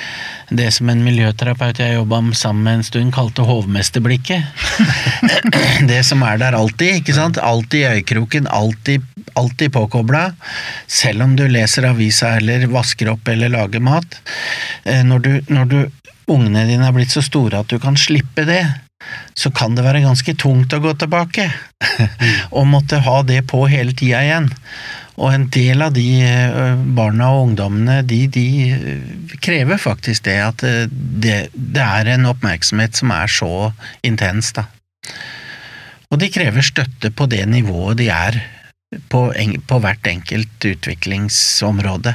det 0.53 0.69
som 0.75 0.91
en 0.93 1.03
miljøterapeut 1.05 1.81
jeg 1.81 1.97
jobba 1.97 2.21
sammen 2.37 2.65
med 2.67 2.79
en 2.79 2.87
stund, 2.87 3.13
kalte 3.15 3.45
hovmesterblikket. 3.49 4.49
det 5.91 6.03
som 6.09 6.25
er 6.27 6.41
der 6.41 6.57
alltid, 6.57 7.03
ikke 7.03 7.17
sant? 7.17 7.41
Alltid 7.41 7.83
i 7.83 7.91
øyekroken, 7.99 8.49
alltid, 8.49 9.05
alltid 9.39 9.73
påkobla. 9.77 10.31
Selv 10.87 11.27
om 11.27 11.37
du 11.37 11.47
leser 11.49 11.91
avisa 11.91 12.37
eller 12.41 12.69
vasker 12.73 13.13
opp 13.13 13.29
eller 13.29 13.53
lager 13.53 13.85
mat. 13.85 14.21
Eh, 14.85 15.05
når 15.05 15.27
du, 15.27 15.33
når 15.53 15.69
du 15.69 15.81
ungene 16.33 16.65
dine 16.69 16.87
er 16.87 16.95
blitt 16.97 17.13
så 17.13 17.23
store 17.25 17.61
at 17.63 17.71
du 17.73 17.81
kan 17.83 17.97
slippe 17.99 18.47
det, 18.49 18.63
så 19.35 19.51
kan 19.55 19.77
det 19.77 19.85
være 19.87 20.05
ganske 20.05 20.35
tungt 20.39 20.75
å 20.75 20.81
gå 20.83 20.95
tilbake. 21.01 21.49
og 22.57 22.69
måtte 22.71 23.03
ha 23.05 23.21
det 23.27 23.43
på 23.51 23.65
hele 23.71 23.95
tida 23.97 24.23
igjen. 24.25 24.51
Og 25.21 25.29
en 25.35 25.47
del 25.53 25.85
av 25.85 25.93
de 25.93 26.07
barna 26.97 27.29
og 27.35 27.51
ungdommene, 27.51 28.01
de, 28.09 28.25
de 28.33 29.37
krever 29.45 29.81
faktisk 29.81 30.25
det 30.29 30.39
at 30.41 30.65
det, 30.65 31.37
det, 31.53 31.85
er 31.85 32.15
en 32.15 32.31
oppmerksomhet 32.31 32.97
som 32.97 33.13
er 33.15 33.33
så 33.33 33.53
intens, 34.07 34.55
da. 34.57 34.67
Og 36.13 36.21
de 36.21 36.29
krever 36.33 36.65
støtte 36.65 37.13
på 37.17 37.29
det 37.33 37.45
nivået 37.49 38.01
de 38.01 38.09
er 38.13 38.41
på, 39.13 39.27
på 39.69 39.79
hvert 39.81 40.09
enkelt 40.09 40.67
utviklingsområde. 40.73 42.15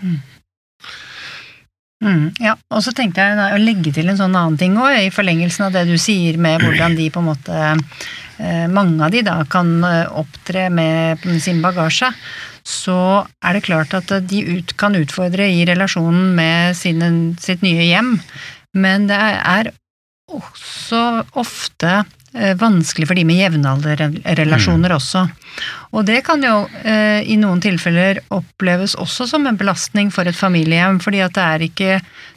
Mm. 0.00 0.18
Mm, 2.00 2.30
ja, 2.40 2.54
og 2.72 2.80
så 2.80 2.94
tenkte 2.96 3.20
jeg 3.20 3.36
å 3.36 3.60
legge 3.60 3.92
til 3.92 4.08
en 4.08 4.16
sånn 4.16 4.32
annen 4.32 4.56
ting 4.60 4.78
òg, 4.80 4.94
i 5.02 5.12
forlengelsen 5.12 5.66
av 5.66 5.74
det 5.74 5.84
du 5.90 5.98
sier 6.00 6.38
med 6.40 6.62
hvordan 6.64 6.96
de 6.96 7.10
på 7.12 7.20
en 7.20 7.28
måte 7.28 7.58
eh, 8.40 8.68
Mange 8.72 9.04
av 9.04 9.12
de 9.12 9.20
da 9.26 9.34
kan 9.52 9.74
eh, 9.84 10.06
opptre 10.08 10.70
med 10.72 11.20
sin 11.44 11.60
bagasje. 11.60 12.08
Så 12.64 12.96
er 13.44 13.56
det 13.56 13.66
klart 13.66 13.92
at 13.96 14.14
de 14.30 14.40
ut, 14.48 14.72
kan 14.80 14.96
utfordre 14.96 15.44
i 15.52 15.66
relasjonen 15.68 16.32
med 16.38 16.78
sine, 16.78 17.10
sitt 17.40 17.60
nye 17.64 17.84
hjem, 17.84 18.14
men 18.80 19.08
det 19.10 19.20
er 19.20 19.72
også 20.30 21.02
ofte 21.40 22.00
vanskelig 22.32 23.08
for 23.10 23.18
de 23.18 23.24
med 23.26 23.40
jevnalderrelasjoner 23.40 24.92
mm. 24.92 24.96
også. 24.96 25.24
Og 25.90 26.06
det 26.06 26.20
kan 26.26 26.42
jo 26.44 26.54
eh, 26.86 27.26
i 27.26 27.36
noen 27.40 27.62
tilfeller 27.62 28.20
oppleves 28.34 28.94
også 29.00 29.26
som 29.30 29.48
en 29.48 29.58
belastning 29.58 30.12
for 30.14 30.28
et 30.28 30.38
familiehjem, 30.38 31.00
fordi 31.02 31.22
at 31.24 31.34
det 31.34 31.46
er 31.46 31.64
ikke, 31.66 31.96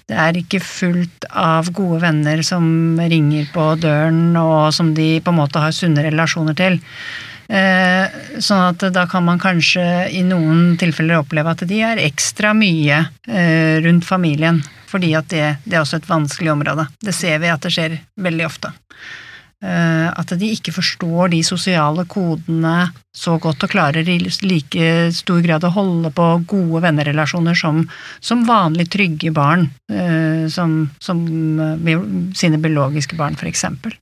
det 0.10 0.18
er 0.26 0.40
ikke 0.40 0.64
fullt 0.66 1.28
av 1.30 1.70
gode 1.76 2.02
venner 2.08 2.42
som 2.46 2.66
ringer 2.98 3.52
på 3.54 3.68
døren, 3.82 4.32
og 4.40 4.74
som 4.74 4.94
de 4.98 5.20
på 5.22 5.34
en 5.34 5.42
måte 5.44 5.62
har 5.62 5.76
sunne 5.76 6.06
relasjoner 6.08 6.58
til. 6.58 6.82
Eh, 7.54 8.22
sånn 8.42 8.70
at 8.72 8.86
da 8.96 9.04
kan 9.12 9.26
man 9.28 9.42
kanskje 9.42 9.84
i 10.16 10.24
noen 10.26 10.78
tilfeller 10.82 11.22
oppleve 11.22 11.54
at 11.54 11.66
de 11.70 11.82
er 11.86 12.02
ekstra 12.02 12.56
mye 12.58 13.04
eh, 13.28 13.84
rundt 13.84 14.08
familien, 14.08 14.64
fordi 14.90 15.12
at 15.20 15.30
det, 15.30 15.46
det 15.68 15.78
er 15.78 15.84
også 15.84 16.00
et 16.02 16.10
vanskelig 16.10 16.54
område. 16.56 16.88
Det 17.04 17.14
ser 17.14 17.44
vi 17.44 17.52
at 17.54 17.62
det 17.62 17.74
skjer 17.76 18.00
veldig 18.18 18.48
ofte. 18.48 18.74
Eh, 19.64 20.08
at 20.12 20.34
de 20.36 20.50
ikke 20.52 20.74
forstår 20.76 21.32
de 21.32 21.40
sosiale 21.46 22.04
kodene 22.12 22.90
så 23.16 23.38
godt 23.40 23.64
og 23.64 23.72
klarer 23.72 24.10
i 24.12 24.18
like 24.44 24.90
stor 25.16 25.40
grad 25.46 25.64
å 25.64 25.72
holde 25.72 26.12
på 26.12 26.26
gode 26.52 26.82
vennerelasjoner 26.84 27.56
som, 27.56 27.80
som 28.20 28.44
vanlig 28.48 28.90
trygge 28.92 29.32
barn, 29.32 29.70
eh, 29.88 30.50
som, 30.52 30.90
som 31.00 31.24
sine 32.36 32.60
biologiske 32.60 33.16
barn, 33.16 33.40
for 33.40 33.48
eksempel. 33.48 33.96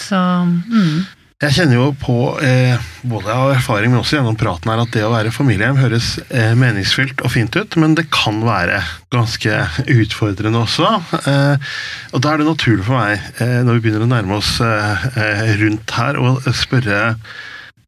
Så 0.00 0.16
mm. 0.16 1.04
Jeg 1.40 1.54
kjenner 1.56 1.78
jo 1.78 1.84
på, 1.96 2.14
eh, 2.44 2.76
både 3.08 3.32
av 3.32 3.54
erfaring, 3.54 3.88
men 3.88 4.02
også 4.02 4.18
gjennom 4.18 4.36
praten 4.36 4.68
her, 4.68 4.82
at 4.82 4.90
det 4.92 5.06
å 5.06 5.12
være 5.14 5.32
familiehjem 5.32 5.78
høres 5.80 6.18
eh, 6.28 6.52
meningsfylt 6.52 7.22
og 7.24 7.32
fint 7.32 7.56
ut, 7.56 7.76
men 7.80 7.94
det 7.96 8.10
kan 8.12 8.42
være 8.44 8.82
ganske 9.08 9.62
utfordrende 9.88 10.60
også. 10.60 10.90
Eh, 11.16 11.70
og 12.12 12.20
da 12.20 12.34
er 12.34 12.42
det 12.42 12.48
naturlig 12.50 12.84
for 12.84 13.00
meg, 13.00 13.24
eh, 13.40 13.62
når 13.64 13.78
vi 13.78 13.84
begynner 13.86 14.04
å 14.04 14.10
nærme 14.10 14.36
oss 14.36 14.58
eh, 14.60 15.06
eh, 15.16 15.54
rundt 15.62 15.96
her, 15.96 16.20
å 16.20 16.36
spørre 16.52 17.00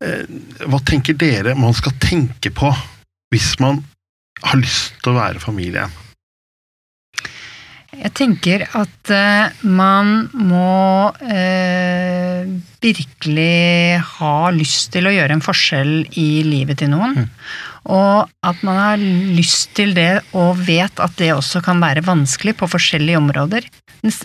Hva 0.03 0.81
tenker 0.83 1.15
dere 1.15 1.53
man 1.55 1.77
skal 1.79 1.93
tenke 2.03 2.51
på 2.51 2.73
hvis 3.31 3.53
man 3.63 3.85
har 4.43 4.59
lyst 4.59 4.97
til 5.05 5.13
å 5.13 5.21
være 5.21 5.45
familiehjem? 5.45 5.93
Jeg 7.93 8.12
tenker 8.16 8.62
at 8.72 9.11
uh, 9.12 9.64
man 9.68 10.30
må 10.32 11.12
uh, 11.12 12.53
virkelig 12.80 14.01
ha 14.16 14.36
lyst 14.57 14.95
til 14.95 15.09
å 15.09 15.12
gjøre 15.12 15.36
en 15.36 15.45
forskjell 15.45 15.93
i 16.16 16.30
livet 16.47 16.80
til 16.80 16.93
noen. 16.95 17.18
Mm. 17.20 17.28
Og 17.93 18.32
at 18.49 18.64
man 18.64 18.80
har 18.80 19.05
lyst 19.36 19.74
til 19.76 19.93
det 19.97 20.22
og 20.38 20.64
vet 20.64 21.05
at 21.05 21.18
det 21.20 21.34
også 21.34 21.61
kan 21.66 21.82
være 21.82 22.05
vanskelig 22.07 22.57
på 22.62 22.70
forskjellige 22.70 23.20
områder. 23.20 23.68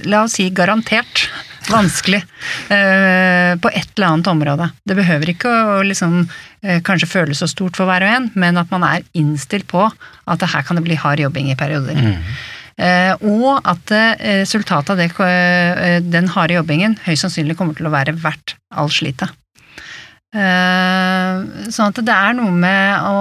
La 0.08 0.24
oss 0.24 0.38
si 0.40 0.48
garantert 0.56 1.28
vanskelig 1.68 2.24
uh, 2.24 3.54
på 3.64 3.74
et 3.76 3.92
eller 3.98 4.14
annet 4.14 4.32
område. 4.32 4.72
Det 4.88 4.96
behøver 4.96 5.36
ikke 5.36 5.52
å 5.52 5.82
liksom, 5.84 6.22
kanskje 6.88 7.16
føles 7.18 7.44
så 7.44 7.52
stort 7.52 7.76
for 7.76 7.90
hver 7.90 8.08
og 8.08 8.16
en, 8.16 8.32
men 8.40 8.64
at 8.64 8.72
man 8.72 8.88
er 8.88 9.04
innstilt 9.12 9.68
på 9.68 9.90
at 9.92 10.54
her 10.56 10.64
kan 10.64 10.80
det 10.80 10.88
bli 10.88 10.96
hard 10.96 11.20
jobbing 11.20 11.52
i 11.52 11.60
perioder. 11.60 12.00
Mm. 12.00 12.24
Eh, 12.78 13.14
og 13.26 13.66
at 13.66 13.92
eh, 13.96 14.44
resultatet 14.44 14.94
av 14.94 15.00
det, 15.02 15.10
eh, 15.26 15.98
den 16.06 16.30
harde 16.36 16.60
jobbingen 16.60 16.94
høyst 17.08 17.26
sannsynlig 17.26 17.58
kommer 17.58 17.78
til 17.78 17.90
å 17.90 17.94
være 17.94 18.14
verdt 18.22 18.54
all 18.70 18.92
slitet. 18.94 19.34
Sånn 20.38 21.88
at 21.88 22.00
det 22.06 22.14
er 22.14 22.34
noe 22.36 22.52
med 22.52 23.06
å 23.08 23.14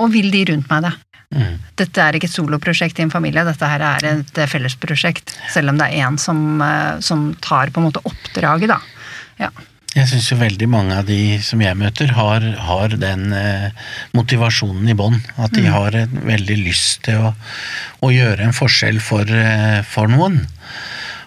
Og 0.00 0.06
vil 0.10 0.30
de 0.32 0.40
rundt 0.48 0.70
meg 0.72 0.86
det? 0.86 0.92
Mm. 1.36 1.58
Dette 1.78 2.02
er 2.02 2.16
ikke 2.16 2.26
et 2.26 2.32
soloprosjekt 2.32 2.98
i 2.98 3.04
en 3.04 3.12
familie, 3.12 3.44
dette 3.46 3.68
her 3.68 3.84
er 3.86 4.06
et 4.08 4.40
fellesprosjekt. 4.50 5.36
Selv 5.52 5.70
om 5.70 5.78
det 5.78 5.86
er 5.86 6.08
én 6.08 6.16
som, 6.18 6.64
som, 7.04 7.28
tar 7.44 7.70
på 7.70 7.78
en 7.78 7.86
måte 7.86 8.02
oppdraget, 8.08 8.72
da. 8.72 8.80
Ja. 9.44 9.52
Jeg 9.90 10.06
syns 10.06 10.28
jo 10.30 10.36
veldig 10.38 10.68
mange 10.70 10.94
av 11.00 11.08
de 11.08 11.40
som 11.42 11.58
jeg 11.64 11.74
møter, 11.78 12.12
har, 12.14 12.44
har 12.62 12.92
den 12.94 13.32
eh, 13.34 13.70
motivasjonen 14.14 14.86
i 14.86 14.94
bånn. 14.94 15.16
At 15.34 15.56
de 15.56 15.64
mm. 15.66 15.70
har 15.74 15.96
veldig 16.28 16.58
lyst 16.62 17.02
til 17.08 17.18
å, 17.18 17.32
å, 17.98 18.10
gjøre 18.14 18.46
en 18.46 18.54
forskjell 18.54 19.00
for, 19.02 19.26
eh, 19.26 19.80
for 19.82 20.10
noen. 20.12 20.44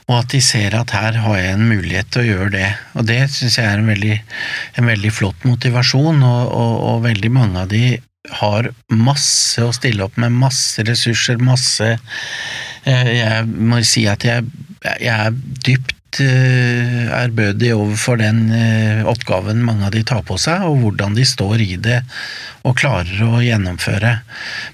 og 0.08 0.16
at 0.18 0.32
de 0.32 0.40
ser 0.44 0.76
at 0.76 0.92
her 0.96 1.18
har 1.26 1.38
jeg 1.40 1.58
en 1.58 1.68
mulighet 1.68 2.10
til 2.12 2.24
å 2.24 2.30
gjøre 2.30 2.54
det. 2.56 2.70
Og 2.96 3.08
det 3.08 3.20
syns 3.36 3.60
jeg 3.60 3.68
er 3.68 3.84
en 3.84 3.92
veldig, 3.92 4.18
en 4.80 4.88
veldig, 4.92 5.12
flott 5.12 5.44
motivasjon, 5.48 6.24
og, 6.24 6.44
og, 6.48 6.76
og, 6.88 7.04
veldig 7.08 7.32
mange 7.36 7.66
av 7.66 7.72
de 7.72 7.98
har 8.40 8.70
masse 8.88 9.60
å 9.60 9.74
stille 9.76 10.06
opp 10.08 10.16
med, 10.16 10.32
masse 10.40 10.84
ressurser, 10.88 11.42
masse 11.44 11.90
eh, 12.88 13.12
Jeg 13.12 13.44
må 13.44 13.82
si 13.84 14.06
at 14.08 14.24
jeg, 14.24 14.48
jeg 14.88 15.12
er 15.12 15.36
dypt 15.68 15.98
Eh, 16.22 17.10
ærbødig 17.10 17.72
overfor 17.74 18.20
den 18.22 18.52
eh, 18.54 19.02
oppgaven 19.10 19.64
mange 19.66 19.88
av 19.88 19.94
de 19.96 20.04
tar 20.06 20.22
på 20.28 20.38
seg, 20.38 20.62
og 20.68 20.84
hvordan 20.84 21.16
de 21.18 21.26
står 21.26 21.64
i 21.64 21.78
det 21.82 22.04
og 22.64 22.78
klarer 22.78 23.24
å 23.26 23.42
gjennomføre. 23.44 24.12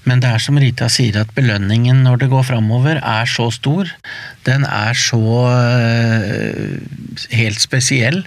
Men 0.04 0.20
det 0.20 0.28
er 0.30 0.42
som 0.44 0.58
Rita 0.60 0.90
sier, 0.92 1.16
at 1.22 1.32
belønningen 1.34 2.04
når 2.04 2.20
det 2.22 2.30
går 2.34 2.44
framover, 2.50 3.00
er 3.00 3.30
så 3.30 3.48
stor. 3.54 3.88
Den 4.46 4.66
er 4.68 4.98
så 4.98 5.22
eh, 5.48 6.76
helt 7.34 7.64
spesiell. 7.64 8.22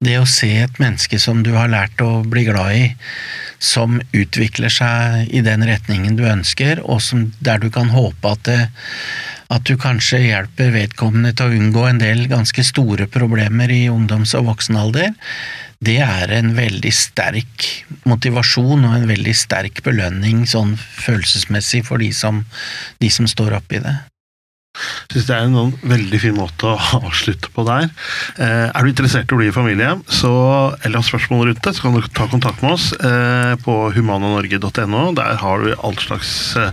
Det 0.00 0.16
å 0.18 0.26
se 0.28 0.50
et 0.64 0.80
menneske 0.80 1.20
som 1.20 1.44
du 1.44 1.52
har 1.58 1.70
lært 1.70 2.00
å 2.00 2.22
bli 2.24 2.46
glad 2.48 2.74
i, 2.78 2.88
som 3.60 4.00
utvikler 4.16 4.72
seg 4.72 5.34
i 5.34 5.44
den 5.44 5.66
retningen 5.68 6.16
du 6.16 6.24
ønsker, 6.30 6.80
og 6.86 7.02
som, 7.04 7.28
der 7.44 7.60
du 7.60 7.68
kan 7.74 7.92
håpe 7.92 8.34
at 8.34 8.46
det 8.48 8.60
at 9.48 9.64
du 9.64 9.78
kanskje 9.80 10.20
hjelper 10.26 10.74
vedkommende 10.74 11.32
til 11.36 11.48
å 11.48 11.60
unngå 11.60 11.86
en 11.88 12.02
del 12.02 12.26
ganske 12.30 12.64
store 12.66 13.08
problemer 13.10 13.72
i 13.72 13.86
ungdoms- 13.88 14.34
og 14.36 14.50
voksenalder, 14.50 15.14
det 15.80 16.00
er 16.02 16.32
en 16.34 16.52
veldig 16.56 16.92
sterk 16.92 17.68
motivasjon 18.08 18.84
og 18.84 18.96
en 18.96 19.08
veldig 19.08 19.34
sterk 19.38 19.82
belønning 19.86 20.44
sånn 20.50 20.74
følelsesmessig 20.76 21.84
for 21.86 22.02
de 22.02 22.10
som, 22.12 22.42
de 22.98 23.10
som 23.14 23.30
står 23.30 23.60
oppi 23.60 23.80
det 23.84 23.96
synes 25.12 25.28
det 25.28 25.36
er 25.36 25.46
en 25.46 25.56
sånn 25.58 25.72
veldig 25.92 26.20
fin 26.22 26.36
måte 26.36 26.70
å 26.70 26.76
avslutte 27.00 27.52
på 27.54 27.64
der. 27.68 27.88
Eh, 28.38 28.66
er 28.68 28.84
du 28.84 28.92
interessert 28.92 29.30
i 29.32 29.36
å 29.36 29.40
bli 29.40 29.50
familie, 29.54 29.94
så, 30.06 30.32
eller 30.82 31.00
har 31.00 31.08
spørsmål 31.08 31.48
rundt 31.50 31.62
det, 31.64 31.74
så 31.76 31.86
kan 31.86 31.96
du 31.96 32.08
ta 32.14 32.28
kontakt 32.30 32.64
med 32.64 32.76
oss 32.76 32.90
eh, 32.94 33.54
på 33.64 33.76
humananorge.no. 33.96 35.04
Der 35.18 35.40
har 35.42 35.64
du 35.64 35.72
all 35.76 35.98
slags 36.00 36.32
eh, 36.58 36.70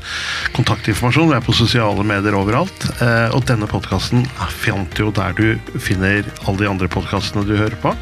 kontaktinformasjon. 0.58 1.32
Vi 1.32 1.40
er 1.40 1.46
på 1.46 1.56
sosiale 1.56 2.06
medier 2.08 2.38
overalt. 2.38 2.90
Eh, 3.00 3.30
og 3.36 3.46
denne 3.50 3.70
podkasten 3.70 4.26
fant 4.56 5.00
jo 5.00 5.12
der 5.16 5.36
du 5.38 5.80
finner 5.82 6.26
alle 6.46 6.62
de 6.62 6.70
andre 6.70 6.92
podkastene 6.92 7.46
du 7.48 7.56
hører 7.58 7.78
på. 7.82 7.96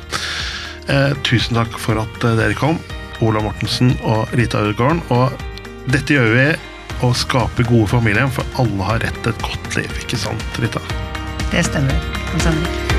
Eh, 0.92 1.14
tusen 1.24 1.58
takk 1.58 1.78
for 1.80 2.02
at 2.02 2.28
eh, 2.28 2.38
dere 2.40 2.58
kom, 2.60 2.80
Ola 3.24 3.44
Mortensen 3.44 3.94
og 4.04 4.32
Rita 4.36 4.64
Ødegaarden. 4.66 5.04
Og 5.16 5.92
dette 5.92 6.16
gjør 6.16 6.32
vi 6.36 6.48
å 7.02 7.14
skape 7.18 7.66
gode 7.68 7.90
familier, 7.96 8.30
for 8.30 8.62
alle 8.62 8.90
har 8.92 9.06
rett 9.08 9.22
til 9.24 9.34
et 9.34 9.46
godt 9.50 9.80
liv. 9.80 10.02
Ikke 10.06 10.20
sant, 10.28 10.60
Rita? 10.62 10.84
Det 11.50 11.66
stemmer. 11.66 12.12
Det 12.34 12.46
stemmer. 12.46 12.93